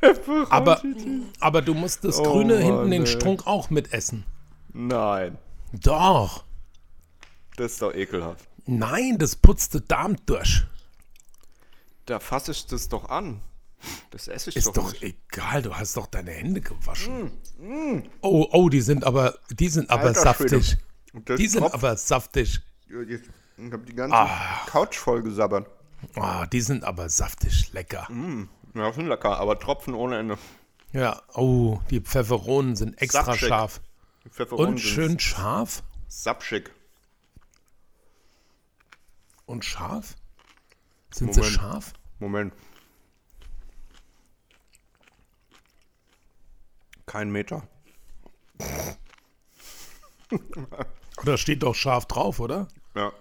[0.49, 0.81] Aber,
[1.39, 3.07] aber du musst das Oh Grüne Mann, hinten, den.
[3.07, 4.23] Strunk auch mitessen.
[4.73, 5.37] Nein,
[5.71, 6.43] Doch.
[7.57, 8.45] das ist doch ekelhaft.
[8.65, 10.65] Nein, das putzt den Darm durch.
[12.05, 13.41] Da fasse ich das doch an.
[14.11, 15.03] Das esse ich Ist doch, doch nicht.
[15.31, 17.31] egal, du hast doch deine Hände gewaschen.
[18.21, 20.77] Oh, oh, die sind aber, die sind aber Alter saftig.
[21.37, 22.61] Die sind tropft- aber saftig.
[22.87, 24.61] Ich habe die ganze Ah.
[24.67, 25.67] Couch voll gesabbert.
[26.15, 28.07] Ah, die sind aber saftig, lecker.
[28.75, 30.37] Ja, sind lecker, aber Tropfen ohne Ende.
[30.91, 33.47] Ja, oh, die Pfefferonen sind extra Sapschig.
[33.47, 33.81] scharf.
[34.51, 35.83] Und schön scharf?
[36.07, 36.71] Sapschig.
[39.45, 40.15] Und scharf?
[41.11, 41.55] Sind sie Moment.
[41.55, 41.93] scharf?
[42.19, 42.53] Moment.
[47.05, 47.67] Kein Meter.
[51.23, 52.67] Da steht doch scharf drauf, oder?
[52.93, 53.13] Ja.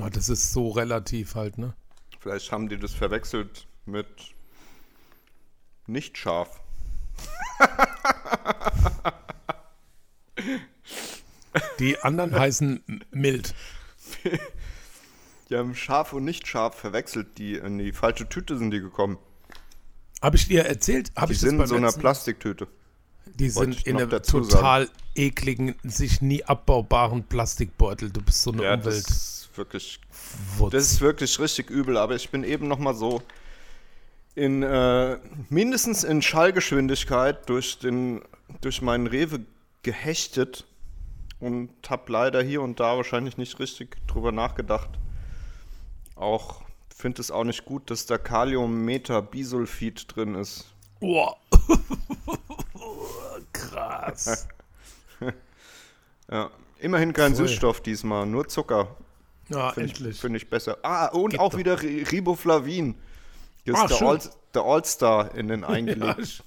[0.00, 1.74] Ah, das ist so relativ halt, ne?
[2.20, 4.06] Vielleicht haben die das verwechselt mit
[5.88, 6.60] nicht scharf.
[11.78, 13.54] Die anderen heißen mild.
[15.50, 17.38] Die haben scharf und nicht scharf verwechselt.
[17.38, 19.18] Die in die falsche Tüte sind die gekommen.
[20.20, 21.12] Habe ich dir erzählt?
[21.16, 22.68] Habe Die ich das sind in so einer Plastiktüte.
[23.26, 28.10] Die wollte sind in dazu total ekligen, sich nie abbaubaren Plastikbeutel.
[28.10, 29.08] Du bist so eine Ja, das Umwelt.
[29.08, 30.00] ist wirklich
[30.56, 30.72] Wutz.
[30.72, 33.22] Das ist wirklich richtig übel, aber ich bin eben noch mal so
[34.38, 35.18] in äh,
[35.50, 38.22] mindestens in Schallgeschwindigkeit durch den
[38.60, 39.40] durch meinen Rewe
[39.82, 40.64] gehechtet
[41.40, 44.88] und habe leider hier und da wahrscheinlich nicht richtig drüber nachgedacht,
[46.16, 46.62] auch
[46.96, 50.72] finde es auch nicht gut, dass da Kalium-Metabisulfid drin ist.
[51.00, 51.36] Boah.
[53.52, 54.48] Krass.
[56.30, 56.50] Ja.
[56.78, 57.48] Immerhin kein Voll.
[57.48, 58.96] Süßstoff diesmal, nur Zucker.
[59.48, 60.20] Ja, Finde ich, endlich.
[60.20, 60.76] find ich besser.
[60.82, 61.58] Ah, und Geht auch doch.
[61.58, 62.96] wieder Ri- Riboflavin.
[63.64, 64.06] Ist der, schön.
[64.08, 64.20] All,
[64.54, 66.42] der All-Star in den Ja, eingelegten, sch-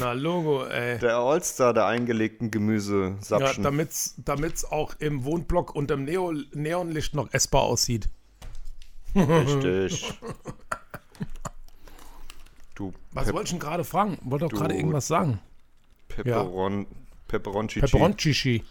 [0.00, 0.98] Na, Logo, ey.
[0.98, 3.62] der All-Star der eingelegten Ja, Gemüsesapschen.
[3.64, 8.08] damit's, damit's auch im Wohnblock unterm Neo Neonlicht noch essbar aussieht.
[9.14, 10.12] Richtig.
[12.74, 14.18] Du Was Pep wollte ich denn gerade fragen?
[14.22, 15.40] Wollte doch gerade irgendwas sagen.
[16.06, 16.86] Pepperon,
[17.26, 17.80] Pepperoncici.
[17.80, 18.64] Peperoncici.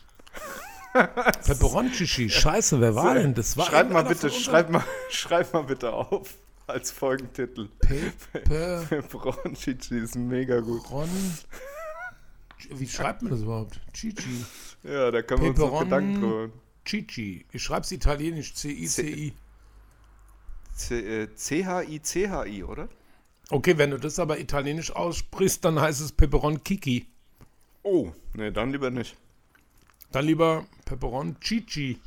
[1.45, 2.29] Peperoncici.
[2.29, 3.57] Scheiße, wer war denn das?
[3.57, 6.35] War Schreib mal bitte, schreib mal, schreib mal bitte auf
[6.67, 7.69] als Folgentitel.
[7.79, 8.87] Peperon.
[8.87, 10.83] Pepperoncici ist mega gut.
[12.71, 13.79] Wie schreibt man das überhaupt?
[13.95, 14.45] Cici.
[14.83, 16.49] Ja, da können wir uns noch Gedanken drüber.
[16.85, 17.45] Cici.
[17.51, 18.53] Ich schreib's italienisch.
[18.53, 19.33] C-I-C-I.
[20.75, 22.89] C- äh, C-H-I-C-H-I, oder?
[23.49, 27.07] Okay, wenn du das aber italienisch aussprichst, dann heißt es Peperon Kiki.
[27.83, 29.15] Oh, nee, dann lieber nicht.
[30.11, 31.99] Dann lieber Peperon Cici.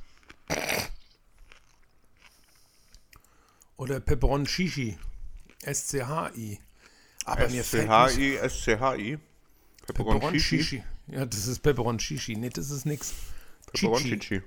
[3.80, 4.98] Oder Peperon Shishi.
[5.62, 6.58] S-C-H-I.
[7.24, 10.38] Aber mir fällt nicht S-C-H-I, S-C-H-I.
[10.38, 10.84] Shishi.
[11.06, 12.36] Ja, das ist Peperon Shishi.
[12.36, 13.14] Nee, das ist nix.
[13.74, 13.86] Cici.
[13.86, 14.42] Pepperoncici.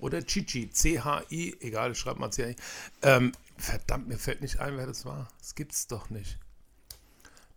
[0.00, 0.68] Oder Chichi.
[0.68, 1.58] C-H-I.
[1.60, 2.56] Egal, ich schreib mal C-H-I.
[3.02, 5.28] Ähm, verdammt, mir fällt nicht ein, wer das war.
[5.38, 6.36] Das gibt's doch nicht.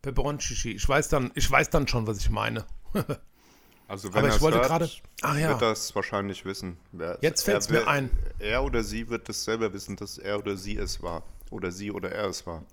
[0.03, 0.73] Peperon Shishi.
[0.73, 2.67] Ich weiß dann, ich weiß dann schon, was ich meine.
[3.87, 4.89] Also wenn Aber ich wollte gerade-
[5.21, 5.49] Ach ja.
[5.49, 6.77] wird das wahrscheinlich wissen.
[6.91, 8.09] Wer, Jetzt fällt's er, mir ein.
[8.39, 11.23] Er oder sie wird es selber wissen, dass er oder sie es war.
[11.51, 12.63] Oder sie oder er es war.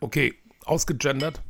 [0.00, 1.40] Okay, ausgegendert.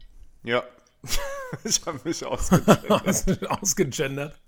[0.43, 0.62] Ja.
[1.64, 3.51] ich habe mich ausgegendert.
[3.51, 4.39] ausgegendert.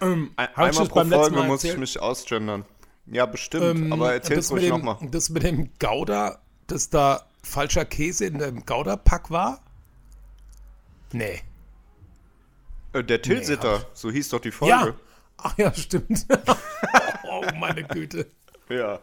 [0.00, 2.64] Ähm, Ein, einmal pro Folge Mal muss ich mich ausgendern.
[3.06, 3.64] Ja, bestimmt.
[3.64, 4.96] Ähm, aber erzähl's mit ruhig nochmal.
[5.10, 9.62] Das mit dem Gouda, dass da falscher Käse in dem Gouda-Pack war?
[11.12, 11.42] Nee.
[12.92, 14.80] Äh, der Tilsiter, hab so hieß doch die Ja.
[14.80, 14.98] Folge.
[15.38, 16.26] Ach ja, stimmt.
[17.30, 18.30] oh, meine Güte.
[18.68, 19.00] Ja.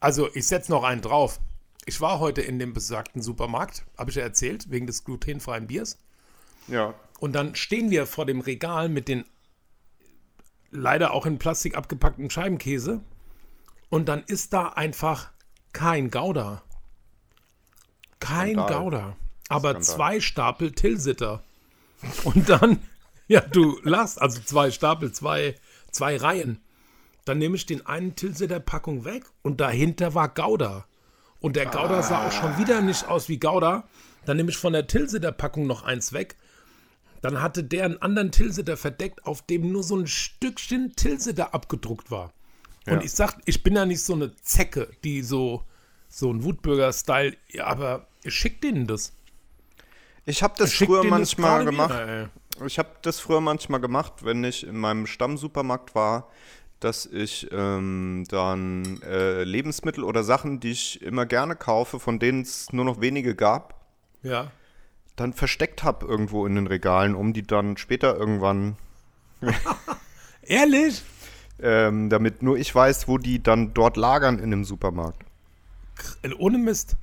[0.00, 1.40] Also, ich setze noch einen drauf.
[1.84, 5.98] Ich war heute in dem besagten Supermarkt, habe ich ja erzählt, wegen des glutenfreien Biers.
[6.68, 6.94] Ja.
[7.18, 9.24] Und dann stehen wir vor dem Regal mit den
[10.70, 13.00] leider auch in Plastik abgepackten Scheibenkäse.
[13.90, 15.30] Und dann ist da einfach
[15.72, 16.62] kein Gouda.
[18.22, 18.82] Kein Skandal.
[18.82, 19.16] Gouda.
[19.48, 19.82] Aber Skandal.
[19.82, 21.42] zwei Stapel Tilsiter.
[22.24, 22.78] Und dann,
[23.28, 25.54] ja, du lachst, also zwei Stapel, zwei,
[25.90, 26.60] zwei Reihen.
[27.24, 30.86] Dann nehme ich den einen Tilsiter-Packung weg und dahinter war Gouda.
[31.40, 33.84] Und der Gouda sah auch schon wieder nicht aus wie Gouda.
[34.26, 36.36] Dann nehme ich von der Tilsiter-Packung noch eins weg.
[37.20, 42.10] Dann hatte der einen anderen Tilsiter verdeckt, auf dem nur so ein Stückchen Tilsiter abgedruckt
[42.10, 42.32] war.
[42.86, 43.00] Und Ja.
[43.02, 45.62] ich sag, ich bin ja nicht so eine Zecke, die so,
[46.14, 49.12] so ein Wutbürger-Style, ja, aber ich schick denen das.
[50.26, 51.90] Ich habe das Schick früher das manchmal gerade gemacht.
[51.90, 52.30] wieder.
[52.66, 56.28] Ich habe das früher manchmal gemacht, wenn ich in meinem Stammsupermarkt war,
[56.80, 62.42] dass ich ähm, dann äh, Lebensmittel oder Sachen, die ich immer gerne kaufe, von denen
[62.42, 63.80] es nur noch wenige gab,
[64.22, 64.50] Ja.
[65.16, 68.76] dann versteckt habe irgendwo in den Regalen, um die dann später irgendwann,
[70.42, 71.02] Ehrlich?
[71.60, 75.22] ähm, damit nur ich weiß, wo die dann dort lagern in dem Supermarkt.
[76.38, 76.96] Ohne Mist.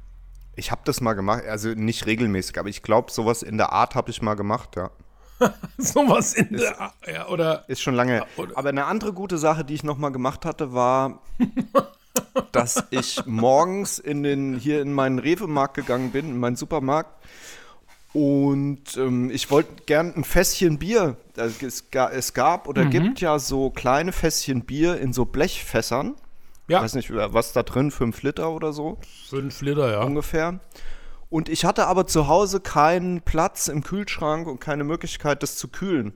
[0.56, 3.95] Ich habe das mal gemacht, also nicht regelmäßig, aber ich glaube, sowas in der Art
[3.95, 4.89] habe ich mal gemacht, ja.
[5.78, 6.91] Sowas in der.
[7.08, 7.64] Ja, oder.
[7.70, 8.24] Ist schon lange.
[8.36, 11.22] oder- Aber eine andere gute Sache, die ich noch mal gemacht hatte, war,
[12.52, 17.12] dass ich morgens in den, hier in meinen Rewe-Markt gegangen bin, in meinen Supermarkt.
[18.12, 21.16] Und ähm, ich wollte gern ein Fässchen Bier.
[21.38, 22.89] Also es, es gab oder Mhm.
[22.89, 26.16] gibt ja so kleine Fässchen Bier in so Blechfässern.
[26.70, 28.97] Ja, Weiß nicht, was da drin, 5 Liter oder so
[29.30, 30.03] fünf Liter, ja.
[30.03, 30.59] ungefähr.
[31.30, 35.67] Und ich hatte aber zu Hause keinen Platz im Kühlschrank und keine Möglichkeit, das zu
[35.67, 36.13] kühlen.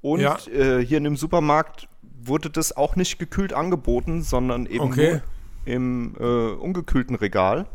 [0.00, 0.36] Und Ja.
[0.52, 1.88] äh, hier in dem Supermarkt
[2.24, 5.10] wurde das auch nicht gekühlt angeboten, sondern eben Okay.
[5.12, 5.22] nur
[5.64, 7.66] im äh, ungekühlten Regal,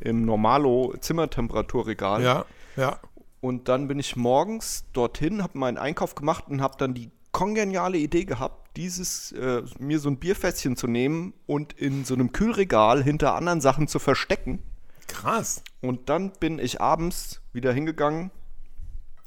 [0.00, 2.22] im Normalo Zimmertemperaturregal.
[2.22, 2.44] Ja,
[2.76, 2.98] ja.
[3.40, 7.96] Und dann bin ich morgens dorthin, habe meinen Einkauf gemacht und habe dann die kongeniale
[7.98, 13.02] Idee gehabt, dieses äh, mir so ein Bierfässchen zu nehmen und in so einem Kühlregal
[13.02, 14.62] hinter anderen Sachen zu verstecken.
[15.08, 15.62] Krass.
[15.80, 18.30] Und dann bin ich abends wieder hingegangen,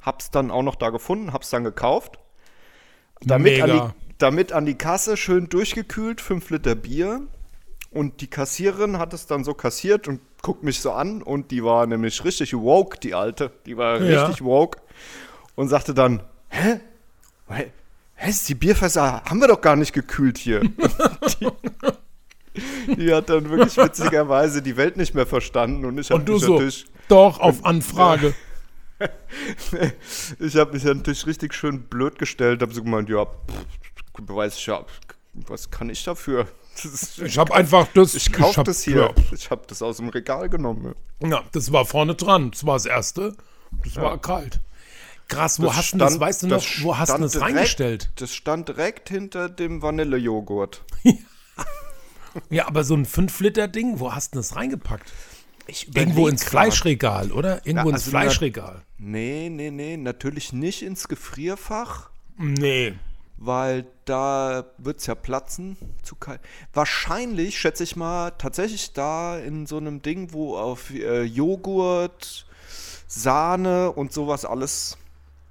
[0.01, 2.19] hab's dann auch noch da gefunden, hab's dann gekauft.
[3.21, 3.87] Damit, an Mega.
[3.87, 7.21] die, damit an die Kasse schön durchgekühlt, 5 Liter Bier.
[7.91, 11.21] Und die Kassiererin hat es dann so kassiert und guckt mich so an.
[11.21, 13.51] Und die war nämlich richtig woke, die Alte.
[13.65, 14.25] Die war Ja.
[14.25, 14.79] richtig woke.
[15.55, 16.79] Und sagte dann, hä?
[18.15, 20.61] Hä, die Bierfässer haben wir doch gar nicht gekühlt hier.
[21.39, 26.41] die, die hat dann wirklich witzigerweise die Welt nicht mehr verstanden und ich habe mich
[26.41, 28.33] so, natürlich, doch, auf Anfrage.
[30.39, 33.33] ich habe mich natürlich richtig schön blöd gestellt, habe so gemeint, ja, pff,
[34.27, 34.85] weiß ich ja,
[35.33, 36.47] was kann ich dafür?
[36.83, 38.15] Ist, Ich habe einfach das.
[38.15, 38.97] ich kaufe hab- das hier.
[38.97, 40.95] Ja, Ich habe das aus dem Regal genommen.
[41.21, 42.49] ja, das war vorne dran.
[42.51, 43.35] Das war das erste.
[43.83, 44.59] Das war kalt.
[45.33, 48.11] Krass, wo Das hast du das, weißt du noch, wo hast du das direkt- reingestellt?
[48.15, 50.83] Das stand direkt hinter dem Vanillejoghurt.
[52.49, 55.11] Ja, aber so ein 5-Liter-Ding, wo hast du das reingepackt?
[55.93, 56.49] Irgendwo ins grad.
[56.49, 57.57] Fleischregal, oder?
[57.65, 58.81] Irgendwo Ja, ins also na- Fleischregal.
[58.97, 62.95] Nee, nee, nee, natürlich nicht ins Gefrierfach, Nee.
[63.37, 65.77] weil da wird es ja platzen.
[66.01, 66.41] Zu kalt.
[66.73, 72.47] Wahrscheinlich, schätze ich mal, tatsächlich da in so einem Ding, wo auf äh, Joghurt,
[73.07, 74.97] Sahne und sowas alles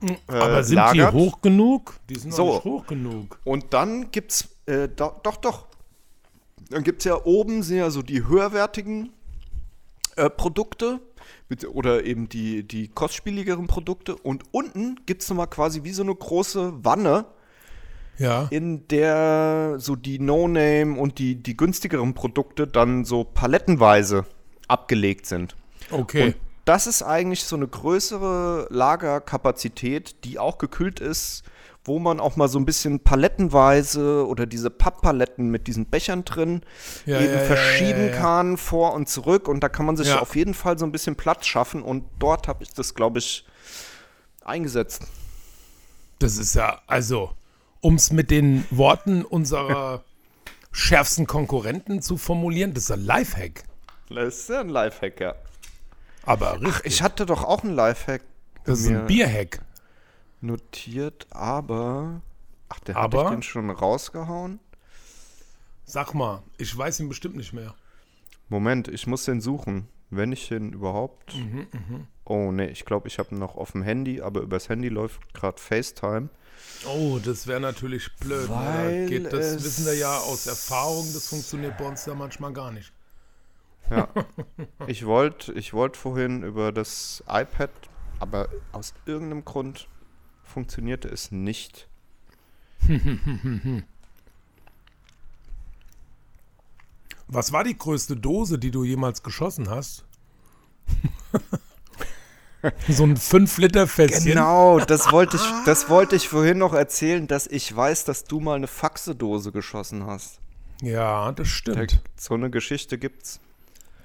[0.02, 1.12] äh, Aber sind lagert.
[1.14, 1.94] die hoch genug?
[2.08, 2.54] Die sind So.
[2.54, 3.38] nicht hoch genug.
[3.44, 5.66] Und dann gibt's, äh, do, doch, doch.
[6.70, 9.10] Dann gibt's ja oben sind ja so die höherwertigen
[10.16, 11.00] äh, Produkte
[11.48, 14.16] mit, oder eben die, die kostspieligeren Produkte.
[14.16, 17.26] Und unten gibt's nochmal quasi wie so eine große Wanne,
[18.18, 18.46] Ja.
[18.50, 24.24] in der so die No-Name und die, die günstigeren Produkte dann so palettenweise
[24.68, 25.56] abgelegt sind.
[25.90, 26.24] Okay.
[26.28, 31.42] Und das ist eigentlich so eine größere Lagerkapazität, die auch gekühlt ist,
[31.84, 36.62] wo man auch mal so ein bisschen palettenweise oder diese Papppaletten mit diesen Bechern drin
[37.06, 39.48] Ja, eben ja, verschieben ja, kann, vor und zurück.
[39.48, 41.82] Und da kann man sich auf jeden Fall so ein bisschen Platz schaffen.
[41.82, 43.44] Und dort habe ich das, glaube ich,
[44.44, 45.02] eingesetzt.
[46.20, 47.32] Das ist ja, also,
[47.80, 50.04] um es mit den Worten unserer
[50.70, 53.64] schärfsten Konkurrenten zu formulieren, das ist ein Lifehack.
[54.08, 55.34] Das ist ja ein Lifehack, ja.
[56.24, 56.86] Aber richtig.
[56.86, 58.22] Ich hatte doch auch einen Lifehack
[58.64, 59.60] das ist ein Bierhack.
[60.40, 62.20] notiert, aber.
[62.68, 64.60] Ach, der hat ich den schon rausgehauen?
[65.84, 67.74] Sag mal, ich weiß ihn bestimmt nicht mehr.
[68.48, 69.88] Moment, ich muss den suchen.
[70.10, 71.34] Wenn ich den überhaupt.
[71.34, 74.90] Mhm, oh, nee, ich glaube, ich habe ihn noch auf dem Handy, aber übers Handy
[74.90, 76.28] läuft gerade FaceTime.
[76.86, 78.48] Oh, das wäre natürlich blöd.
[78.48, 78.54] ne?
[78.54, 82.70] Weil geht, das wissen wir ja aus Erfahrung, das funktioniert bei uns ja manchmal gar
[82.70, 82.92] nicht.
[83.92, 84.08] Ja.
[84.86, 87.70] ich wollte ich wollt vorhin über das iPad,
[88.18, 89.86] aber aus irgendeinem Grund
[90.42, 91.88] funktionierte es nicht.
[97.28, 100.04] Was war die größte Dose, die du jemals geschossen hast?
[102.88, 104.24] so ein 5-Liter-Fässchen.
[104.24, 108.40] Genau, das wollte ich, das wollte ich vorhin noch erzählen, dass ich weiß, dass du
[108.40, 110.40] mal eine Faxedose geschossen hast.
[110.82, 112.02] Ja, das Da, stimmt.
[112.16, 113.40] so eine Geschichte gibt's.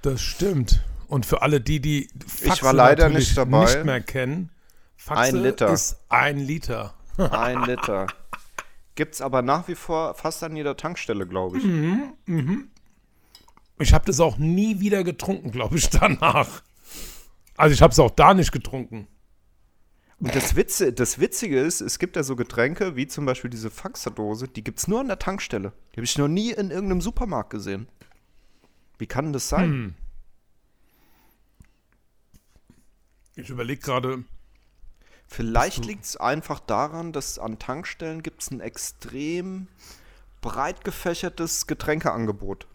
[0.01, 0.83] Das stimmt.
[1.07, 3.63] Und für alle die, die Faxe war leider nicht dabei.
[3.65, 4.51] nicht mehr kennen,
[4.95, 5.69] Faxe Ein Liter.
[5.71, 6.93] ist ein Liter.
[7.17, 8.07] Ein Liter.
[8.95, 11.65] Gibt's aber nach wie vor fast an jeder Tankstelle, glaube ich.
[13.79, 16.63] Ich habe das auch nie wieder getrunken, glaube ich, danach.
[17.55, 19.07] Also ich habe es auch da nicht getrunken.
[20.19, 23.69] Und das, Witze, das Witzige ist, es gibt ja so Getränke, wie zum Beispiel diese
[23.69, 25.73] Faxerdose, die gibt's nur an der Tankstelle.
[25.93, 27.87] Die habe ich noch nie in irgendeinem Supermarkt gesehen.
[28.97, 29.69] Wie kann das sein?
[29.69, 29.93] Hm.
[33.35, 34.23] Ich überlege gerade,
[35.27, 39.67] Vielleicht liegt es einfach daran, dass an Tankstellen gibt es ein extrem
[40.41, 42.65] breit gefächertes Getränkeangebot.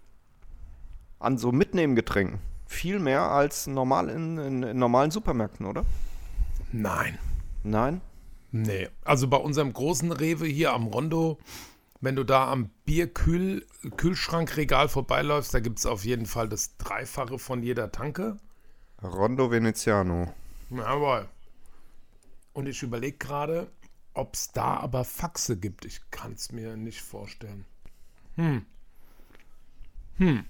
[1.18, 2.40] An so Mitnehmgetränken.
[2.66, 5.84] Viel mehr als normal in, in, in normalen Supermärkten, oder?
[6.72, 7.18] nein.
[7.64, 8.00] Nein?
[8.50, 11.38] Nee, also bei unserem großen Rewe hier am Rondo,
[12.02, 17.62] wenn du da am Bierkühlschrankregal vorbeiläufst, da gibt es auf jeden Fall das Dreifache von
[17.62, 18.38] jeder Tanke.
[19.02, 20.34] Rondo Veneziano.
[20.70, 21.28] Jawohl.
[22.52, 23.70] Und ich überlege gerade,
[24.14, 25.84] ob es da aber Faxe gibt.
[25.84, 27.66] Ich kann es mir nicht vorstellen.
[28.34, 28.66] Hm.
[30.16, 30.44] Hm.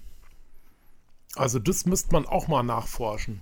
[1.35, 3.41] Also das müsste man auch mal nachforschen.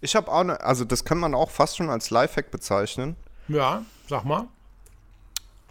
[0.00, 3.16] Ich habe auch, ne, also das kann man auch fast schon als Lifehack bezeichnen.
[3.48, 4.48] Ja, sag mal.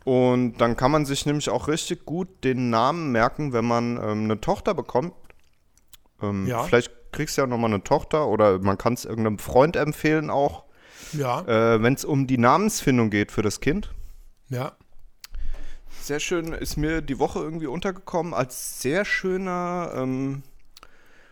[0.03, 4.23] Und dann kann man sich nämlich auch richtig gut den Namen merken, wenn man ähm,
[4.23, 5.13] eine Tochter bekommt.
[6.21, 6.63] Ähm, Ja.
[6.63, 10.63] Vielleicht kriegst du ja nochmal eine Tochter oder man kann es irgendeinem Freund empfehlen auch,
[11.13, 13.91] Ja, äh, wenn es um die Namensfindung geht für das Kind.
[14.49, 14.73] ja.
[16.01, 20.41] Sehr schön, ist mir die Woche irgendwie untergekommen als sehr schöner ähm,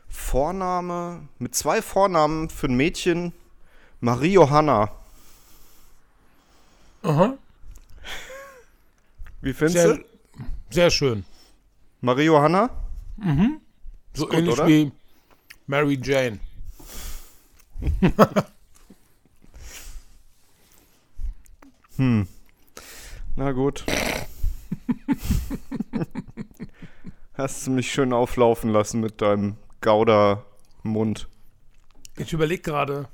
[0.08, 3.34] Vorname mit zwei Vornamen für ein Mädchen.
[4.00, 4.92] Marie Johanna.
[7.02, 7.34] Aha.
[9.42, 10.04] Wie findest Sehr, du?
[10.70, 11.26] sehr schön.
[12.02, 12.70] Marie Johanna?
[14.14, 14.68] So gut, ähnlich oder?
[14.68, 14.92] wie
[15.68, 16.40] Mary Jane.
[23.36, 23.86] Na gut.
[27.34, 31.28] Hast du mich schön auflaufen lassen mit deinem Gouda-Mund.
[32.18, 33.08] Ich überlege gerade.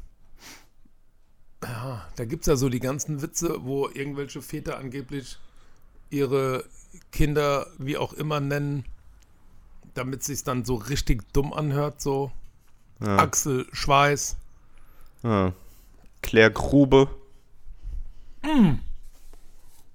[1.64, 5.38] Ja, da gibt es ja so die ganzen Witze, wo irgendwelche Väter angeblich
[6.10, 6.66] ihre
[7.12, 8.86] Kinder wie auch immer nennen,
[9.94, 12.32] damit es sich dann so richtig dumm anhört, so
[13.02, 13.18] Ja.
[13.18, 14.38] Axel Schweiß.
[15.24, 15.54] Ja.
[16.22, 17.10] Claire Grube.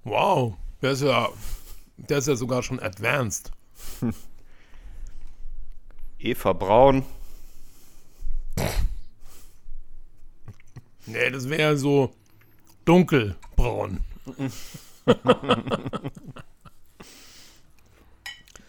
[0.03, 1.29] Wow, der ist ja,
[1.97, 3.51] der ist ja sogar schon advanced.
[6.19, 7.03] Eva Braun.
[11.05, 12.13] Nee, das wäre so
[12.85, 14.01] dunkelbraun.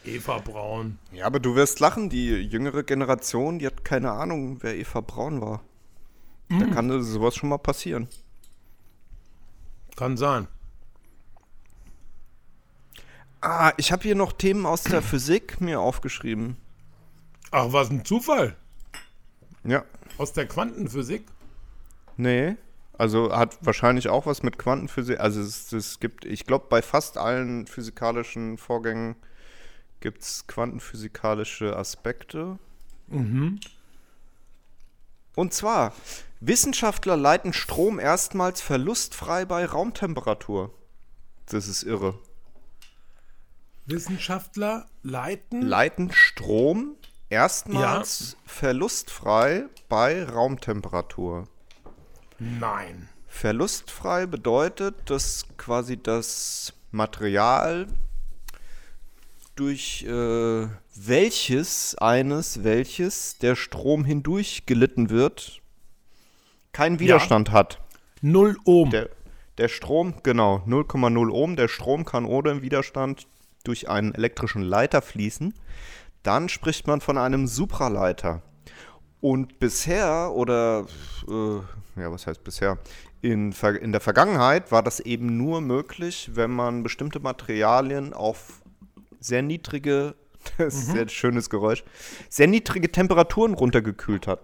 [0.04, 0.98] Eva Braun.
[1.12, 5.40] Ja, aber du wirst lachen, die jüngere Generation, die hat keine Ahnung, wer Eva Braun
[5.40, 5.62] war.
[6.48, 8.08] Da kann sowas schon mal passieren.
[9.96, 10.48] Kann sein.
[13.40, 16.56] Ah, ich habe hier noch Themen aus der Physik mir aufgeschrieben.
[17.50, 18.56] Ach, was ein Zufall.
[19.64, 19.84] Ja.
[20.18, 21.24] Aus der Quantenphysik.
[22.16, 22.56] Nee.
[23.02, 25.18] Also hat wahrscheinlich auch was mit Quantenphysik.
[25.18, 29.16] Also es, es gibt, ich glaube, bei fast allen physikalischen Vorgängen
[29.98, 32.60] gibt es quantenphysikalische Aspekte.
[35.34, 35.92] Und zwar,
[36.38, 40.72] Wissenschaftler leiten Strom erstmals verlustfrei bei Raumtemperatur.
[41.46, 42.20] Das ist irre.
[43.84, 45.60] Wissenschaftler leiten.
[45.60, 46.94] Leiten Strom
[47.30, 51.48] erstmals verlustfrei bei Raumtemperatur.
[52.60, 53.08] Nein.
[53.28, 57.86] Verlustfrei bedeutet, dass quasi das Material,
[59.54, 65.60] durch äh, welches eines, welches der Strom hindurch gelitten wird,
[66.72, 67.80] keinen Widerstand hat.
[68.22, 68.90] Null Ohm.
[68.90, 69.10] Der,
[69.58, 73.26] der Strom, genau, 0,0 Ohm, der Strom kann ohne Widerstand
[73.64, 75.54] durch einen elektrischen Leiter fließen.
[76.22, 78.42] Dann spricht man von einem Supraleiter.
[79.22, 80.84] Und bisher, oder,
[81.28, 82.76] äh, ja, was heißt bisher?
[83.20, 88.62] In, in der Vergangenheit war das eben nur möglich, wenn man bestimmte Materialien auf
[89.20, 90.16] sehr niedrige,
[90.58, 91.84] das ist ein sehr schönes Geräusch,
[92.28, 94.40] sehr niedrige Temperaturen runtergekühlt hat.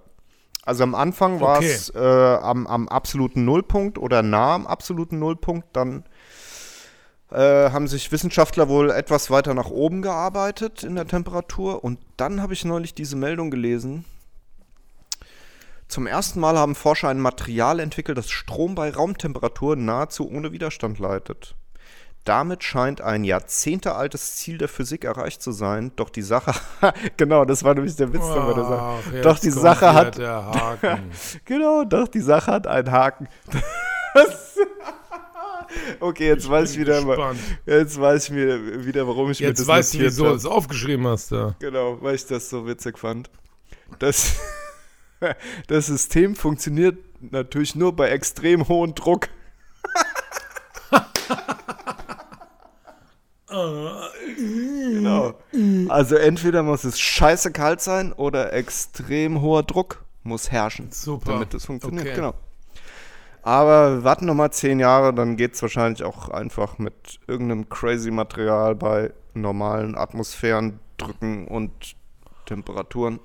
[0.62, 1.72] Also am Anfang war Okay.
[1.72, 5.66] es äh, am, am absoluten Nullpunkt oder nah am absoluten Nullpunkt.
[5.72, 6.04] Dann
[7.32, 11.82] äh, haben sich Wissenschaftler wohl etwas weiter nach oben gearbeitet in der Temperatur.
[11.82, 14.04] Und dann habe ich neulich diese Meldung gelesen.
[15.88, 20.98] Zum ersten Mal haben Forscher ein Material entwickelt, das Strom bei Raumtemperatur nahezu ohne Widerstand
[20.98, 21.54] leitet.
[22.24, 26.52] Damit scheint ein jahrzehntealtes Ziel der Physik erreicht zu sein, doch die Sache,
[27.16, 28.82] genau, das war nämlich der Witz dabei der Sache.
[28.82, 31.10] Ach, jetzt Doch die Sache hat, Der Haken.
[31.46, 33.28] Genau, doch, die Sache hat einen Haken.
[36.00, 37.38] Okay, jetzt weiß ich wieder, gespannt.
[37.66, 40.46] jetzt weiß ich mir wieder, warum ich mir Jetzt das weißt du, wieso du es
[40.46, 41.30] aufgeschrieben hast.
[41.30, 41.54] Ja.
[41.58, 43.30] Genau, weil ich das so witzig fand.
[43.98, 44.36] Das,
[45.66, 49.28] das System funktioniert natürlich nur bei extrem hohem Druck.
[53.48, 55.34] genau.
[55.88, 61.32] Also entweder muss es scheiße kalt sein oder extrem hoher Druck muss herrschen, Super.
[61.32, 62.06] damit es funktioniert.
[62.06, 62.14] Okay.
[62.16, 62.34] Genau.
[63.42, 68.74] Aber warten nochmal zehn Jahre, dann geht es wahrscheinlich auch einfach mit irgendeinem crazy Material
[68.74, 71.96] bei normalen Atmosphären drücken und
[72.44, 73.20] Temperaturen.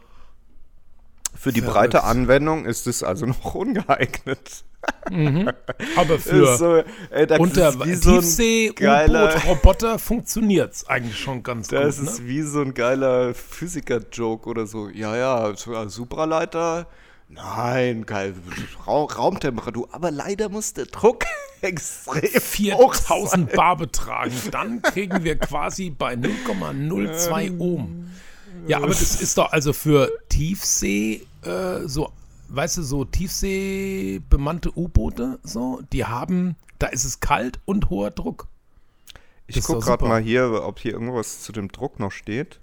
[1.35, 1.75] Für die Verrückt.
[1.77, 4.63] breite Anwendung ist es also noch ungeeignet.
[5.95, 12.07] Aber Ist für so, ey, das unter Tiefsee-U-Boot-Roboter funktioniert es eigentlich schon ganz das gut.
[12.09, 12.27] ist Ne?
[12.27, 14.89] wie so ein geiler Physiker-Joke oder so.
[14.89, 16.87] Ja, ja, so ein Supraleiter.
[17.29, 18.33] Nein, geil.
[18.85, 19.87] Ra Raumtemperatur.
[19.91, 21.23] Aber leider muss der Druck
[21.61, 22.21] extrem
[22.75, 23.17] hoch sein.
[23.17, 24.33] 4000 Bar betragen.
[24.51, 28.11] Dann kriegen wir quasi bei 0,02 Ohm.
[28.67, 32.11] Ja, aber das ist doch also für Tiefsee, äh, so,
[32.49, 38.11] weißt du, so Tiefsee bemannte U-Boote, so, die haben, da ist es kalt und hoher
[38.11, 38.47] Druck.
[39.47, 42.11] Ich Das ist guck doch gerade mal hier, ob hier irgendwas zu dem Druck noch
[42.11, 42.59] steht.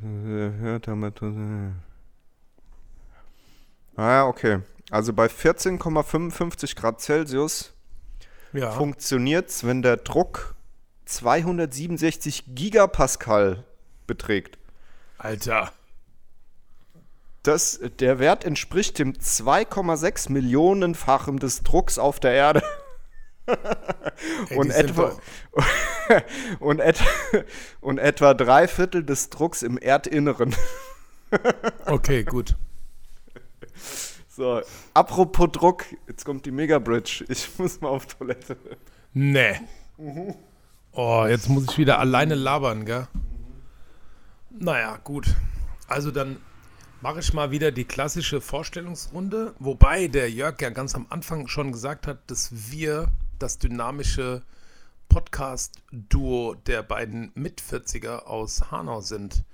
[0.00, 1.22] Äh, hört damit.
[1.22, 1.70] äh.
[3.96, 4.60] Ah ja, okay.
[4.90, 7.72] Also bei 14,55 Grad Celsius
[8.52, 8.70] Ja.
[8.70, 10.54] funktioniert's, wenn der Druck
[11.06, 13.64] 267 Gigapascal
[14.06, 14.57] beträgt.
[15.18, 15.72] Alter.
[17.42, 22.62] Das, der Wert entspricht dem 2,6 Millionenfachen des Drucks auf der Erde.
[24.48, 25.16] Ey, und, etwa,
[26.60, 27.00] und, et,
[27.80, 30.54] und etwa drei Viertel des Drucks im Erdinneren.
[31.86, 32.56] Okay, gut.
[34.28, 34.60] So,
[34.94, 37.24] apropos Druck, jetzt kommt die Megabridge.
[37.28, 38.56] Ich muss mal auf Toilette.
[39.12, 39.60] Nee.
[40.92, 43.08] Oh, jetzt muss ich wieder alleine labern, gell?
[44.60, 45.36] Naja, gut.
[45.86, 46.38] Also dann
[47.00, 51.70] mache ich mal wieder die klassische Vorstellungsrunde, wobei der Jörg ja ganz am Anfang schon
[51.70, 54.42] gesagt hat, dass wir das dynamische
[55.08, 59.44] Podcast-Duo der beiden Mit-40er aus Hanau sind.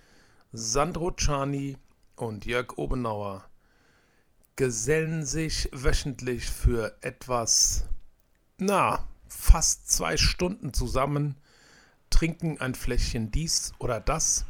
[0.53, 1.77] Sandro Czani
[2.17, 3.45] und Jörg Obenauer
[4.57, 7.85] gesellen sich wöchentlich für etwas,
[8.57, 11.35] na, fast zwei Stunden zusammen,
[12.09, 14.47] trinken ein Fläschchen dies oder das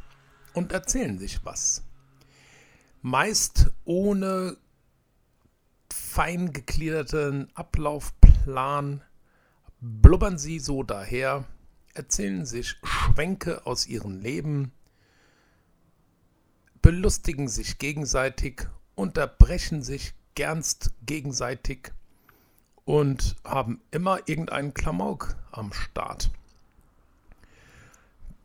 [0.55, 1.83] und erzählen sich was.
[3.01, 4.57] Meist ohne
[5.91, 9.03] fein gegliederten Ablaufplan
[9.79, 11.45] blubbern sie so daher,
[11.93, 14.71] erzählen sich Schwänke aus ihrem Leben,
[16.81, 21.91] belustigen sich gegenseitig, unterbrechen sich gernst gegenseitig
[22.85, 26.31] und haben immer irgendeinen Klamauk am Start.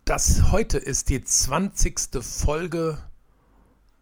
[0.05, 2.23] Das heute ist die 20.
[2.23, 2.99] Folge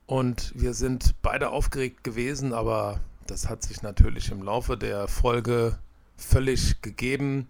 [0.06, 5.78] und wir sind beide aufgeregt gewesen, aber das hat sich natürlich im Laufe der Folge
[6.16, 7.48] völlig gegeben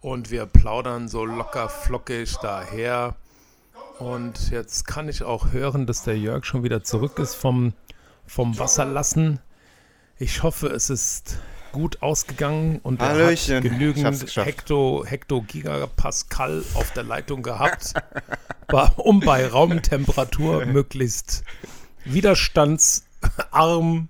[0.00, 3.16] und wir plaudern so locker flockig daher.
[3.98, 7.72] Und jetzt kann ich auch hören, dass der Jörg schon wieder zurück ist vom,
[8.26, 9.40] vom Wasserlassen.
[10.18, 11.38] Ich hoffe, es ist
[11.72, 13.56] gut ausgegangen und er Hallöchen.
[13.56, 14.36] hat Ich hab's genügend.
[14.46, 17.94] Hekto, Hekto Gigapascal auf der Leitung gehabt,
[18.96, 21.42] um bei Raumtemperatur möglichst
[22.04, 24.08] widerstandsarm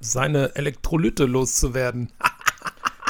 [0.00, 2.12] seine Elektrolyte loszuwerden.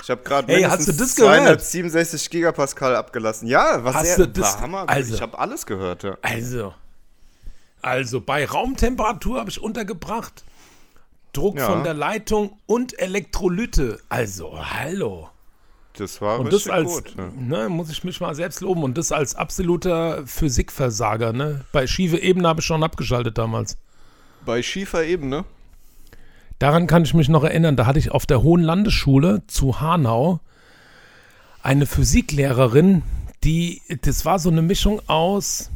[0.03, 1.61] Ich habe gerade Hey, hast du das gehört?
[1.63, 3.49] 267 Gigapascal abgelassen.
[3.49, 4.89] Ja, was Hast sehr, du das- Hammer.
[4.89, 6.05] also- ich habe alles gehört.
[6.05, 6.17] Ja.
[6.23, 6.73] Also,
[7.83, 10.45] also bei Raumtemperatur habe ich untergebracht
[11.37, 11.67] Druck Ja.
[11.71, 14.01] von der Leitung und Elektrolyte.
[14.09, 15.29] Also, hallo.
[15.95, 17.15] Das war Und das richtig als, gut.
[17.17, 17.31] Ja.
[17.37, 18.83] ne, muss ich mich mal selbst loben.
[18.83, 21.33] Und das als absoluter Physikversager.
[21.33, 21.65] Ne?
[21.73, 23.79] Bei schiefe Ebene habe ich schon abgeschaltet damals.
[24.45, 25.45] Bei schiefer Ebene.
[26.59, 27.77] Daran kann ich mich noch erinnern.
[27.77, 30.41] Da hatte ich auf der Hohen Landesschule zu Hanau
[31.63, 33.03] eine Physiklehrerin,
[33.43, 35.71] die, das war so eine Mischung aus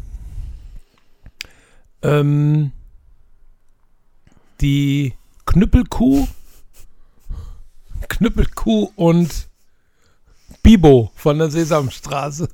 [2.02, 2.72] ähm,
[4.60, 5.14] die
[5.50, 6.28] Knüppelkuh,
[8.08, 9.48] Knüppelkuh und
[10.62, 12.48] Bibo von der Sesamstraße.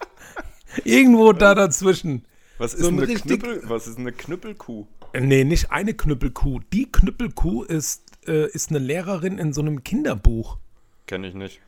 [0.84, 2.26] Irgendwo da dazwischen.
[2.58, 4.86] Was ist, So ein eine richtig- Knüppel, was ist eine Knüppelkuh?
[5.18, 6.60] Nee, nicht eine Knüppelkuh.
[6.74, 10.58] Die Knüppelkuh ist, äh, ist eine Lehrerin in so einem Kinderbuch.
[11.06, 11.60] Kenne ich nicht.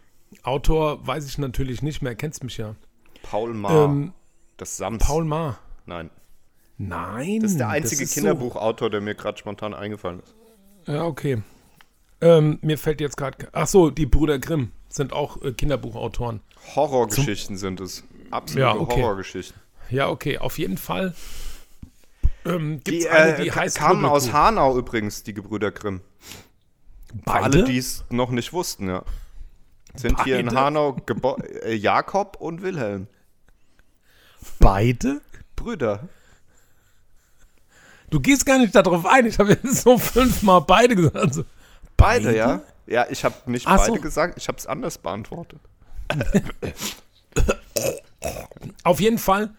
[0.42, 2.74] Autor weiß ich natürlich nicht mehr, kennst mich ja.
[3.22, 3.86] Paul Maar.
[3.86, 4.12] Ähm,
[4.59, 5.03] das Sams.
[5.03, 5.59] Paul Maar.
[5.86, 6.11] Nein.
[6.76, 7.40] Nein.
[7.40, 10.34] Das ist der einzige Kinderbuchautor, der mir gerade spontan eingefallen ist.
[10.86, 11.42] Ja, okay.
[12.20, 13.48] Ähm, mir fällt jetzt gerade.
[13.52, 16.40] Ach so, die Brüder Grimm sind auch äh, Kinderbuchautoren.
[16.74, 18.04] Horrorgeschichten sind es.
[18.30, 19.02] Absolute Ja, okay.
[19.02, 19.60] Horrorgeschichten.
[19.90, 21.14] Ja, okay, auf jeden Fall.
[22.44, 24.32] Ähm, Die, eine, äh, die heißt kamen aus.
[24.32, 26.00] Hanau übrigens, die Gebrüder Grimm.
[27.24, 27.44] Beide?
[27.44, 29.04] alle, die es noch nicht wussten, ja.
[29.94, 30.58] Sind hier in Beide?
[30.60, 30.96] Hanau
[31.62, 33.06] äh, Jakob und Wilhelm.
[34.58, 35.20] Beide?
[35.56, 36.08] Brüder.
[38.12, 39.26] Du gehst gar nicht darauf ein.
[39.26, 41.16] Ich habe jetzt so fünfmal beide gesagt.
[41.16, 41.44] Also,
[41.96, 42.36] Beide, Beide?
[42.36, 42.60] ja?
[42.86, 44.00] Ja, ich habe nicht Ach beide so.
[44.02, 45.60] gesagt, ich habe es anders beantwortet.
[48.84, 49.50] Auf jeden Fall,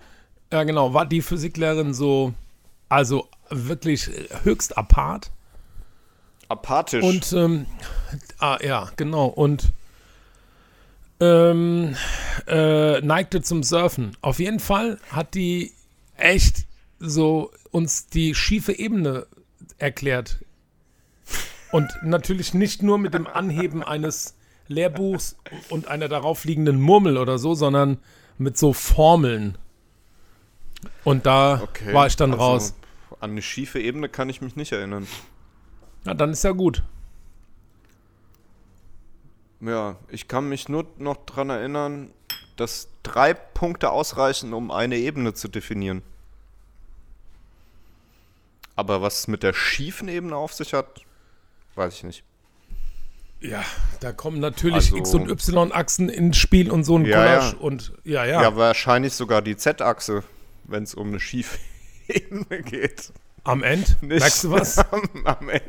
[0.52, 2.34] ja genau, war die Physiklehrerin so,
[2.90, 4.10] also wirklich
[4.44, 5.32] höchst apart.
[6.50, 7.04] Apathisch.
[7.04, 7.66] Und, ähm,
[8.40, 9.72] ah, ja, genau, und
[11.20, 11.96] ähm,
[12.46, 14.16] äh, neigte zum Surfen.
[14.22, 15.72] Auf jeden Fall hat die
[16.18, 16.66] echt
[17.04, 19.28] so uns die schiefe Ebene
[19.78, 20.40] erklärt.
[21.72, 24.36] Und natürlich nicht nur mit dem Anheben eines
[24.68, 25.36] Lehrbuchs
[25.70, 27.98] und einer darauf liegenden Murmel oder so, sondern
[28.38, 29.58] mit so Formeln.
[31.04, 31.94] Und da okay.
[31.94, 32.74] war ich dann also, raus.
[33.20, 35.08] An eine schiefe Ebene kann ich mich nicht erinnern.
[36.06, 36.84] Na, dann ist ja gut.
[39.62, 42.12] Ja, ich kann mich nur noch dran erinnern,
[42.56, 46.02] dass drei Punkte ausreichen, um eine Ebene zu definieren.
[48.76, 51.02] Aber was es mit der schiefen Ebene auf sich hat,
[51.76, 52.24] weiß ich nicht.
[53.40, 53.64] Ja,
[54.00, 57.56] da kommen natürlich Also- X- und Y-Achsen ins Spiel und so ein Ja, Collage.
[57.56, 57.62] ja.
[57.62, 60.24] Und ja, ja, Ja, wahrscheinlich sogar die Z-Achse,
[60.64, 61.58] wenn es um eine schiefe
[62.08, 63.12] Ebene geht.
[63.44, 63.92] am Ende.
[64.00, 64.78] Nicht Merkst du was?
[64.80, 65.62] am, am Ende.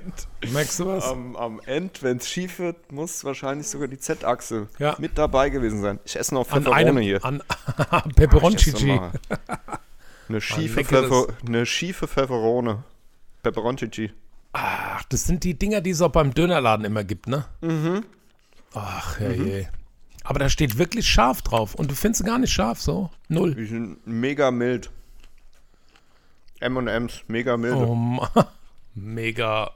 [0.52, 1.04] Merkst du was?
[1.04, 4.94] Am, am Ende, wenn es schief wird, muss wahrscheinlich sogar die Z-Achse Ja.
[5.00, 5.98] mit dabei gewesen sein.
[6.04, 7.24] Ich esse noch Pfefferone hier.
[7.24, 7.42] an
[8.14, 8.94] Peperoncini.
[8.94, 9.10] mal.
[10.28, 12.84] Eine schiefe, Pfeffer, eine schiefe Pfefferone.
[13.44, 14.10] Pepperoncici.
[14.52, 17.44] Ach, das sind die Dinger, die es auch beim Dönerladen immer gibt, ne?
[17.60, 18.04] Mhm.
[18.74, 19.68] Ach, herrje.
[20.24, 21.74] Aber da steht wirklich scharf drauf.
[21.74, 23.10] Und du findest sie gar nicht scharf, so?
[23.28, 23.54] Null.
[23.54, 24.90] Die sind mega mild.
[26.60, 27.76] M&M's, mega milde.
[27.86, 28.28] Oh Mann.
[28.96, 29.72] Mega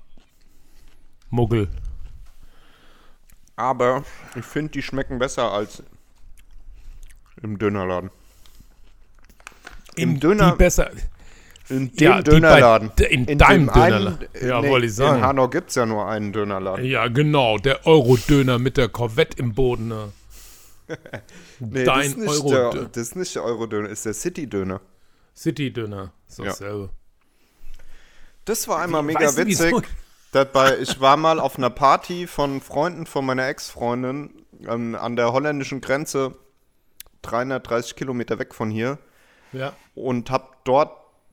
[1.31, 1.69] Muggel.
[3.57, 4.05] Aber
[4.37, 5.83] ich finde, die schmecken besser als
[7.43, 8.11] im Dönerladen.
[9.97, 10.93] Im In Döner- Die besser.
[11.71, 12.91] In dem Ja, Dönerladen.
[12.97, 14.29] bei- in deinem Dönerladen.
[14.41, 15.19] Ja, wollte ich sagen.
[15.19, 16.85] In Hanau gibt es ja nur einen Dönerladen.
[16.85, 17.59] Ja, genau.
[17.59, 19.89] Der Euro-Döner mit der Corvette im Boden.
[19.89, 20.13] Ne?
[21.61, 24.81] Nee, Dein das, ist nicht Euro- der, das ist nicht der Euro-Döner, ist der City-Döner.
[25.37, 26.13] City-Döner.
[26.29, 26.51] So Ja.
[26.51, 26.91] dasselbe.
[28.45, 29.75] Das war einmal mega witzig.
[30.33, 34.31] Dabei, ich war mal auf einer Party von Freunden von meiner Ex-Freundin
[34.67, 36.35] ähm, an der holländischen Grenze,
[37.23, 38.99] 330 Kilometer weg von hier,
[39.53, 39.73] Ja.
[39.95, 40.93] und hab dort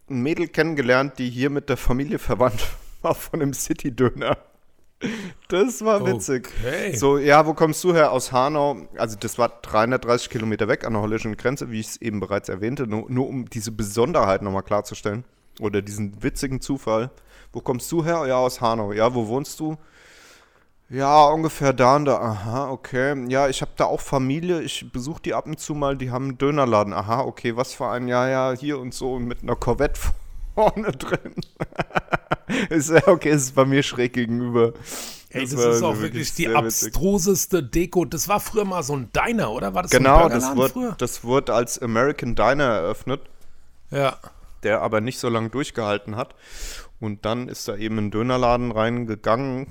[0.10, 2.68] ein Mädel kennengelernt, die hier mit der Familie verwandt
[3.02, 4.38] war von dem City-Döner.
[5.50, 6.50] Das war witzig.
[6.60, 6.96] Okay.
[6.96, 8.12] So, ja, wo kommst du her?
[8.12, 8.88] Aus Hanau.
[8.98, 12.50] Also, das war 330 Kilometer weg an der holländischen Grenze, wie ich es eben bereits
[12.50, 15.26] erwähnte, nur, nur um diese Besonderheit nochmal klarzustellen.
[15.60, 17.12] Oder diesen witzigen Zufall.
[17.52, 18.26] Wo kommst du her?
[18.26, 18.94] Ja, aus Hanau.
[18.94, 19.78] Ja, wo wohnst du?
[20.90, 22.18] Ja, ungefähr da und da.
[22.20, 23.26] Aha, okay.
[23.28, 24.62] Ja, ich habe da auch Familie.
[24.62, 25.98] Ich besuche die ab und zu mal.
[25.98, 26.94] Die haben einen Dönerladen.
[26.94, 27.56] Aha, okay.
[27.58, 28.08] Was für ein?
[28.08, 30.00] Ja, ja, hier und so mit einer Corvette
[30.56, 31.34] vorne drin.
[32.70, 34.74] ist ja okay, ist bei mir schräg gegenüber.
[35.32, 38.06] Ey, das, war ist auch wirklich wirklich die abstruseste Deko.
[38.06, 39.74] Das war früher mal so ein Diner, oder?
[39.74, 40.96] War das so Genau, ein das Burgerladen wurde, früher?
[40.98, 43.22] das wurde als American Diner eröffnet,
[43.92, 44.18] Ja.
[44.64, 46.36] der aber nicht so lange durchgehalten hat.
[47.02, 49.68] Und dann ist da eben ein Dönerladen reingegangen,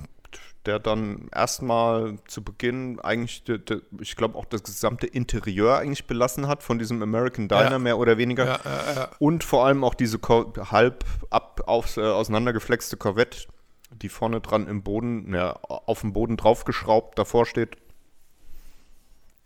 [0.66, 6.06] der dann erstmal zu Beginn eigentlich, de, de, ich glaube auch das gesamte Interieur eigentlich
[6.06, 7.78] belassen hat von diesem American Diner, Ja.
[7.78, 8.46] mehr oder weniger.
[8.46, 8.60] Ja,
[8.96, 9.08] ja.
[9.18, 13.46] Und vor allem auch diese Cor halb ab auf, äh, auseinandergeflexte Corvette,
[13.90, 17.76] die vorne dran im Boden, ja, auf dem Boden draufgeschraubt davor steht.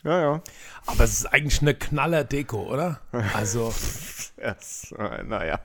[0.05, 0.43] Ja, ja.
[0.87, 3.01] Aber es ist eigentlich eine knaller Deko, oder?
[3.35, 3.75] Also,
[4.41, 5.59] Yes, äh, naja.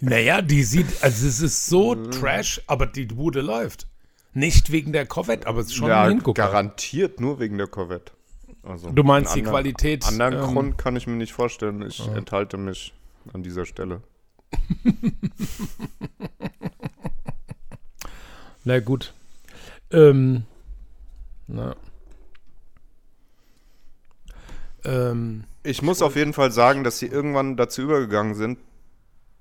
[0.00, 2.10] naja, die sieht, also es ist so Mhm.
[2.10, 3.86] trash, aber die Bude läuft.
[4.34, 6.42] Nicht wegen der Corvette, aber es ist schon ja, ein Hingucker.
[6.42, 8.12] garantiert nur wegen der Corvette.
[8.62, 11.82] Also, Du meinst die anderen- Qualität, Anderen ähm, Grund kann ich mir nicht vorstellen.
[11.82, 12.94] Ich enthalte mich
[13.32, 14.02] an dieser Stelle.
[18.64, 19.12] Na gut.
[19.90, 20.44] Ähm,
[21.48, 21.74] na.
[24.84, 28.58] Ähm, Ich muss auf jeden Fall sagen, dass sie irgendwann dazu übergegangen sind,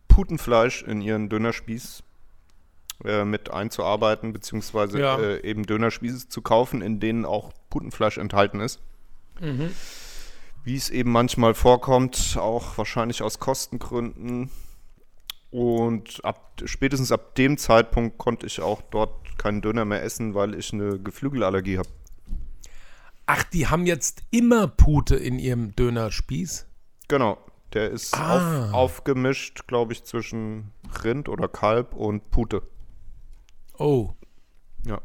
[0.08, 2.04] Putenfleisch in ihren Dönerspieß
[3.06, 5.20] äh, mit einzuarbeiten, beziehungsweise Ja.
[5.20, 8.80] äh, eben Dönerspieße zu kaufen, in denen auch Putenfleisch enthalten ist.
[9.40, 9.72] Mhm.
[10.64, 14.50] Wie es eben manchmal vorkommt, auch wahrscheinlich aus Kostengründen.
[15.50, 20.54] Und ab, spätestens ab dem Zeitpunkt konnte ich auch dort keinen Döner mehr essen, weil
[20.56, 21.90] ich eine Geflügelallergie habe.
[23.26, 26.66] ach, die haben jetzt immer Pute in ihrem Dönerspieß.
[27.08, 27.38] Genau.
[27.74, 28.68] Der ist Ah.
[28.68, 30.72] auf, aufgemischt, glaube ich, zwischen
[31.06, 32.62] Rind oder Kalb und Pute.
[33.82, 34.14] Oh,
[34.86, 35.02] Ja.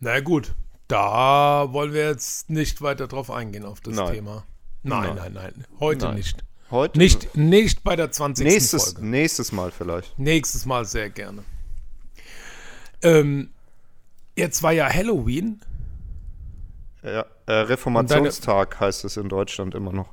[0.00, 0.52] na gut.
[0.88, 4.14] Da wollen wir jetzt nicht weiter drauf eingehen auf das Nein.
[4.14, 4.44] Thema.
[4.82, 5.32] Nein, Nein.
[5.32, 5.66] nein, nein.
[5.78, 6.16] Heute Nein.
[6.16, 6.44] nicht.
[6.72, 6.98] Heute?
[6.98, 8.44] Nicht, nicht bei der 20.
[8.44, 9.06] Nächstes, Folge.
[9.06, 10.18] nächstes Mal vielleicht.
[10.18, 11.44] Nächstes Mal sehr gerne.
[13.02, 13.50] Ähm,
[14.36, 15.60] jetzt war ja Halloween.
[17.04, 20.12] Ja, äh, Reformationstag heißt es in Deutschland immer noch.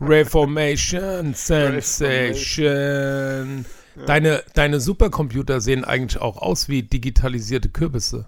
[0.00, 3.66] Reformation Sensation.
[4.06, 8.26] Deine, deine Supercomputer sehen eigentlich auch aus wie digitalisierte Kürbisse.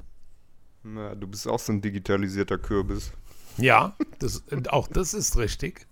[0.83, 3.13] Na, du bist auch so ein digitalisierter Kürbis.
[3.57, 5.87] Ja, das, auch das ist richtig.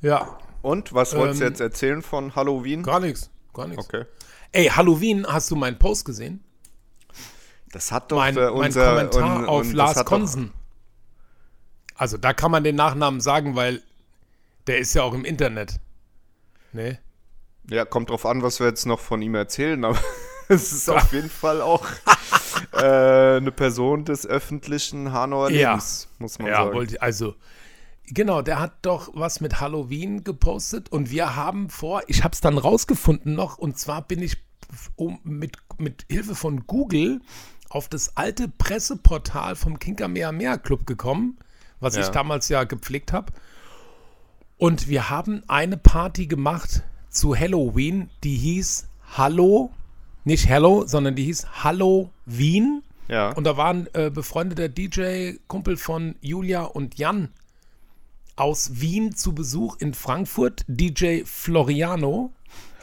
[0.00, 2.82] Ja, Und, was wolltest du Ähm, jetzt erzählen von Halloween?
[2.82, 3.30] gar nichts.
[3.54, 3.84] Gar nichts.
[3.84, 4.04] Okay.
[4.52, 6.42] Ey, Halloween, hast du meinen Post gesehen?
[7.72, 8.88] Das hat doch Mein, äh, mein unser...
[8.94, 10.52] Kommentar und- auf und das Lars Konsen.
[11.94, 13.82] Also da kann man den Nachnamen sagen, weil
[14.66, 15.80] der ist ja auch im Internet.
[16.72, 16.98] Ne?
[17.68, 19.98] Ja, kommt drauf an, was wir jetzt noch von ihm erzählen, aber
[20.48, 21.84] es ist auf jeden Fall auch
[22.72, 25.70] äh, eine Person des öffentlichen Hanauer Ja.
[25.72, 26.74] Lebens, muss man Ja, sagen.
[26.76, 27.34] wollte also
[28.06, 32.40] genau, der hat doch was mit Halloween gepostet und wir haben vor, ich habe es
[32.40, 34.36] dann rausgefunden noch und zwar bin ich
[34.96, 37.20] um, mit, mit Hilfe von Google
[37.70, 41.38] auf das alte Presseportal vom Kinkermeer Club gekommen,
[41.80, 42.12] was ich Ja.
[42.12, 43.32] damals ja gepflegt habe.
[44.56, 49.70] Und wir haben eine Party gemacht zu Halloween, die hieß Hallo,
[50.24, 52.82] nicht Hello, sondern die hieß Hallo Wien.
[53.08, 53.30] Ja.
[53.30, 57.30] Und da waren äh, befreundeter DJ-Kumpel von Julia und Jan
[58.36, 62.32] aus Wien zu Besuch in Frankfurt, DJ Floriano.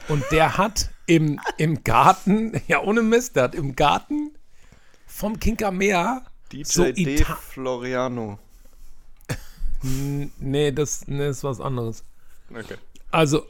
[0.08, 4.32] Und der hat im, im Garten, ja ohne Mist, der hat im Garten
[5.16, 7.24] vom Kinkamea DJ so D.
[7.24, 8.38] Floriano.
[9.82, 12.04] Nee, das nee, ist was anderes.
[12.50, 12.76] Okay.
[13.10, 13.46] Also,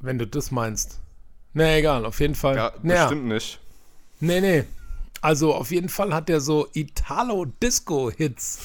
[0.00, 1.00] wenn du das meinst.
[1.52, 2.56] Nee, egal, auf jeden Fall.
[2.56, 3.60] Ja, Naja, bestimmt nicht.
[4.20, 4.64] Nee, nee.
[5.20, 8.58] Also auf jeden Fall hat er so Italo-Disco-Hits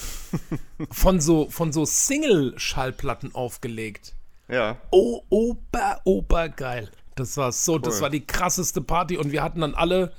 [0.90, 4.14] von so, von so Single-Schallplatten aufgelegt.
[4.48, 4.76] Ja.
[4.90, 6.90] Oh, ober, ober geil.
[7.14, 8.00] Das war so, das Cool.
[8.02, 10.12] war die krasseste Party und wir hatten dann alle,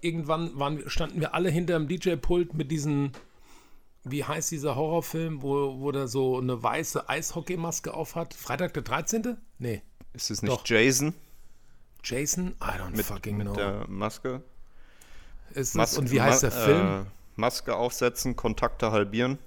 [0.00, 3.12] irgendwann waren, standen wir alle hinter dem DJ-Pult mit diesen,
[4.04, 8.34] wie heißt dieser Horrorfilm, wo, wo der so eine weiße Eishockeymaske aufhat?
[8.34, 9.36] Freitag der 13.?
[9.58, 9.82] Nee.
[10.12, 10.66] Ist es nicht Doch.
[10.66, 11.14] Jason
[12.04, 12.54] Jason?
[12.62, 13.50] I don't fucking know.
[13.50, 14.42] mit der Maske?
[15.54, 17.02] Ist Mas das, und wie heißt der Film?
[17.02, 17.04] Äh,
[17.36, 19.38] Maske aufsetzen, Kontakte halbieren.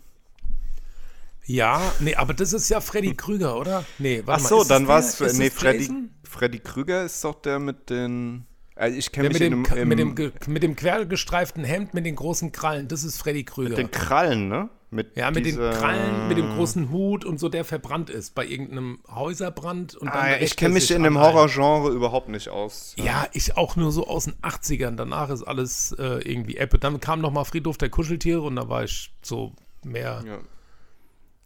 [1.45, 3.83] Ja, nee, aber das ist ja Freddy Krüger, oder?
[3.97, 4.49] Nee, Ach warte mal.
[4.49, 5.19] so, ist dann war es.
[5.37, 6.13] Nee, Freddy, Jason?
[6.23, 8.45] Freddy Krüger ist doch der mit den.
[8.81, 12.15] Also ich kenne mich mit dem, im, mit, dem, mit dem quergestreiften Hemd, mit den
[12.15, 13.75] großen Krallen, das ist Freddy Krüger.
[13.75, 14.69] den Krallen, ne?
[14.89, 18.33] Mit ja, mit dieser- den Krallen, mit dem großen Hut und so, der verbrannt ist
[18.33, 19.95] bei irgendeinem Häuserbrand.
[19.95, 21.17] Und dann Ah, ich kenne mich in dem.
[21.19, 22.93] Horrorgenre überhaupt nicht aus.
[22.97, 24.95] Ja, ich auch nur so aus den 80ern.
[24.95, 26.79] Danach ist alles äh, irgendwie Apple.
[26.79, 29.53] Dann kam noch mal Friedhof der Kuscheltiere und da war ich so
[29.85, 30.23] mehr.
[30.25, 30.39] Ja.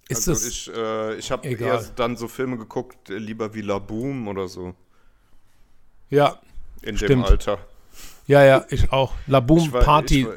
[0.07, 0.47] Ist Also das.
[0.47, 4.47] ich, äh, ich habe erst dann so Filme geguckt, äh, lieber wie La Boom oder
[4.47, 4.73] so.
[6.09, 6.39] ja,
[6.81, 7.25] In dem Stimmt.
[7.25, 7.57] Alter.
[8.27, 9.13] ja, ja, ich auch.
[9.27, 10.21] La Boom Ich war, Party.
[10.21, 10.35] Ich war,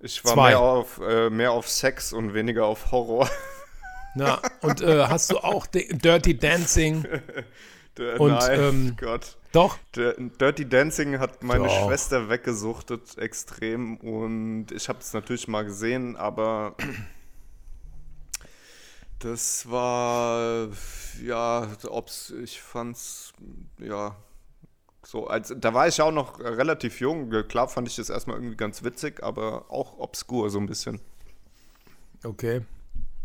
[0.00, 0.48] ich war Zwei.
[0.50, 3.28] mehr, auf, äh, mehr auf Sex und weniger auf Horror.
[4.16, 7.04] Ja, und äh, hast du auch Di- Dirty Dancing?
[8.18, 9.36] Und, Nein, ähm, Gott.
[9.52, 9.76] Doch.
[9.94, 11.86] Dirty Dancing hat meine Doch.
[11.86, 16.76] Schwester weggesuchtet extrem und ich habe es natürlich mal gesehen, aber
[19.18, 20.68] das war
[21.22, 23.32] ja, ob's ich fand's
[23.78, 24.16] ja
[25.02, 27.30] so als da war ich auch noch relativ jung.
[27.48, 31.00] Klar fand ich das erstmal irgendwie ganz witzig, aber auch obskur so ein bisschen.
[32.24, 32.62] Okay.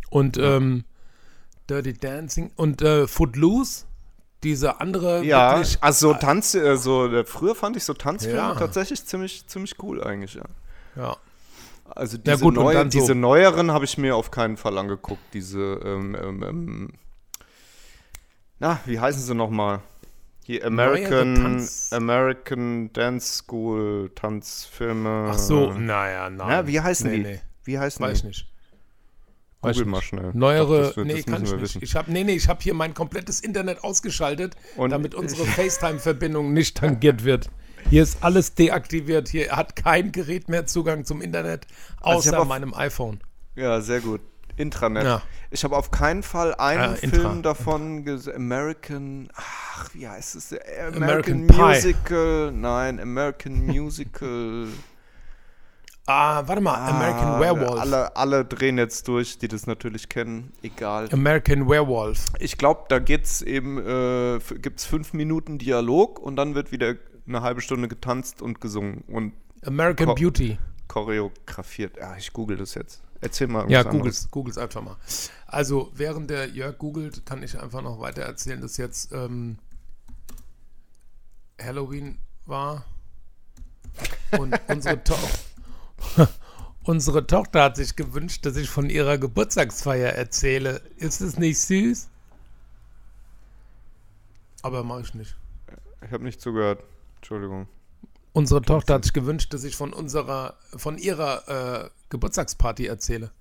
[0.09, 0.85] Und ähm,
[1.69, 3.85] Dirty Dancing und äh, Footloose,
[4.43, 8.55] diese andere Ja, wirklich- also Tanz, äh, so äh, früher fand ich so Tanzfilme Ja.
[8.55, 10.43] tatsächlich ziemlich ziemlich cool eigentlich, ja.
[10.95, 11.17] ja.
[11.89, 14.57] Also Ja, diese, gut, und neue, dann so- diese neueren habe ich mir auf keinen
[14.57, 15.21] Fall angeguckt.
[15.33, 16.93] Diese, ähm, ähm, ähm,
[18.59, 19.81] na, wie heißen sie nochmal?
[20.47, 25.29] Hier American, American Dance School Tanzfilme.
[25.31, 26.47] Ach so, naja, nein.
[26.47, 27.23] Na, wie heißen nee, die?
[27.23, 28.27] Nee, Wie heißen weiß die?
[28.27, 28.47] nicht.
[29.61, 30.05] Google ich mal nicht.
[30.07, 30.31] schnell.
[30.35, 31.61] Neuere, Doch, das nee, das kann ich nicht.
[31.61, 31.81] wissen.
[31.81, 36.53] Ich habe, nee, nee, ich habe hier mein komplettes Internet ausgeschaltet, Und- damit unsere FaceTime-Verbindung
[36.53, 37.49] nicht tangiert wird.
[37.89, 39.29] Hier ist alles deaktiviert.
[39.29, 41.65] Hier hat kein Gerät mehr Zugang zum Internet,
[42.01, 43.19] Also außer hab auf- meinem iPhone.
[43.55, 44.21] Ja, sehr gut.
[44.57, 45.03] Intranet.
[45.03, 45.21] Ja.
[45.51, 47.21] Ich habe auf keinen Fall einen Ah, Intra.
[47.21, 48.35] Film davon gesehen.
[48.35, 49.29] American.
[49.35, 50.53] Ach, wie heißt es?
[50.53, 51.57] American, American Pie.
[51.57, 52.51] Musical.
[52.51, 54.67] Nein, American Musical.
[56.07, 57.79] Ah, warte mal, American Ah, Werewolf.
[57.81, 60.51] Alle, alle drehen jetzt durch, die das natürlich kennen.
[60.61, 61.09] Egal.
[61.11, 62.25] American Werewolf.
[62.37, 66.93] Ich glaube, da geht's eben, äh, gibt's fünf Minuten Dialog und dann wird wieder
[67.27, 69.33] eine halbe Stunde getanzt und gesungen und
[69.65, 70.59] American Beauty.
[70.87, 71.97] choreografiert.
[71.97, 73.01] Ja, ich google das jetzt.
[73.25, 74.97] Erzähl mal Ja, googles, googles einfach mal.
[75.47, 79.57] Also, während der Jörg googelt, kann ich einfach noch weiter erzählen, dass jetzt ähm,
[81.59, 82.85] Halloween war
[84.37, 85.15] und unsere, to
[86.83, 90.81] unsere Tochter hat sich gewünscht, dass ich von ihrer Geburtstagsfeier erzähle.
[90.97, 92.09] Ist es nicht süß?
[94.61, 95.35] Aber mache ich nicht.
[96.03, 96.83] Ich habe nicht zugehört.
[97.17, 97.67] Entschuldigung.
[98.33, 103.31] Unsere Tochter hat sich gewünscht, dass ich von unserer, von ihrer äh, Geburtstagsparty erzähle.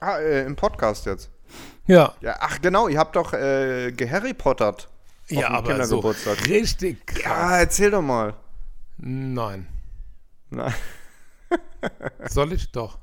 [0.00, 1.30] Ah, äh, im Podcast jetzt.
[1.86, 4.88] Ja, Ja, ach genau, ihr habt doch äh, geharry Pottert.
[5.28, 7.22] ja, aber so richtig krass.
[7.24, 8.34] Ja, erzähl doch mal.
[8.98, 9.68] Nein.
[10.50, 10.72] Na,
[12.28, 12.98] Soll ich doch?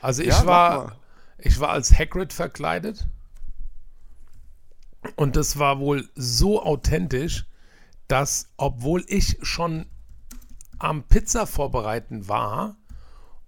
[0.00, 0.96] Also ich Ja, war,
[1.38, 3.06] ich war als Hagrid verkleidet
[5.16, 7.46] und das war wohl so authentisch,
[8.08, 9.86] dass obwohl ich schon
[10.78, 12.76] am Pizza vorbereiten war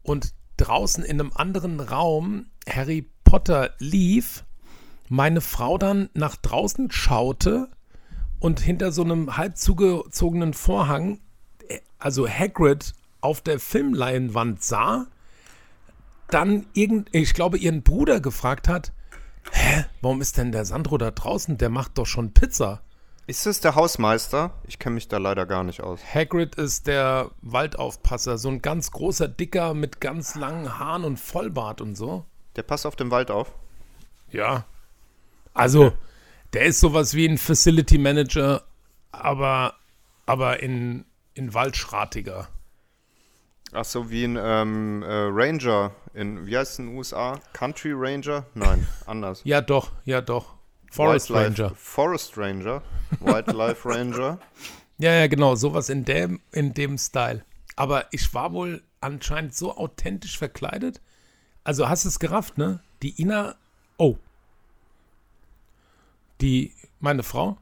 [0.03, 4.45] und draußen in einem anderen Raum Harry Potter lief,
[5.09, 7.69] meine Frau dann nach draußen schaute
[8.41, 11.21] und hinter so einem halb zugezogenen Vorhang,
[11.69, 15.07] äh, also Hagrid auf der Filmleinwand sah,
[16.29, 18.93] dann irgend, ich glaube, ihren Bruder gefragt hat,
[19.53, 21.59] hä, warum ist denn der Sandro da draußen?
[21.59, 22.83] Der macht doch schon Pizza.
[23.27, 24.53] Ist das der Hausmeister?
[24.67, 26.01] Ich kenne mich da leider gar nicht aus.
[26.15, 31.81] Hagrid ist der Waldaufpasser, so ein ganz großer Dicker mit ganz langen Haaren und Vollbart
[31.81, 32.25] und so.
[32.55, 33.53] Der passt auf den Wald auf.
[34.31, 34.65] Ja.
[35.55, 35.93] Also,
[36.53, 38.63] der ist sowas wie ein Facility Manager,
[39.11, 39.75] aber,
[40.27, 41.05] aber in,
[41.35, 42.49] in Waldschratiger.
[43.73, 47.41] Ach so, wie ein ähm, äh, Ranger in, wie heißt es in den USA?
[47.53, 48.47] Country Ranger?
[48.55, 49.43] Nein, anders.
[49.45, 50.56] Ja, doch, ja, doch.
[50.91, 51.75] Forest Wildlife- Ranger.
[51.77, 52.83] Forest Ranger.
[53.21, 54.39] Wildlife Ranger.
[54.99, 57.45] Ja, ja, genau, sowas in dem, in dem Style.
[57.77, 61.01] Aber ich war wohl anscheinend so authentisch verkleidet.
[61.65, 62.81] Also hast du es gerafft, ne?
[63.03, 63.55] Die Ina,
[63.99, 64.17] oh.
[66.41, 67.57] Die, meine Frau,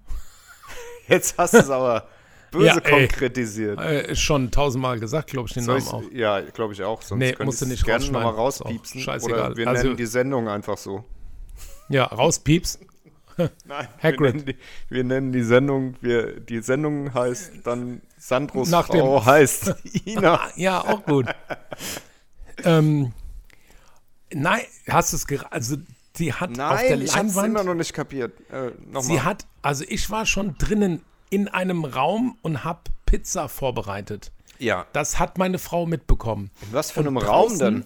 [1.08, 2.08] Jetzt hast du es aber
[2.50, 3.08] böse Ja, ey.
[3.08, 3.78] konkretisiert.
[3.80, 6.02] äh, ist schon tausendmal gesagt, glaube ich, den Soll Namen auch.
[6.12, 7.02] ja, glaube ich auch.
[7.02, 9.00] Sonst Nee, könnte musst du nicht gerne nochmal rauspiepsen.
[9.00, 9.38] scheißegal.
[9.48, 11.04] Oder wir Also- nennen die Sendung einfach so.
[11.88, 12.78] Ja, rauspieps.
[13.64, 14.20] Nein, Hagrid.
[14.20, 14.56] Wir nennen, die,
[14.88, 19.74] wir nennen die Sendung, wir, die Sendung heißt dann Sandros Nach dem- Frau heißt
[20.06, 20.40] Ina.
[20.56, 21.26] Ja, auch gut.
[22.64, 23.12] ähm,
[24.32, 25.76] nein, hast du es gerade, also
[26.16, 28.38] die hat auf der Nein, ich Leinwand, immer noch nicht kapiert.
[28.50, 28.70] Äh,
[29.00, 34.30] sie hat, also ich war schon drinnen in einem Raum und hab Pizza vorbereitet.
[34.58, 34.86] Ja.
[34.92, 36.50] Das hat meine Frau mitbekommen.
[36.62, 37.84] In was für Und einem Raum denn?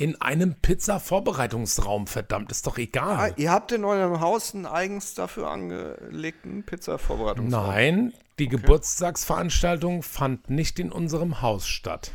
[0.00, 3.34] In einem Pizza-Vorbereitungsraum, verdammt, ist doch Ah, egal.
[3.36, 7.66] ihr habt in eurem Haus einen eigens dafür angelegten Pizza-Vorbereitungsraum.
[7.66, 12.12] Nein, die Geburtstagsveranstaltung fand nicht in unserem Haus statt.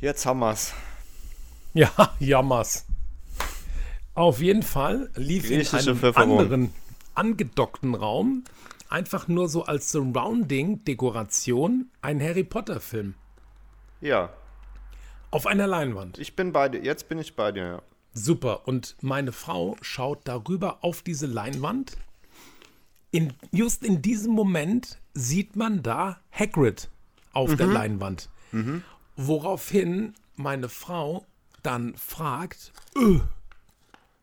[0.00, 0.74] Jetzt haben wir's.
[1.74, 2.86] Ja, jammers.
[4.14, 6.30] Auf jeden Fall lief in einem Pfefferohn.
[6.40, 6.74] anderen
[7.14, 8.42] angedockten Raum
[8.88, 13.14] einfach nur so als Surrounding-Dekoration ein Harry Potter-Film
[14.00, 14.30] Ja,
[15.30, 16.18] auf einer Leinwand.
[16.18, 16.82] ich bin bei dir.
[16.82, 17.82] Jetzt bin ich bei dir, ja.
[18.12, 18.66] Super.
[18.66, 21.96] Und meine Frau schaut darüber auf diese Leinwand.
[23.12, 26.88] In, just in diesem Moment sieht man da Hagrid
[27.32, 28.28] auf der Leinwand.
[29.16, 31.24] Woraufhin meine Frau
[31.62, 33.20] dann fragt, "Äh,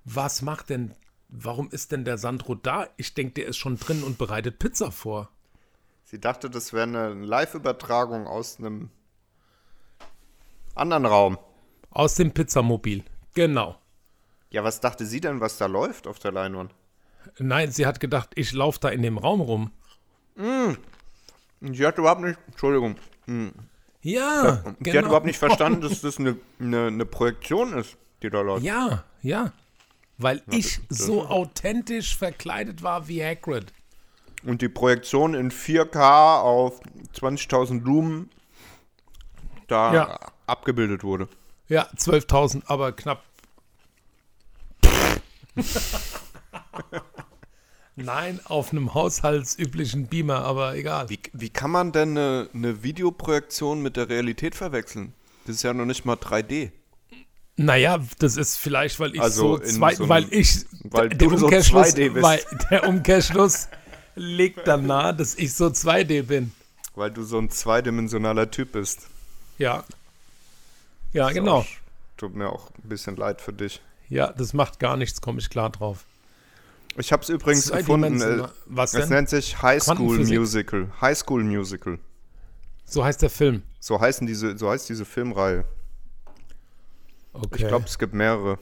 [0.04, 0.94] was macht denn,
[1.30, 2.88] warum ist denn der Sandro da?
[2.98, 5.30] Ich denke, der ist schon drin und bereitet Pizza vor.
[6.06, 8.90] Sie dachte, das wäre eine Live-Übertragung aus einem
[10.78, 11.38] anderen Raum.
[11.90, 13.04] Aus dem Pizzamobil.
[13.34, 13.78] Genau.
[14.50, 16.74] Ja, was dachte sie denn, was da läuft auf der Leinwand?
[17.40, 19.72] Nein, sie hat gedacht, ich laufe da in dem Raum rum.
[21.62, 22.96] Sie hat überhaupt nicht, Entschuldigung,
[24.02, 25.08] Ja, sie hat genau.
[25.08, 28.64] überhaupt nicht verstanden, dass das eine, eine, eine Projektion ist, die da läuft.
[28.64, 29.52] Ja, ja.
[30.20, 33.74] Weil ich so authentisch verkleidet war wie Hagrid.
[34.44, 36.80] Und die Projektion in 4K auf
[37.16, 38.30] 20.000 Lumen
[39.68, 40.20] da Ja.
[40.48, 41.28] Abgebildet wurde.
[41.70, 43.24] Ja, 12.000, aber knapp.
[47.96, 51.10] Nein, auf einem haushaltsüblichen Beamer, aber egal.
[51.10, 55.14] Wie, wie kann man denn eine, eine Videoprojektion mit der Realität verwechseln?
[55.46, 56.72] Das ist ja noch nicht mal 3D.
[57.56, 61.28] Naja, das ist vielleicht, weil ich Also so zwei, so einem- weil ich, weil der
[61.28, 62.24] du so Umkehrschluss, 2D bist.
[62.24, 63.68] weil der Umkehrschluss
[64.16, 66.52] liegt dann nahe, dass ich so 2D bin.
[66.94, 69.08] Weil du so ein zweidimensionaler Typ bist.
[69.58, 69.84] Ja.
[71.14, 71.60] Ja, genau.
[71.60, 71.66] Auch,
[72.18, 73.82] tut mir auch ein bisschen leid für dich.
[74.10, 76.06] Ja, das macht gar nichts, komme ich klar drauf.
[76.98, 78.22] Ich habe es übrigens gefunden.
[78.22, 79.10] Äh, Was es denn?
[79.10, 80.18] nennt sich High School.
[80.20, 80.90] Musical.
[81.00, 82.00] High School Musical.
[82.86, 83.64] So heißt der Film.
[83.80, 85.66] So heißen diese, so heißt diese Filmreihe.
[87.34, 87.62] Okay.
[87.62, 88.58] Ich glaube, es gibt mehrere.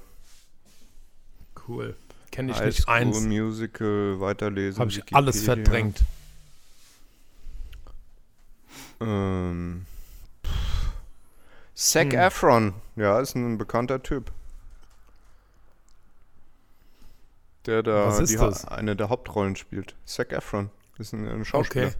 [1.67, 1.95] cool.
[2.31, 3.21] Kenne ich High nicht School eins.
[3.21, 4.79] Musical, weiterlesen.
[4.79, 5.17] Habe ich Wikipedia.
[5.17, 6.03] alles verdrängt.
[8.99, 9.85] Ähm.
[11.75, 12.19] Zac Hm.
[12.19, 12.73] Efron.
[12.95, 14.31] Ja, ist ein bekannter Typ.
[17.65, 18.65] Der da Was ist das?
[18.65, 19.95] eine der Hauptrollen spielt.
[20.05, 20.69] Zac Efron.
[20.97, 21.87] Ist ein, ein Schauspieler.
[21.87, 21.95] Okay.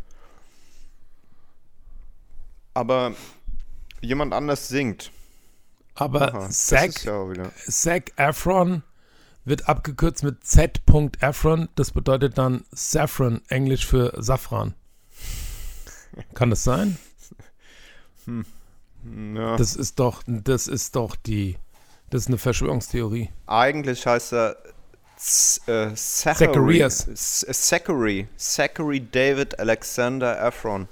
[2.73, 3.13] Aber
[4.01, 5.11] jemand anders singt.
[5.95, 7.25] Aber Aha, Zac, ja.
[7.67, 8.83] Zac Efron
[9.45, 10.81] wird abgekürzt mit Z.
[11.21, 11.69] Efron.
[11.75, 14.73] Das bedeutet dann Saffron, Englisch für Safran.
[16.33, 16.97] Kann das sein?
[19.35, 19.55] Ja.
[19.57, 21.57] Das ist doch, das ist doch die,
[22.09, 23.29] das ist eine Verschwörungstheorie.
[23.47, 25.95] Eigentlich heißt er äh, Zachary.
[25.95, 27.05] Zacharias.
[27.13, 28.27] Z- Zachary.
[28.37, 30.87] Zachary David Alexander Efron.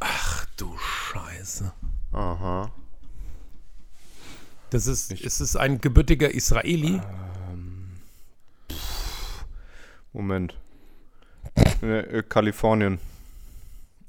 [0.00, 1.72] Ach du Scheiße.
[2.12, 2.70] Aha.
[4.70, 7.00] Das ist, ist es ein gebürtiger Israeli?
[10.12, 10.54] Moment.
[11.82, 12.98] äh, äh, Kalifornien.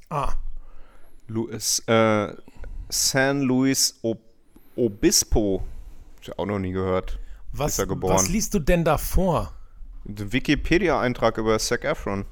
[0.09, 0.33] Ah,
[1.27, 2.33] Lu es, äh,
[2.89, 4.19] San Luis Ob
[4.75, 5.63] Obispo.
[6.17, 7.19] Hab ich auch noch nie gehört.
[7.51, 8.13] was, Ist er geboren.
[8.15, 9.53] was liest du denn da vor?
[10.05, 12.25] Der Wikipedia-Eintrag über Zac Efron.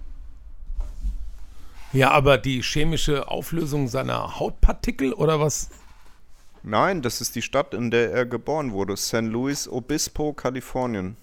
[1.91, 5.69] Ja, aber die chemische Auflösung seiner Hautpartikel oder was?
[6.64, 8.98] Nein, das ist die Stadt, in der er geboren wurde.
[8.98, 11.15] San Luis Obispo, Kalifornien.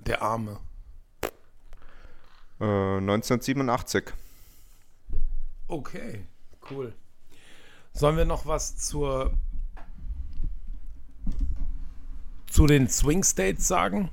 [0.00, 0.58] Der Arme.
[2.60, 2.64] Äh,
[2.98, 4.12] 1987.
[5.72, 6.26] Okay,
[6.70, 6.92] cool.
[7.94, 9.32] Sollen wir noch was zur
[12.50, 14.10] zu den Swing States sagen?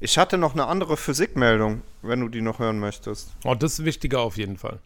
[0.00, 3.34] Ich hatte noch eine andere Physikmeldung, wenn du die noch hören möchtest.
[3.44, 4.80] Oh, das ist wichtiger auf jeden Fall.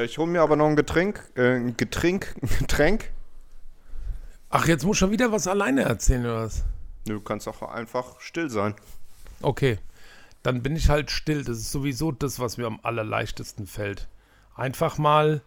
[0.00, 3.10] Ich hole mir aber noch ein Getränk, äh, ein Getränk, ein Getränk.
[4.48, 6.62] Ach, jetzt muss schon wieder was alleine erzählen oder was?
[7.06, 8.76] Du kannst auch einfach still sein.
[9.42, 9.80] Okay,
[10.44, 11.42] dann bin ich halt still.
[11.42, 14.06] Das ist sowieso das, was mir am allerleichtesten fällt.
[14.60, 15.40] Einfach mal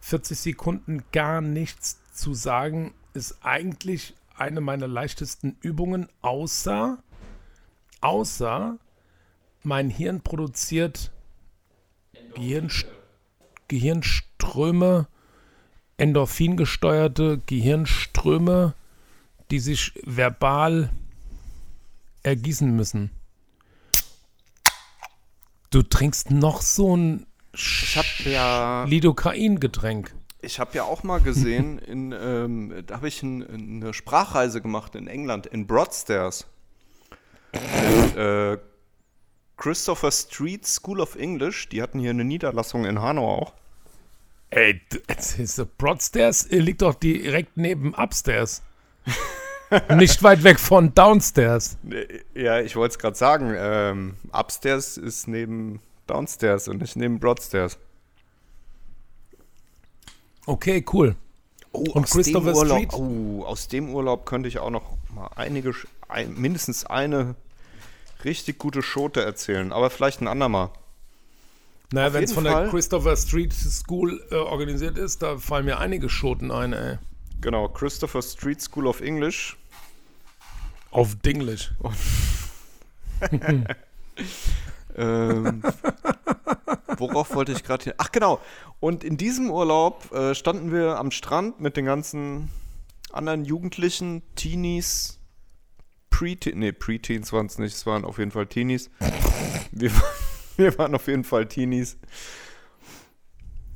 [0.00, 6.96] 40 Sekunden gar nichts zu sagen, ist eigentlich eine meiner leichtesten Übungen, außer,
[8.00, 8.78] außer
[9.64, 11.12] mein Hirn produziert
[12.36, 12.86] Gehirnst
[13.68, 15.08] Gehirnströme,
[15.98, 18.72] endorphingesteuerte Gehirnströme,
[19.50, 20.88] die sich verbal
[22.22, 23.10] ergießen müssen.
[25.68, 30.14] Du trinkst noch so ein Ich habe ja, Lidocain-Getränk.
[30.40, 34.94] ich habe ja auch mal gesehen, in, ähm, da habe ich ein, eine Sprachreise gemacht
[34.94, 36.46] in England, in Broadstairs.
[37.52, 38.58] Mit, äh,
[39.56, 43.52] Christopher Street School of English, die hatten hier eine Niederlassung in Hanau auch.
[44.50, 44.80] Ey,
[45.78, 48.62] Broadstairs liegt doch direkt neben Upstairs.
[49.96, 51.76] Nicht weit weg von Downstairs.
[52.34, 53.54] Ja, ich wollte es gerade sagen.
[53.56, 57.78] Ähm, upstairs ist neben Downstairs und nicht neben Broadstairs.
[60.46, 61.16] Okay, cool.
[61.72, 62.92] Oh, Und aus Christopher dem Urlaub, Street?
[62.94, 65.74] Oh, aus dem Urlaub könnte ich auch noch mal einige,
[66.08, 67.34] ein, mindestens eine
[68.24, 70.70] richtig gute Schote erzählen, aber vielleicht ein andermal.
[71.92, 72.70] Naja, wenn es von der Fall.
[72.70, 76.98] Christopher Street School äh, organisiert ist, da fallen mir einige Schoten ein, ey.
[77.40, 79.56] Genau, Christopher Street School of English.
[80.90, 81.72] Auf Dinglish.
[84.96, 85.62] Ähm,
[86.98, 87.94] worauf wollte ich gerade hier?
[87.98, 88.40] Ach genau.
[88.80, 92.50] Und in diesem Urlaub äh, standen wir am Strand mit den ganzen
[93.12, 95.18] anderen Jugendlichen, Teenies,
[96.10, 98.90] Pre-Teens, nee, Pre-Teens waren es nicht, es waren auf jeden Fall Teenies.
[99.72, 99.90] Wir,
[100.56, 101.96] wir waren auf jeden Fall Teenies.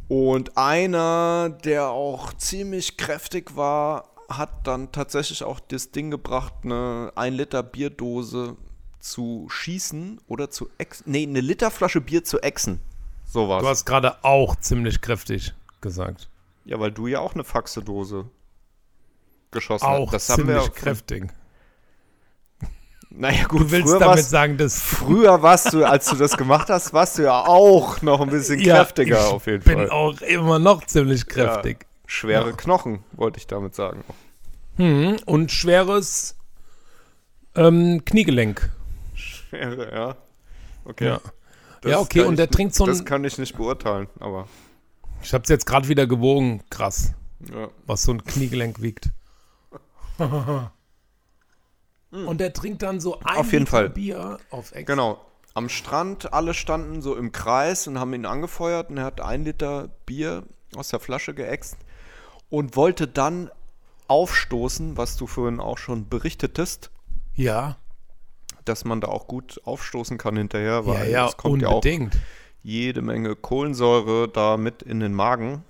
[0.09, 7.13] Und einer, der auch ziemlich kräftig war, hat dann tatsächlich auch das Ding gebracht, eine
[7.15, 8.57] 1 Liter Bierdose
[9.01, 12.81] zu schießen oder zu ex Nee, eine Literflasche Bier zu exen.
[13.27, 13.63] So war's.
[13.63, 16.29] Du hast gerade auch ziemlich kräftig gesagt.
[16.65, 18.27] Ja, weil du ja auch eine Faxedose
[19.51, 20.29] geschossen Auch hast.
[20.29, 20.71] Das haben ziemlich wir.
[20.73, 21.29] kräftig.
[23.11, 26.69] Naja, gut, Du willst damit warst, sagen, dass früher warst du, als du das gemacht
[26.69, 29.91] hast, warst du ja auch noch ein bisschen Ja, kräftiger ich auf jeden bin Fall.
[29.91, 31.87] auch immer noch ziemlich kräftig.
[32.05, 32.57] Schwere Ja.
[32.57, 34.05] Knochen, wollte ich damit sagen.
[34.77, 36.37] Hm, und schweres
[37.55, 38.69] ähm, Kniegelenk.
[39.53, 40.17] Ja.
[40.85, 41.07] Okay.
[41.07, 41.21] Ja.
[41.81, 43.05] Das ja, okay, kann und ich der nicht- trinkt so Das ein.
[43.05, 44.49] kann ich nicht beurteilen, aber
[45.23, 46.63] Ich hab's jetzt gerade wieder gewogen.
[46.71, 47.13] Krass,
[47.53, 47.69] ja.
[47.87, 49.11] was so ein Kniegelenk wiegt.
[52.11, 53.91] und der trinkt dann so ein Auf jeden Liter Fall.
[53.91, 54.87] Bier auf Ex.
[54.87, 55.25] Genau.
[55.55, 59.45] Am Strand, alle standen so im Kreis und haben ihn angefeuert und er hat ein
[59.45, 60.45] Liter Bier
[60.77, 61.77] aus der Flasche geäxt
[62.51, 63.51] und wollte dann
[64.09, 66.91] aufstoßen, was du vorhin auch schon berichtetest,
[67.35, 67.77] Ja,
[68.69, 71.75] dass man da auch gut aufstoßen kann hinterher, ja, weil ja, es kommt ja auch
[71.77, 72.17] unbedingt.
[72.63, 75.65] jede Menge Kohlensäure da mit in den Magen.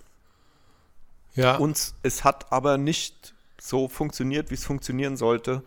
[1.34, 5.62] Ja, Und es hat aber nicht so funktioniert, wie es funktionieren sollte.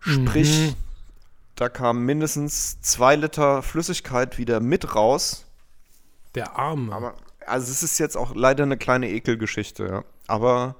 [0.00, 0.74] Sprich, Mhm.
[1.54, 5.46] da kam mindestens zwei Liter Flüssigkeit wieder mit raus.
[6.34, 6.92] der Arme.
[6.92, 7.14] Aber,
[7.46, 10.04] also es ist jetzt auch leider eine kleine Ekelgeschichte, ja.
[10.26, 10.74] Aber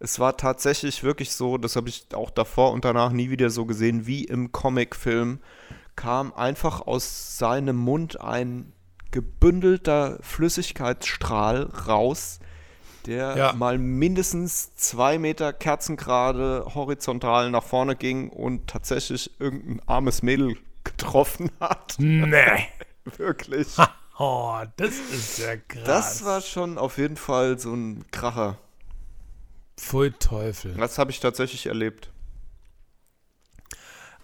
[0.00, 3.66] es war tatsächlich wirklich so, das habe ich auch davor und danach nie wieder so
[3.66, 5.40] gesehen, wie im Comicfilm,
[5.94, 8.72] kam einfach aus seinem Mund ein
[9.10, 12.38] gebündelter Flüssigkeitsstrahl raus,
[13.06, 13.52] der Ja.
[13.52, 21.50] mal mindestens zwei Meter kerzengerade horizontal nach vorne ging und tatsächlich irgendein armes Mädel getroffen
[21.60, 21.96] hat.
[21.98, 22.66] nee.
[23.16, 23.68] Wirklich.
[24.22, 25.82] Oh, das ist ja krass.
[25.86, 28.58] Das war schon auf jeden Fall so ein Kracher.
[29.80, 30.74] Pfui Teufel.
[30.74, 32.10] Das habe ich tatsächlich erlebt.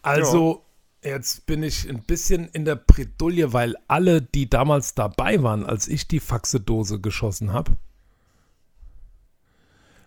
[0.02, 0.62] Also,
[1.02, 5.88] jetzt bin ich ein bisschen in der Bredouille, weil alle, die damals dabei waren, als
[5.88, 7.72] ich die Faxedose geschossen habe,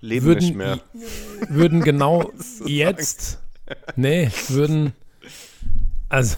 [0.02, 0.80] Leben würden, nicht mehr.
[1.50, 2.32] würden genau
[2.66, 3.40] jetzt,
[3.98, 4.94] nee, würden,
[6.08, 6.38] also,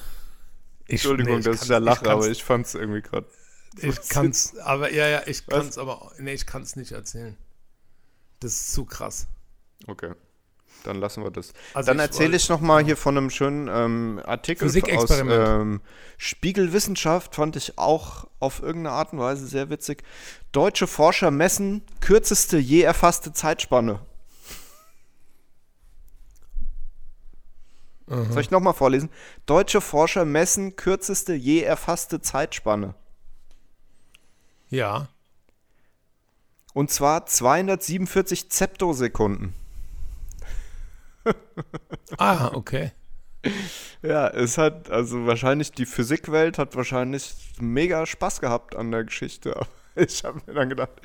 [0.86, 3.28] ich, Entschuldigung, nee, dass ich da lache, aber ich fand es irgendwie gerade.
[3.78, 5.60] Ich kann's, aber ja, ja, ich Was?
[5.60, 7.38] kann's aber, nee, ich kann's nicht erzählen.
[8.42, 9.28] Das ist zu krass.
[9.88, 10.14] Okay.
[10.84, 11.54] dann lassen wir das.
[11.74, 15.82] Also dann erzähle ich noch mal hier von einem schönen ähm, Artikel aus ähm,
[16.18, 20.04] Spiegelwissenschaft, fand ich auch auf irgendeine Art und Weise sehr witzig.
[20.52, 24.00] Deutsche Forscher messen kürzeste je erfasste Zeitspanne.
[28.08, 29.10] Soll ich noch mal vorlesen?
[29.46, 32.94] Deutsche Forscher messen kürzeste je erfasste Zeitspanne.
[34.70, 35.08] Ja.
[36.74, 39.54] Und zwar 247 Zeptosekunden.
[42.18, 42.92] Ah, okay.
[44.02, 49.56] Ja, es hat, also wahrscheinlich die Physikwelt hat wahrscheinlich mega Spaß gehabt an der Geschichte.
[49.56, 51.02] Aber ich habe mir dann gedacht,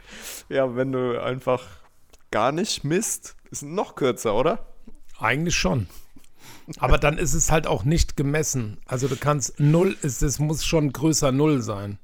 [0.48, 1.64] ja, wenn du einfach
[2.30, 4.66] gar nicht misst, ist noch kürzer, oder?
[5.18, 5.88] Eigentlich schon.
[6.78, 8.78] Aber dann ist es halt auch nicht gemessen.
[8.86, 11.98] Also du kannst null, ist, es muss schon größer null sein.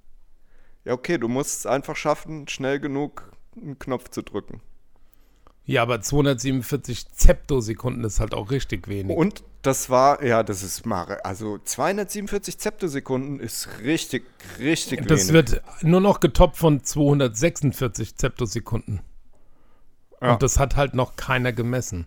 [0.84, 4.60] Ja, okay, du musst es einfach schaffen, schnell genug einen Knopf zu drücken.
[5.64, 9.16] Ja, aber 247 Zeptosekunden ist halt auch richtig wenig.
[9.16, 11.24] Und das war, ja, das ist Mare.
[11.24, 14.24] Also 247 Zeptosekunden ist richtig,
[14.58, 15.52] richtig das wenig.
[15.52, 19.02] wird nur noch getoppt von 246 Zeptosekunden.
[20.20, 20.32] Ja.
[20.32, 22.06] Und das hat halt noch keiner gemessen.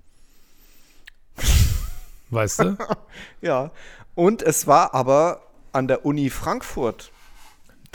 [2.29, 2.77] Weißt du?
[3.41, 3.71] Ja,
[4.15, 5.41] und es war aber
[5.71, 7.11] an der Uni Frankfurt.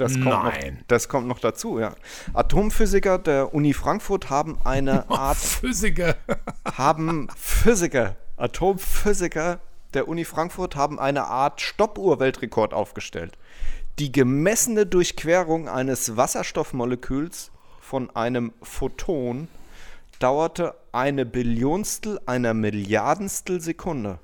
[0.01, 0.85] Das kommt, noch, Nein.
[0.89, 1.95] das kommt noch dazu, ja.
[2.33, 6.17] Atomphysiker der Uni Frankfurt haben eine Art, Physiker.
[6.65, 9.61] haben Physiker, Atomphysiker
[9.95, 13.37] der Uni Frankfurt haben eine Art Stoppuhr-Weltrekord aufgestellt.
[13.99, 17.51] Die gemessene Durchquerung eines Wasserstoffmoleküls
[17.81, 19.49] von einem Photon
[20.21, 24.21] dauerte eine Billionstel einer Milliardenstel Sekunde.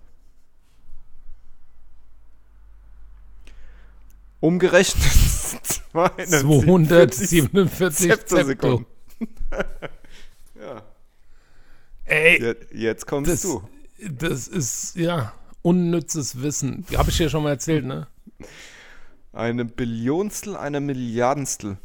[4.40, 5.02] Umgerechnet
[5.62, 8.36] 247 247 Zepto.
[8.36, 8.86] Zeptosekunden.
[12.04, 13.62] Ey, Je- Jetzt kommst das, du.
[14.10, 15.32] das ist, ja,
[15.62, 16.84] unnützes Wissen.
[16.96, 18.06] Habe ich dir schon mal erzählt, ne?
[19.32, 21.78] Eine Billionstel einer Milliardenstel.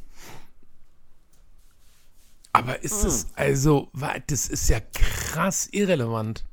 [2.54, 3.08] Aber ist Hm.
[3.10, 6.46] es, also, wa- das ist ja krass irrelevant.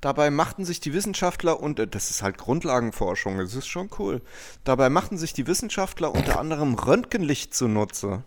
[0.00, 4.22] Dabei machten sich die Wissenschaftler und äh, das ist halt Grundlagenforschung, das ist schon cool.
[4.64, 8.22] Dabei machten sich die Wissenschaftler unter anderem Röntgenlicht zunutze,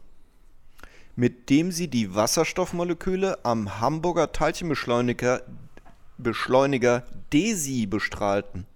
[1.15, 5.41] mit dem sie die Wasserstoffmoleküle am Hamburger Teilchenbeschleuniger
[6.17, 8.67] Beschleuniger DESI bestrahlten.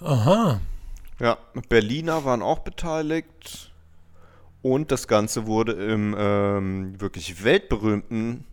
[0.00, 0.60] Aha.
[1.18, 1.36] Ja,
[1.68, 3.70] Berliner waren auch beteiligt
[4.62, 8.46] und das Ganze wurde im ähm, wirklich weltberühmten,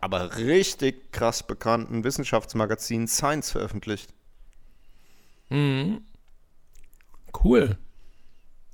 [0.00, 4.12] aber richtig krass bekannten Wissenschaftsmagazin Science veröffentlicht.
[5.50, 7.78] Cool.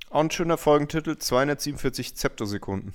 [0.09, 2.93] Auch ein schöner Folgentitel, 247 Zeptosekunden.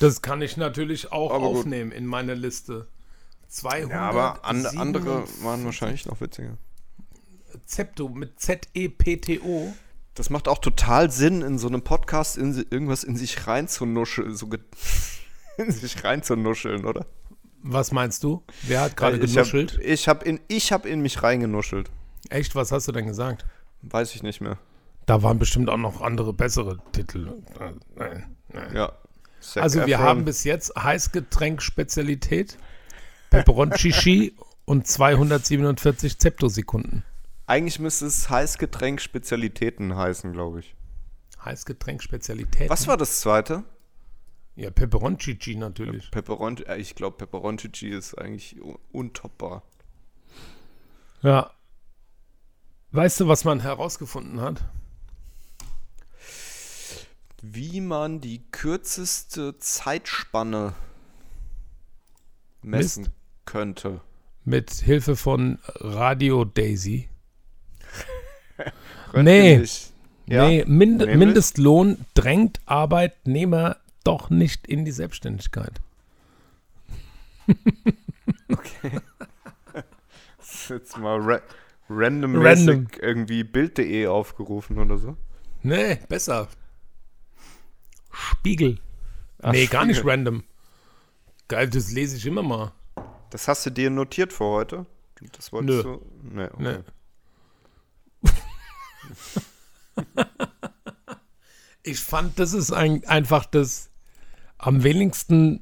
[0.00, 1.58] Das kann ich natürlich auch Aber gut.
[1.58, 2.88] aufnehmen in meine Liste.
[3.48, 6.56] 200 Ja, aber an, andere waren wahrscheinlich noch witziger.
[7.66, 9.74] Zepto mit Z-E-P-T-O.
[10.14, 14.48] Das macht auch total Sinn, in so einem Podcast in, irgendwas in sich reinzunuscheln, so
[15.68, 17.06] sich reinzunuscheln, oder?
[17.62, 18.42] Was meinst du?
[18.62, 19.78] Wer hat gerade hab- genuschelt?
[19.82, 21.90] ich habe in, ich hab in mich reingenuschelt.
[22.28, 23.44] Echt, was hast du denn gesagt?
[23.82, 24.58] Weiß ich nicht mehr.
[25.06, 27.28] Da waren bestimmt auch noch andere, bessere Titel.
[27.58, 28.72] Äh, Nein, nein.
[28.74, 28.92] Ja.
[29.40, 30.06] Zac Also wir Efron.
[30.06, 32.56] haben bis jetzt Heißgetränk-Spezialität,
[33.30, 34.32] Peperoncini
[34.64, 37.02] und 247 Zeptosekunden.
[37.46, 40.74] Eigentlich müsste es Heißgetränk-Spezialitäten heißen, glaube ich.
[41.44, 42.70] Heißgetränk-Spezialität.
[42.70, 43.64] Was war das zweite?
[44.54, 46.10] Ja, Peperoncini natürlich.
[46.10, 49.62] Pepperon äh, ich glaube, Pepperoncici ist eigentlich un untoppbar.
[51.22, 51.50] Ja.
[52.90, 54.62] Weißt du, was man herausgefunden hat?
[57.40, 60.74] Wie man die kürzeste Zeitspanne
[62.60, 63.12] messen Mist.
[63.46, 64.00] könnte.
[64.44, 67.08] Mit Hilfe von Radio Daisy.
[69.14, 69.62] Nee.
[70.26, 71.16] Ja, nee, Mind nämlich?
[71.18, 75.80] Mindestlohn drängt Arbeitnehmer doch nicht in die Selbstständigkeit.
[80.38, 81.40] Das ist jetzt mal ra
[81.88, 82.88] random, Random.
[83.00, 85.16] irgendwie Bild.de aufgerufen oder so.
[85.62, 86.48] Nee, besser.
[88.12, 88.78] Spiegel.
[89.40, 90.10] Ach, nee, gar nicht Spiegel.
[90.10, 90.44] random.
[91.48, 92.72] Geil, das lese ich immer mal.
[93.30, 94.86] Das hast du dir notiert für heute?
[95.32, 95.98] Das wolltest Nö.
[95.98, 96.06] du?
[96.22, 96.78] Nee, okay.
[98.22, 98.30] Nee.
[101.82, 103.91] ich fand, das ist ein, einfach das
[104.62, 105.60] am wenigsten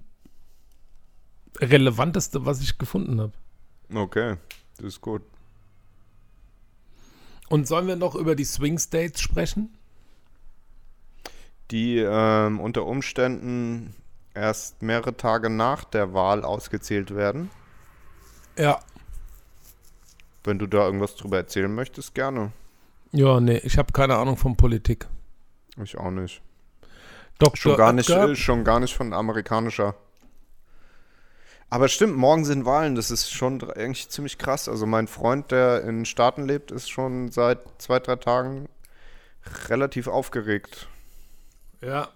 [1.58, 3.32] relevanteste, was ich gefunden habe.
[3.92, 4.36] Okay,
[4.76, 5.22] das ist gut.
[7.48, 9.76] Und sollen wir noch über die Swing States sprechen?
[11.72, 13.94] Die ähm, unter Umständen
[14.34, 17.50] erst mehrere Tage nach der Wahl ausgezählt werden.
[18.56, 18.80] Ja.
[20.44, 22.52] Wenn du da irgendwas drüber erzählen möchtest, gerne.
[23.12, 25.08] Ja, nee, ich habe keine Ahnung von Politik.
[25.82, 26.42] Ich auch nicht.
[27.40, 27.56] Dr.
[27.56, 29.94] Schon gar nicht, äh, schon gar nicht von amerikanischer.
[31.70, 32.96] Aber stimmt, morgen sind Wahlen.
[32.96, 34.68] Das ist schon eigentlich ziemlich krass.
[34.68, 38.68] Also mein Freund, der in Staaten lebt, ist schon seit zwei, drei Tagen
[39.68, 40.88] relativ aufgeregt.
[41.80, 42.08] Ja.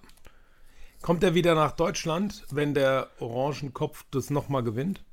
[1.02, 5.04] Kommt er wieder nach Deutschland, wenn der Orangenkopf das nochmal gewinnt?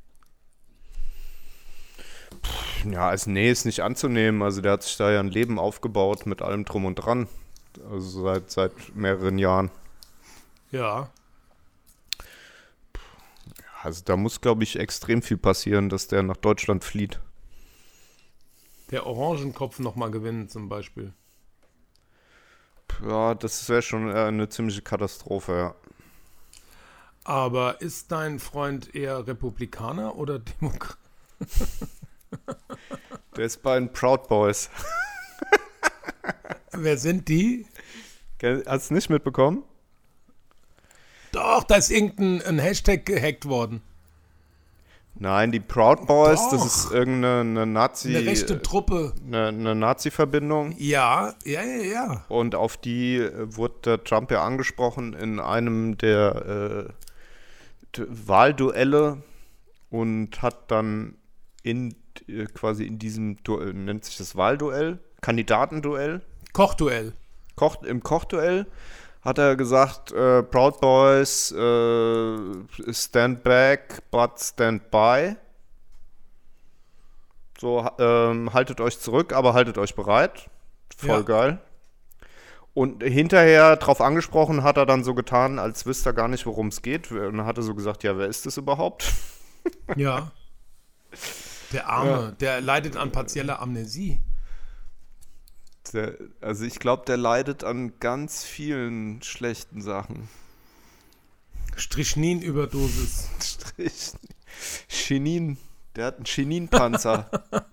[2.89, 4.41] Ja, als nee ist nicht anzunehmen.
[4.41, 7.27] Also der hat sich da ja ein Leben aufgebaut mit allem drum und dran.
[7.89, 9.69] Also seit, seit mehreren Jahren.
[10.71, 11.09] Ja.
[13.83, 17.19] Also da muss, glaube ich, extrem viel passieren, dass der nach Deutschland flieht.
[18.91, 21.13] Der Orangenkopf nochmal gewinnen zum Beispiel.
[23.03, 25.75] Ja, das wäre schon äh, eine ziemliche Katastrophe, ja.
[27.23, 30.97] Aber ist dein Freund eher Republikaner oder Demokrat?
[33.37, 34.69] Der ist bei den Proud Boys.
[36.71, 37.65] Wer sind die?
[38.65, 39.63] Hast du nicht mitbekommen?
[41.31, 43.81] Doch, da ist irgendein ein Hashtag gehackt worden.
[45.15, 46.65] Nein, die Proud Boys, das Doch.
[46.65, 49.13] ist irgendeine eine Nazi, Eine rechte Truppe.
[49.27, 50.73] eine, eine Nazi-Verbindung.
[50.77, 52.25] Ja, ja, ja, ja.
[52.29, 56.87] Und auf die äh, wurde der Trump ja angesprochen in einem der
[57.97, 59.21] äh, Wahlduelle
[59.89, 61.15] und hat dann
[61.61, 61.93] in
[62.27, 66.21] äh, quasi in diesem Duell, nennt sich das Wahlduell, Kandidatenduell,
[66.53, 67.13] Kochduell.
[67.55, 68.65] Koch, im Kochduell
[69.23, 72.37] hat er gesagt, äh, Proud Boys, äh,
[72.93, 75.35] stand back, but stand by.
[77.59, 80.49] So, ähm, haltet euch zurück, aber haltet euch bereit.
[80.97, 81.21] Voll Ja.
[81.21, 81.59] geil.
[82.73, 86.67] Und hinterher drauf angesprochen hat er dann so getan, als wüsste er gar nicht, worum
[86.67, 87.11] es geht.
[87.11, 89.11] Und hat er so gesagt, ja, wer ist das überhaupt?
[89.95, 90.31] Ja.
[91.73, 94.19] Der Arme, der leidet an partieller Amnesie.
[95.93, 100.29] Der, also ich glaube, der leidet an ganz vielen schlechten Sachen.
[101.75, 103.29] Strichnin-Überdosis.
[103.41, 104.13] Strich.
[104.87, 105.57] Chinin.
[105.95, 107.29] Der hat einen Chininpanzer.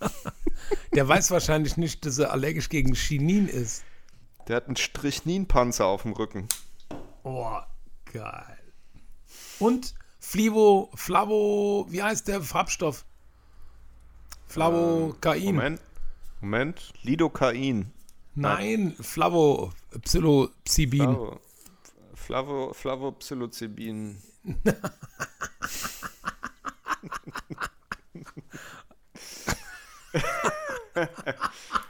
[0.93, 3.85] Der weiß wahrscheinlich nicht, dass er allergisch gegen Chinin ist.
[4.49, 6.49] Der hat einen Strichninpanzer auf dem Rücken.
[7.23, 7.59] Oh,
[8.13, 8.59] geil.
[9.59, 13.05] Und Flivo, Flavo, wie heißt der Farbstoff?
[14.47, 15.55] Flavokain.
[15.55, 15.81] Moment.
[16.41, 16.93] Moment.
[17.03, 17.93] Lidocain.
[18.41, 21.01] Nein, Flavo, Psilocybin.
[21.05, 21.41] Flavo.
[22.15, 24.23] Flavo, Flavopsilocybin.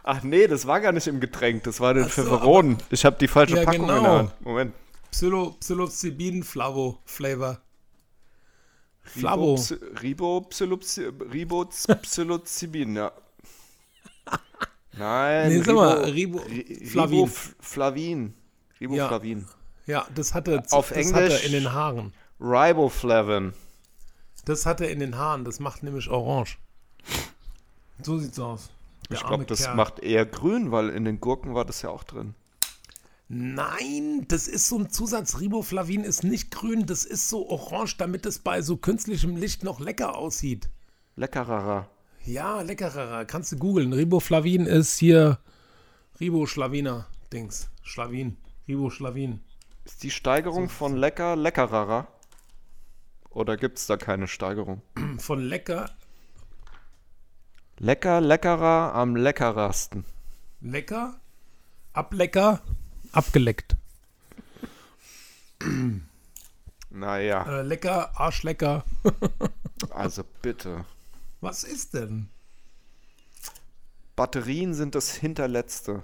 [0.02, 2.78] Ach nee, das war gar nicht im Getränk, das war den Ach so, Pfefferonen.
[2.90, 4.02] Ich habe die falsche Ja, Packung in genau.
[4.02, 4.40] der Hand.
[4.40, 4.74] Moment.
[5.10, 7.60] Psilo, Psilocybin, Flavo, Flavor.
[9.02, 9.54] Flavo.
[9.54, 13.12] Ribopsilopsi- Ribopsilocybin, ja.
[14.96, 17.18] Nein, Nee, sag mal, Ribo- Ri- Flavin.
[17.24, 18.34] Riboflavin.
[18.80, 19.46] Riboflavin.
[19.86, 22.12] Ja, das hat er, Auf das Englisch- in den Haaren.
[22.40, 23.52] Riboflavin.
[24.44, 25.44] Das hat er in den Haaren.
[25.44, 26.58] Das macht nämlich orange.
[28.02, 28.70] So sieht's aus.
[29.10, 29.74] Der Ich glaube, das Kerl.
[29.76, 32.34] macht eher grün, weil in den Gurken war das ja auch drin.
[33.28, 35.38] Nein, das ist so ein Zusatz.
[35.40, 39.80] Riboflavin ist nicht grün, das ist so orange, damit es bei so künstlichem Licht noch
[39.80, 40.70] lecker aussieht.
[41.16, 41.88] Leckerer.
[42.24, 43.24] Ja, leckerer.
[43.24, 43.92] Kannst du googeln.
[43.92, 45.38] Riboflavin ist hier
[46.20, 47.70] Riboschlaviner Dings.
[47.82, 48.36] Schlavin.
[48.66, 49.40] Riboschlavin.
[49.84, 52.06] Ist die Steigerung von lecker leckerer?
[53.30, 54.82] Oder gibt es da keine Steigerung?
[55.18, 55.90] Von lecker,
[57.78, 60.04] Lecker, leckerer, am leckerersten.
[60.60, 61.20] lecker,
[61.92, 62.60] ablecker,
[63.12, 63.76] abgeleckt.
[66.90, 68.82] Naja, Äh, lecker, Arschlecker.
[69.90, 70.86] also bitte.
[71.40, 72.28] Was ist denn?
[74.16, 76.02] Batterien sind das hinterletzte.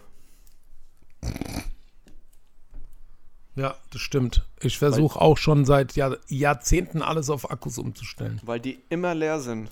[3.57, 4.45] Ja, das stimmt.
[4.61, 8.41] Ich versuche auch schon seit Jahr, Jahrzehnten alles auf Akkus umzustellen.
[8.45, 9.71] Weil die immer leer sind.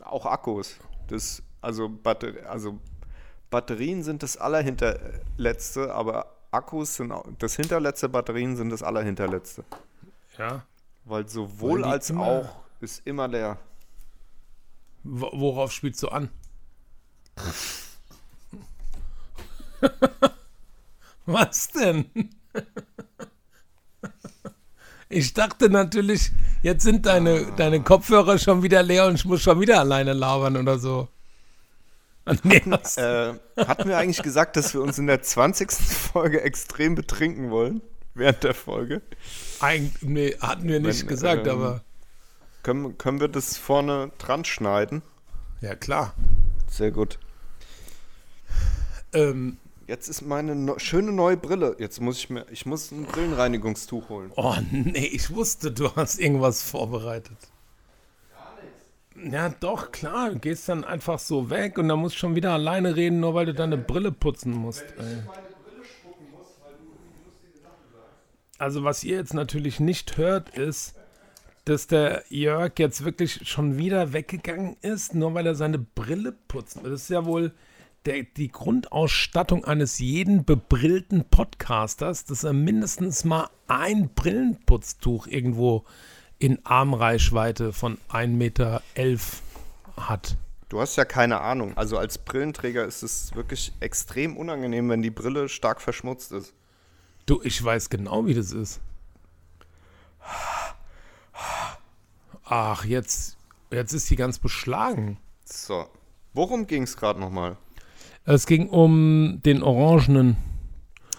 [0.00, 0.76] Auch Akkus.
[1.08, 2.78] Das, also, Batter also
[3.50, 9.64] Batterien sind das allerhinterletzte, aber Akkus sind auch, das hinterletzte, Batterien sind das allerhinterletzte.
[10.38, 10.64] Ja.
[11.04, 12.48] Weil sowohl Weil als immer- auch
[12.80, 13.58] ist immer leer.
[15.10, 16.28] Wo- Worauf spielst du an?
[21.26, 22.06] Was denn?
[25.08, 26.30] Ich dachte natürlich,
[26.62, 30.56] jetzt sind deine, deine Kopfhörer schon wieder leer und ich muss schon wieder alleine labern
[30.56, 31.08] oder so.
[32.42, 32.98] Nee, was?
[32.98, 35.70] Äh, hatten wir eigentlich gesagt, dass wir uns in der 20.
[35.72, 37.80] Folge extrem betrinken wollen?
[38.14, 39.00] während der Folge.
[39.60, 41.84] Eig nee, hatten wir nicht Wenn, gesagt, ähm, aber
[42.62, 45.02] Können, können wir das vorne dran schneiden?
[45.60, 46.14] ja klar.
[46.68, 47.18] Sehr gut.
[49.12, 49.56] Ähm,
[49.88, 51.74] Jetzt ist meine no schöne neue Brille.
[51.78, 54.30] Jetzt muss ich mir, ich muss ein Brillenreinigungstuch holen.
[54.36, 57.38] oh nee, ich wusste, du hast irgendwas vorbereitet.
[59.16, 60.30] Ja, doch, klar.
[60.30, 63.32] Du gehst dann einfach so weg und dann musst du schon wieder alleine reden, nur
[63.32, 64.84] weil du deine Brille putzen musst.
[68.58, 70.96] Also, was ihr jetzt natürlich nicht hört, ist,
[71.68, 76.78] dass der Jörg jetzt wirklich schon wieder weggegangen ist, nur weil er seine Brille putzt.
[76.82, 77.52] Das ist ja wohl
[78.06, 85.84] der, die Grundausstattung eines jeden bebrillten Podcasters, dass er mindestens mal ein Brillenputztuch irgendwo
[86.38, 88.82] in Armreichweite von 1,11 Meter
[89.96, 90.36] hat.
[90.70, 91.76] Du hast ja keine Ahnung.
[91.76, 96.54] Also als Brillenträger ist es wirklich extrem unangenehm, wenn die Brille stark verschmutzt ist.
[97.26, 98.80] Du, ich weiß genau, wie das ist.
[102.44, 103.36] Ach, jetzt,
[103.70, 105.18] jetzt ist sie ganz beschlagen.
[105.44, 105.86] So.
[106.34, 107.56] Worum ging es gerade nochmal?
[108.24, 110.36] Es ging um den Orangenen.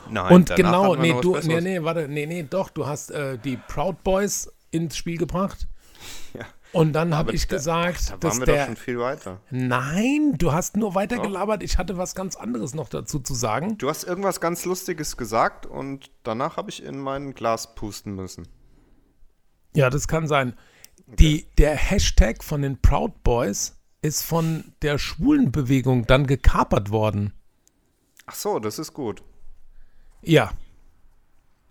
[0.09, 3.37] Nein, Und genau, wir nee, du, nee, nee, warte, nee, nee, doch, du hast äh,
[3.37, 5.67] die Proud Boys ins Spiel gebracht.
[6.33, 6.45] Ja.
[6.71, 8.65] Und dann habe ich da- gesagt, Da dass waren wir doch der.
[8.67, 9.39] schon viel weiter.
[9.51, 11.61] Nein, du hast nur weitergelabert.
[11.63, 13.77] Ich hatte was ganz anderes noch dazu zu sagen.
[13.77, 18.47] Du hast irgendwas ganz Lustiges gesagt und danach habe ich in mein Glas pusten müssen.
[19.73, 20.57] Ja, das kann sein.
[21.07, 27.33] Die, der Hashtag von den Proud Boys ist von der Schwulenbewegung dann gekapert worden.
[28.25, 29.23] Ach so, das ist gut.
[30.21, 30.51] Ja,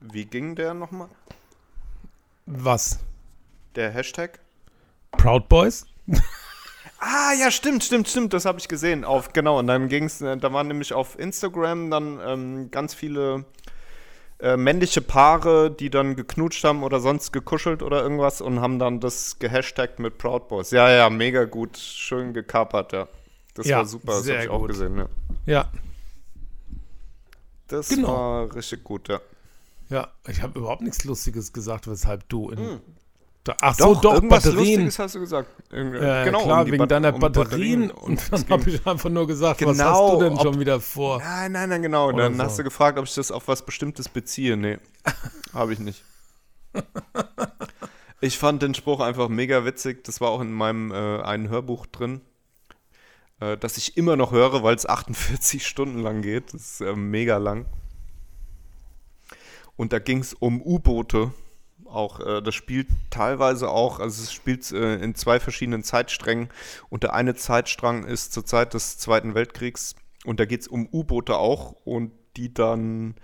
[0.01, 1.09] Wie ging der nochmal?
[2.47, 2.99] was?
[3.75, 4.41] Der Hashtag?
[5.13, 5.87] Proud Boys?
[6.99, 9.05] Ah, ja, stimmt, stimmt, stimmt, das habe ich gesehen.
[9.05, 13.45] Auf, genau, und dann ging es, da waren nämlich auf Instagram dann ähm, ganz viele
[14.41, 19.01] äh, männliche Paare, die dann geknutscht haben oder sonst gekuschelt oder irgendwas und haben dann
[19.01, 20.71] das gehashtagt mit Proud Boys.
[20.71, 23.09] Ja, ja, mega gut, schön gekapert, ja.
[23.55, 24.69] Das Ja, war super, das habe ich auch gut.
[24.69, 25.09] gesehen, ja.
[25.47, 25.73] Ja,
[27.67, 28.09] Das Genau.
[28.09, 29.21] war richtig gut, ja.
[29.91, 30.09] ja.
[30.29, 32.57] Ich habe überhaupt nichts Lustiges gesagt, weshalb du in.
[32.57, 32.79] Da,
[33.61, 34.67] ach so, Doch, doch, irgendwas Batterien.
[34.85, 35.73] Lustiges hast du gesagt.
[35.73, 37.91] Äh, genau, klar, um wegen Bat- deiner um Batterien.
[37.91, 40.61] Und Und dann habe ich einfach nur gesagt, was Genau, hast du denn ob- schon
[40.61, 41.19] wieder vor?
[41.19, 42.09] Nein, nein, nein, genau.
[42.09, 42.43] Oder Dann so.
[42.43, 44.57] hast du gefragt, ob ich das auf was Bestimmtes beziehe.
[44.57, 44.79] Nee,
[45.55, 46.03] habe ich nicht.
[48.21, 50.05] Ich fand den Spruch einfach mega witzig.
[50.05, 52.21] Das war auch in meinem äh, einen Hörbuch drin,
[53.41, 56.53] äh, das ich immer noch höre, weil es 48 Stunden lang geht.
[56.53, 57.67] Das ist äh, mega lang.
[59.77, 61.33] Und da ging es um U-Boote.
[61.89, 66.51] Auch äh, das spielt teilweise auch, also es spielt äh, in zwei verschiedenen Zeitsträngen.
[66.91, 69.95] Und der eine Zeitstrang ist zur Zeit des Zweiten Weltkriegs.
[70.25, 71.73] Und da geht es um U-Boote auch.
[71.85, 73.15] Und die dann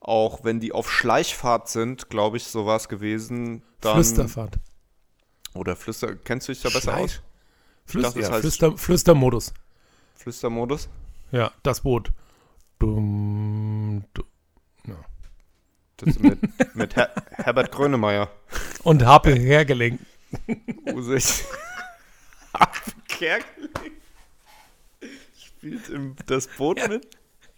[0.00, 3.62] auch, wenn die auf Schleichfahrt sind, glaube ich, so war es gewesen.
[3.80, 4.58] Dann, Flüsterfahrt.
[5.54, 7.20] Oder Flüster, kennst du dich da besser Schleich- aus?
[7.84, 9.52] Flüster, dachte, ja, heißt- Flüster, Flüstermodus.
[10.16, 10.88] Flüstermodus?
[11.30, 12.10] Ja, das Boot.
[12.78, 14.24] Dumm, du-
[16.04, 16.38] Das mit,
[16.74, 18.28] mit Her Herbert Grönemeyer.
[18.82, 20.04] Und Harpe hergelenkt.
[20.86, 21.44] U6.
[23.08, 23.92] Kerkeling
[25.38, 27.06] spielt im, das Boot mit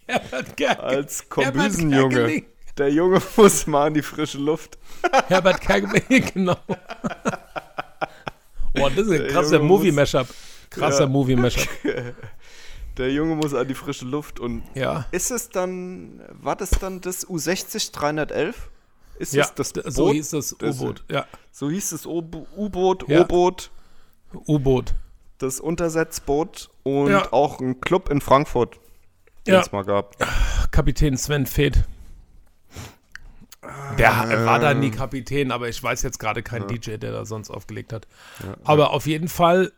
[0.07, 0.97] Herbert Kerkeling.
[0.97, 2.43] als Kombüsenjunge.
[2.77, 4.77] Der Junge muss mal in die frische Luft.
[5.27, 6.03] Herbert Kerkeling,
[6.33, 6.57] genau.
[8.73, 10.27] Boah, das ist ein krasser Movie-Mashup.
[10.69, 11.09] Krasser Ja.
[11.09, 11.69] Movie-Mashup.
[12.97, 15.05] Der Junge muss an die frische Luft und Ja.
[15.11, 18.69] ist es dann, war das dann das U60 311?
[19.19, 19.93] Ist Ja, es das d- Boot?
[19.93, 21.03] so hieß das Das- U-Boot.
[21.09, 23.21] Ja, So hieß das U-Boot, Ja.
[23.21, 23.71] U-Boot,
[24.47, 24.93] U-Boot.
[25.37, 27.31] das Untersetzboot und Ja.
[27.33, 28.77] auch ein Club in Frankfurt,
[29.47, 30.15] den es mal gab.
[30.71, 31.83] Kapitän Sven Feth.
[33.97, 34.45] Der Ah.
[34.45, 37.93] war da nie Kapitän, aber ich weiß jetzt gerade keinen DJ, der da sonst aufgelegt
[37.93, 38.07] hat.
[38.63, 39.71] aber auf jeden Fall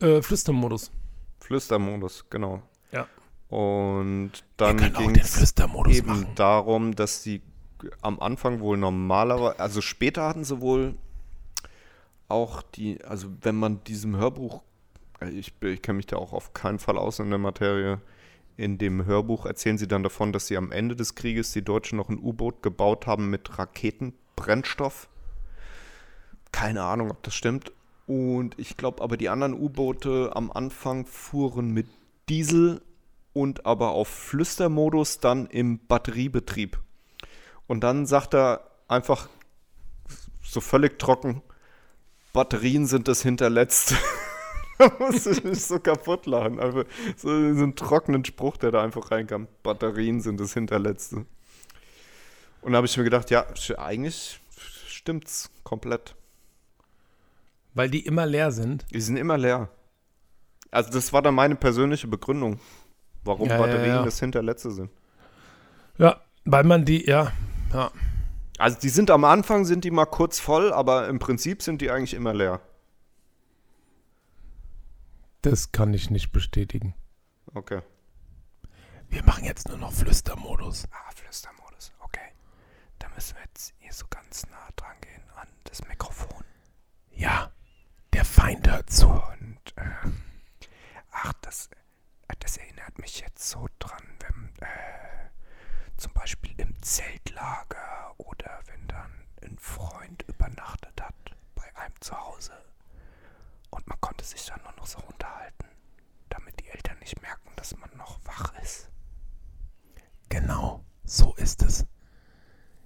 [0.00, 0.92] äh, Flüstermodus.
[1.40, 2.62] Flüstermodus, genau.
[2.92, 3.06] Ja.
[3.48, 5.54] Und dann ging es
[5.88, 6.34] eben machen.
[6.34, 7.42] darum, dass sie
[8.02, 10.96] am Anfang wohl normalerweise, also später hatten sie wohl
[12.28, 14.62] auch die, also wenn man diesem Hörbuch,
[15.20, 18.00] äh, ich, ich kenne mich da auch auf keinen Fall aus in der Materie,
[18.56, 21.96] in dem Hörbuch erzählen sie dann davon, dass sie am Ende des Krieges die Deutschen
[21.96, 25.08] noch ein U-Boot gebaut haben mit Raketenbrennstoff.
[26.50, 27.72] Keine Ahnung, ob das stimmt.
[28.08, 31.86] Und ich glaube aber, die anderen U-Boote am Anfang fuhren mit
[32.30, 32.80] Diesel
[33.34, 36.80] und aber auf Flüstermodus dann im Batteriebetrieb.
[37.66, 39.28] Und dann sagt er einfach
[40.42, 41.42] so völlig trocken,
[42.32, 43.94] Batterien sind das Hinterletzte.
[44.78, 46.58] da musste ich mich so kaputt lachen.
[46.60, 46.84] Einfach
[47.18, 49.48] so, so einen trockenen Spruch, der da einfach reinkam.
[49.62, 51.26] Batterien sind das Hinterletzte.
[52.62, 54.40] Und da habe ich mir gedacht, ja, eigentlich
[54.86, 56.14] stimmt's komplett.
[57.74, 58.86] Weil die immer leer sind.
[58.92, 59.70] Die sind immer leer.
[60.70, 62.60] Also das war dann meine persönliche Begründung,
[63.24, 64.02] warum Ja, ja, Batterien ja.
[64.04, 64.90] das hinterletzte sind.
[65.96, 67.32] Ja, weil man die, ja,
[67.72, 67.90] ja.
[68.58, 71.90] Also die sind am Anfang, sind die mal kurz voll, aber im Prinzip sind die
[71.90, 72.60] eigentlich immer leer.
[75.42, 76.94] Das kann ich nicht bestätigen.
[77.54, 77.80] Okay.
[79.08, 80.86] Wir machen jetzt nur noch Flüstermodus.
[80.90, 82.32] Ah, Flüstermodus, okay.
[82.98, 86.44] Da müssen wir jetzt hier so ganz nah dran gehen an das Mikrofon.
[87.12, 87.52] Ja,
[88.18, 89.06] der Feind hört zu.
[89.08, 90.10] Und, äh,
[91.12, 91.68] ach, das,
[92.26, 95.30] äh, das erinnert mich jetzt so dran, wenn, äh,
[95.96, 99.12] zum Beispiel im Zeltlager oder wenn dann
[99.42, 101.14] ein Freund übernachtet hat
[101.54, 102.52] bei einem zu Hause
[103.70, 105.66] und man konnte sich dann nur noch so unterhalten,
[106.28, 108.90] damit die Eltern nicht merken, dass man noch wach ist.
[110.28, 111.86] Genau, so ist es.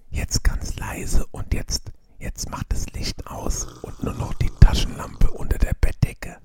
[0.09, 5.31] Jetzt ganz leise und jetzt, jetzt macht das Licht aus und nur noch die Taschenlampe
[5.31, 6.37] unter der Bettdecke.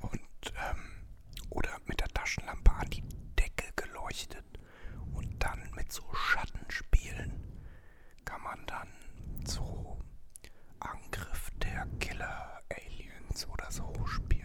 [0.00, 0.20] Und,
[0.70, 1.06] ähm,
[1.50, 3.02] oder mit der Taschenlampe an die
[3.38, 4.44] Decke geleuchtet
[5.14, 7.32] und dann mit so Schattenspielen
[8.24, 8.88] kann man dann
[9.44, 9.98] so
[10.80, 14.44] Angriff der Killer-Aliens oder so spielen.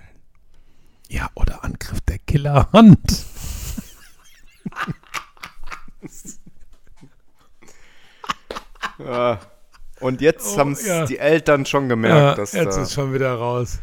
[1.09, 2.01] Ja, oder Angriff
[2.53, 3.25] der Killerhand.
[9.99, 11.05] Und jetzt Oh, haben es ja.
[11.05, 13.79] die Eltern schon Ja, gemerkt, dass jetzt da, ist schon wieder raus.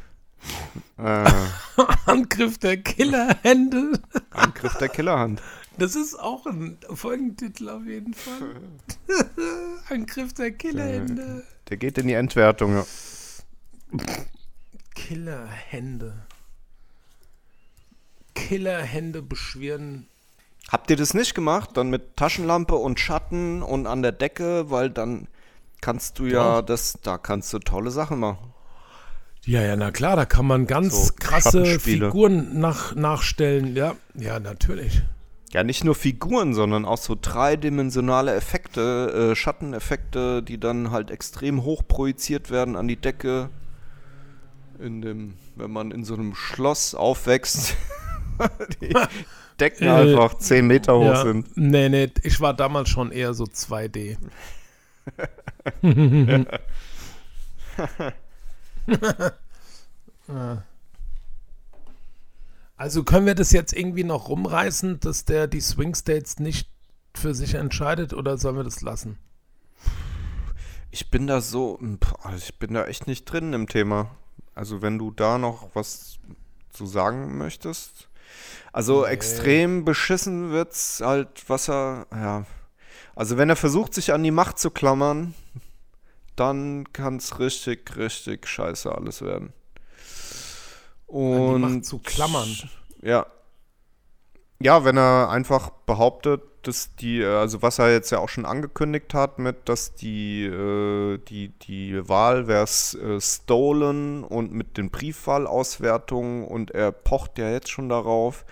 [0.98, 1.30] äh,
[2.06, 3.92] Angriff der Killerhände.
[4.30, 5.40] Angriff der Killerhand.
[5.78, 8.56] Das ist auch ein Folgentitel auf jeden Fall.
[9.88, 11.44] Angriff der Killerhände.
[11.68, 12.74] Der geht in die Endwertung.
[12.74, 12.84] Ja.
[14.94, 16.26] Killerhände.
[18.48, 20.06] Killerhände beschweren.
[20.68, 21.70] Habt ihr das nicht gemacht?
[21.74, 25.26] Dann mit Taschenlampe und Schatten und an der Decke, weil dann
[25.80, 28.52] kannst du ja das, da kannst du tolle Sachen machen.
[29.44, 31.80] Ja, ja, na klar, da kann man ganz So krasse.
[31.80, 33.74] Figuren nach, nachstellen.
[33.74, 35.02] Ja, ja, natürlich.
[35.52, 41.64] Ja, nicht nur Figuren, sondern auch so dreidimensionale Effekte, äh, Schatteneffekte, die dann halt extrem
[41.64, 43.48] hoch projiziert werden an die Decke.
[44.78, 47.74] In dem, wenn man in so einem Schloss aufwächst,
[48.80, 48.94] die
[49.60, 51.56] Decken Äh, einfach 10 Meter hoch ja, sind.
[51.56, 54.16] Nee, nee, ich war damals schon eher so 2D.
[55.82, 56.44] Ja.
[62.76, 66.66] Also können wir das jetzt irgendwie noch rumreißen, dass der die Swing States nicht
[67.14, 69.18] für sich entscheidet oder sollen wir das lassen?
[70.90, 74.10] Ich bin da so, pff, also ich bin da echt nicht drin im Thema.
[74.54, 76.18] Also wenn du da noch was
[76.70, 78.08] zu sagen möchtest.
[78.72, 79.12] Also Nee.
[79.12, 82.46] extrem beschissen wird's halt, was er, ja.
[83.16, 85.34] Also wenn er versucht, sich an die Macht zu klammern,
[86.36, 89.52] dann kann's richtig, richtig scheiße alles werden.
[91.06, 92.56] Und die Macht zu klammern?
[93.02, 93.26] Ja.
[94.62, 98.44] Ja, wenn er einfach behauptet, dass die, äh, also was er jetzt ja auch schon
[98.44, 104.90] angekündigt hat, mit, dass die, äh, die, die Wahl wäre äh, stolen und mit den
[104.90, 108.44] Briefwahlauswertungen und er pocht ja jetzt schon darauf,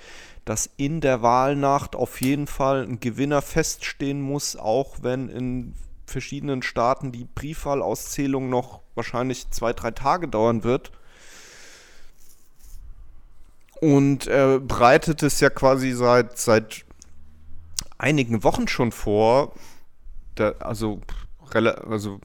[0.47, 5.75] dass in der Wahlnacht auf jeden Fall ein Gewinner feststehen muss, auch wenn in
[6.07, 10.91] verschiedenen Staaten die Briefwahlauszählung noch wahrscheinlich zwei, drei Tage dauern wird.
[13.81, 16.85] Und er bereitet es ja quasi seit, seit
[17.97, 19.55] einigen Wochen schon vor.
[20.35, 21.01] Da, also,
[21.53, 22.21] also,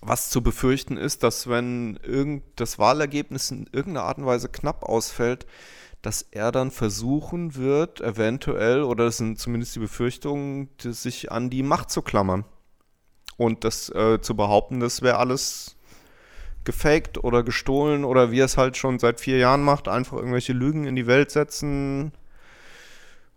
[0.00, 4.82] was zu befürchten ist, dass wenn irgend das Wahlergebnis in irgendeiner Art und Weise knapp
[4.82, 5.46] ausfällt,
[6.02, 11.62] dass er dann versuchen wird, eventuell, oder das sind zumindest die Befürchtungen, sich an die
[11.62, 12.44] Macht zu klammern.
[13.36, 15.73] Und das äh, zu behaupten, das wäre alles
[16.64, 20.52] gefaked oder gestohlen oder wie er es halt schon seit vier Jahren macht, einfach irgendwelche
[20.52, 22.12] Lügen in die Welt setzen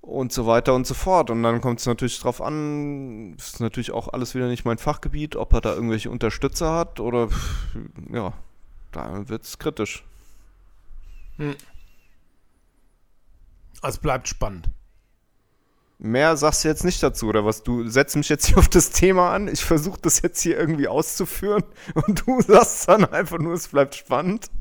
[0.02, 1.30] und so weiter und so fort.
[1.30, 5.36] Und dann kommt es natürlich drauf an, ist natürlich auch alles wieder nicht mein Fachgebiet,
[5.36, 7.30] ob er da irgendwelche Unterstützer hat oder
[8.12, 8.34] ja,
[8.91, 10.04] da wird es kritisch.
[13.82, 14.70] Also bleibt spannend.
[15.99, 17.64] Mehr sagst du jetzt nicht dazu, oder was?
[17.64, 20.88] Du setzt mich jetzt hier auf das Thema an, ich versuche das jetzt hier irgendwie
[20.88, 21.64] auszuführen
[21.95, 24.52] und du sagst dann einfach nur, es bleibt spannend.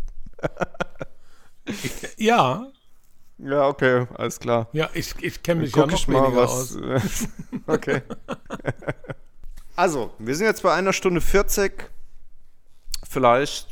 [2.17, 2.71] Ja,
[3.39, 4.69] Ja, okay, alles klar.
[4.73, 6.77] ja, ich, ich kenne mich Guck ja noch mal, was.
[6.77, 7.29] aus.
[7.67, 8.03] okay.
[9.79, 11.91] Also, wir sind jetzt bei einer Stunde 40.
[13.07, 13.69] Vielleicht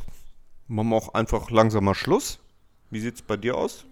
[0.67, 2.37] machen wir auch einfach langsam mal Schluss.
[2.91, 3.85] Wie sieht's bei dir aus?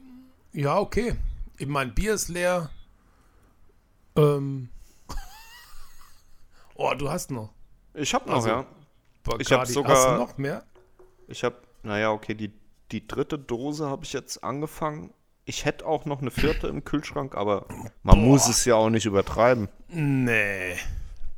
[0.52, 1.16] Ja, okay.
[1.58, 2.70] Ich mein Bier ist leer.
[4.16, 4.70] Ähm.
[6.76, 7.54] Oh, du hast noch.
[7.94, 8.66] Ich habe noch, Also, ja.
[9.24, 9.44] Bacardi.
[9.44, 10.64] Ich hab Hast du sogar- noch mehr?
[11.28, 12.52] Ich habe, naja, okay, die,
[12.92, 15.14] die dritte Dose habe ich jetzt angefangen.
[15.46, 17.68] Ich hätte auch noch eine vierte im Kühlschrank, aber
[18.02, 19.70] man muss es ja auch nicht übertreiben.
[19.88, 20.76] Nee.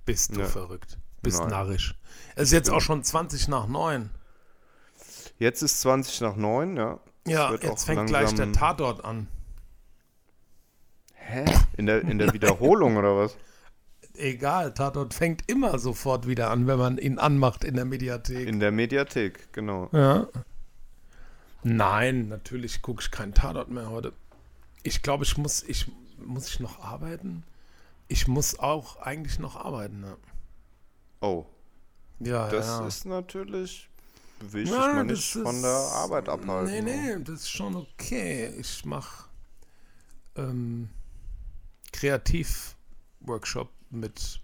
[0.05, 0.45] Bist du Nee.
[0.45, 0.97] verrückt.
[1.21, 1.49] Bist Nein.
[1.49, 1.95] narrisch.
[2.35, 4.09] Es ist jetzt auch schon 20 nach 9.
[5.37, 6.99] Jetzt ist 20 nach 9, ja.
[7.27, 9.27] Ja, jetzt fängt gleich der Tatort an.
[11.27, 11.45] Hä?
[11.77, 13.35] In der, in der Wiederholung oder was?
[14.17, 18.47] Egal, Tatort fängt immer sofort wieder an, wenn man ihn anmacht in der Mediathek.
[18.47, 19.89] In der Mediathek, genau.
[19.91, 20.27] ja.
[21.63, 24.13] Nein, natürlich gucke ich keinen Tatort mehr heute.
[24.83, 25.87] Ich glaube, ich muss, ich
[26.23, 27.43] muss ich noch arbeiten.
[28.07, 30.03] Ich muss auch eigentlich noch arbeiten.
[30.03, 30.15] Ja,
[31.21, 31.45] Oh,
[32.19, 32.47] ja.
[32.49, 32.87] das ja.
[32.87, 33.89] ist natürlich.
[34.41, 36.71] Will ich Ja, das nicht von der ist- Arbeit abhalten.
[36.71, 38.53] Nee, nee, das ist schon okay.
[38.59, 39.23] Ich mache
[40.35, 40.89] ähm,
[41.95, 44.41] Kreativ-Workshop mit,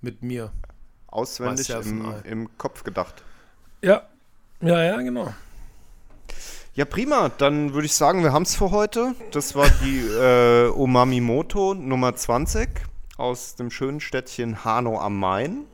[0.00, 0.52] mit mir.
[1.08, 3.22] Auswendig im, im Kopf gedacht.
[3.82, 4.02] Ja,
[4.60, 5.32] ja, ja, genau.
[6.74, 7.28] Ja, prima.
[7.38, 9.14] Dann würde ich sagen, wir haben es für heute.
[9.30, 12.68] Das war die äh, Omamimoto Nummer 20
[13.16, 15.66] aus dem schönen Städtchen Hanau am Main.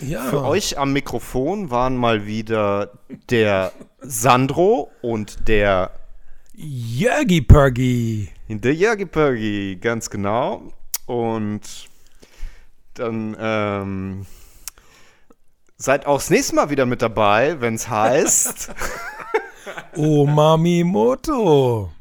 [0.00, 2.92] Ja, Für euch am Mikrofon waren mal wieder
[3.30, 5.92] der Sandro und der,
[6.54, 8.28] Jörgi Pergi.
[8.60, 10.72] Der Jörgi Pörgi, ganz genau.
[11.06, 11.88] Und
[12.94, 14.26] dann ähm,
[15.76, 18.72] seid auch das nächste Mal wieder mit dabei, wenn es heißt,
[19.96, 21.92] Omamimoto.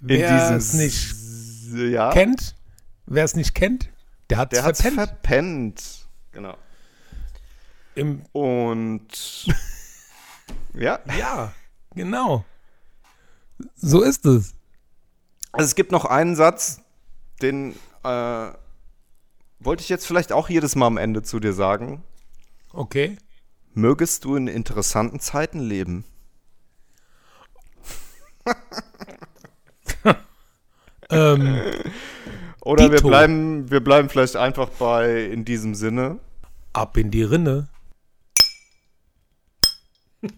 [0.00, 1.14] Wer in es nicht
[1.74, 2.54] ja, kennt,
[3.06, 3.88] wer es nicht kennt,
[4.30, 4.94] der hat es der verpennt.
[4.94, 6.06] verpennt.
[6.32, 6.56] Genau.
[7.94, 9.08] Im, Und
[10.74, 11.52] ja, ja,
[11.94, 12.44] genau.
[13.76, 14.54] So ist es.
[15.52, 16.80] Also es gibt noch einen Satz,
[17.40, 18.50] den äh,
[19.60, 22.02] wollte ich jetzt vielleicht auch jedes Mal am Ende zu dir sagen.
[22.72, 23.16] Okay.
[23.74, 26.04] Mögest du in interessanten Zeiten leben.
[31.12, 31.60] Ähm,
[32.62, 36.20] Oder wir bleiben, wir bleiben vielleicht einfach bei in diesem Sinne.
[36.72, 37.68] ab in die Rinne.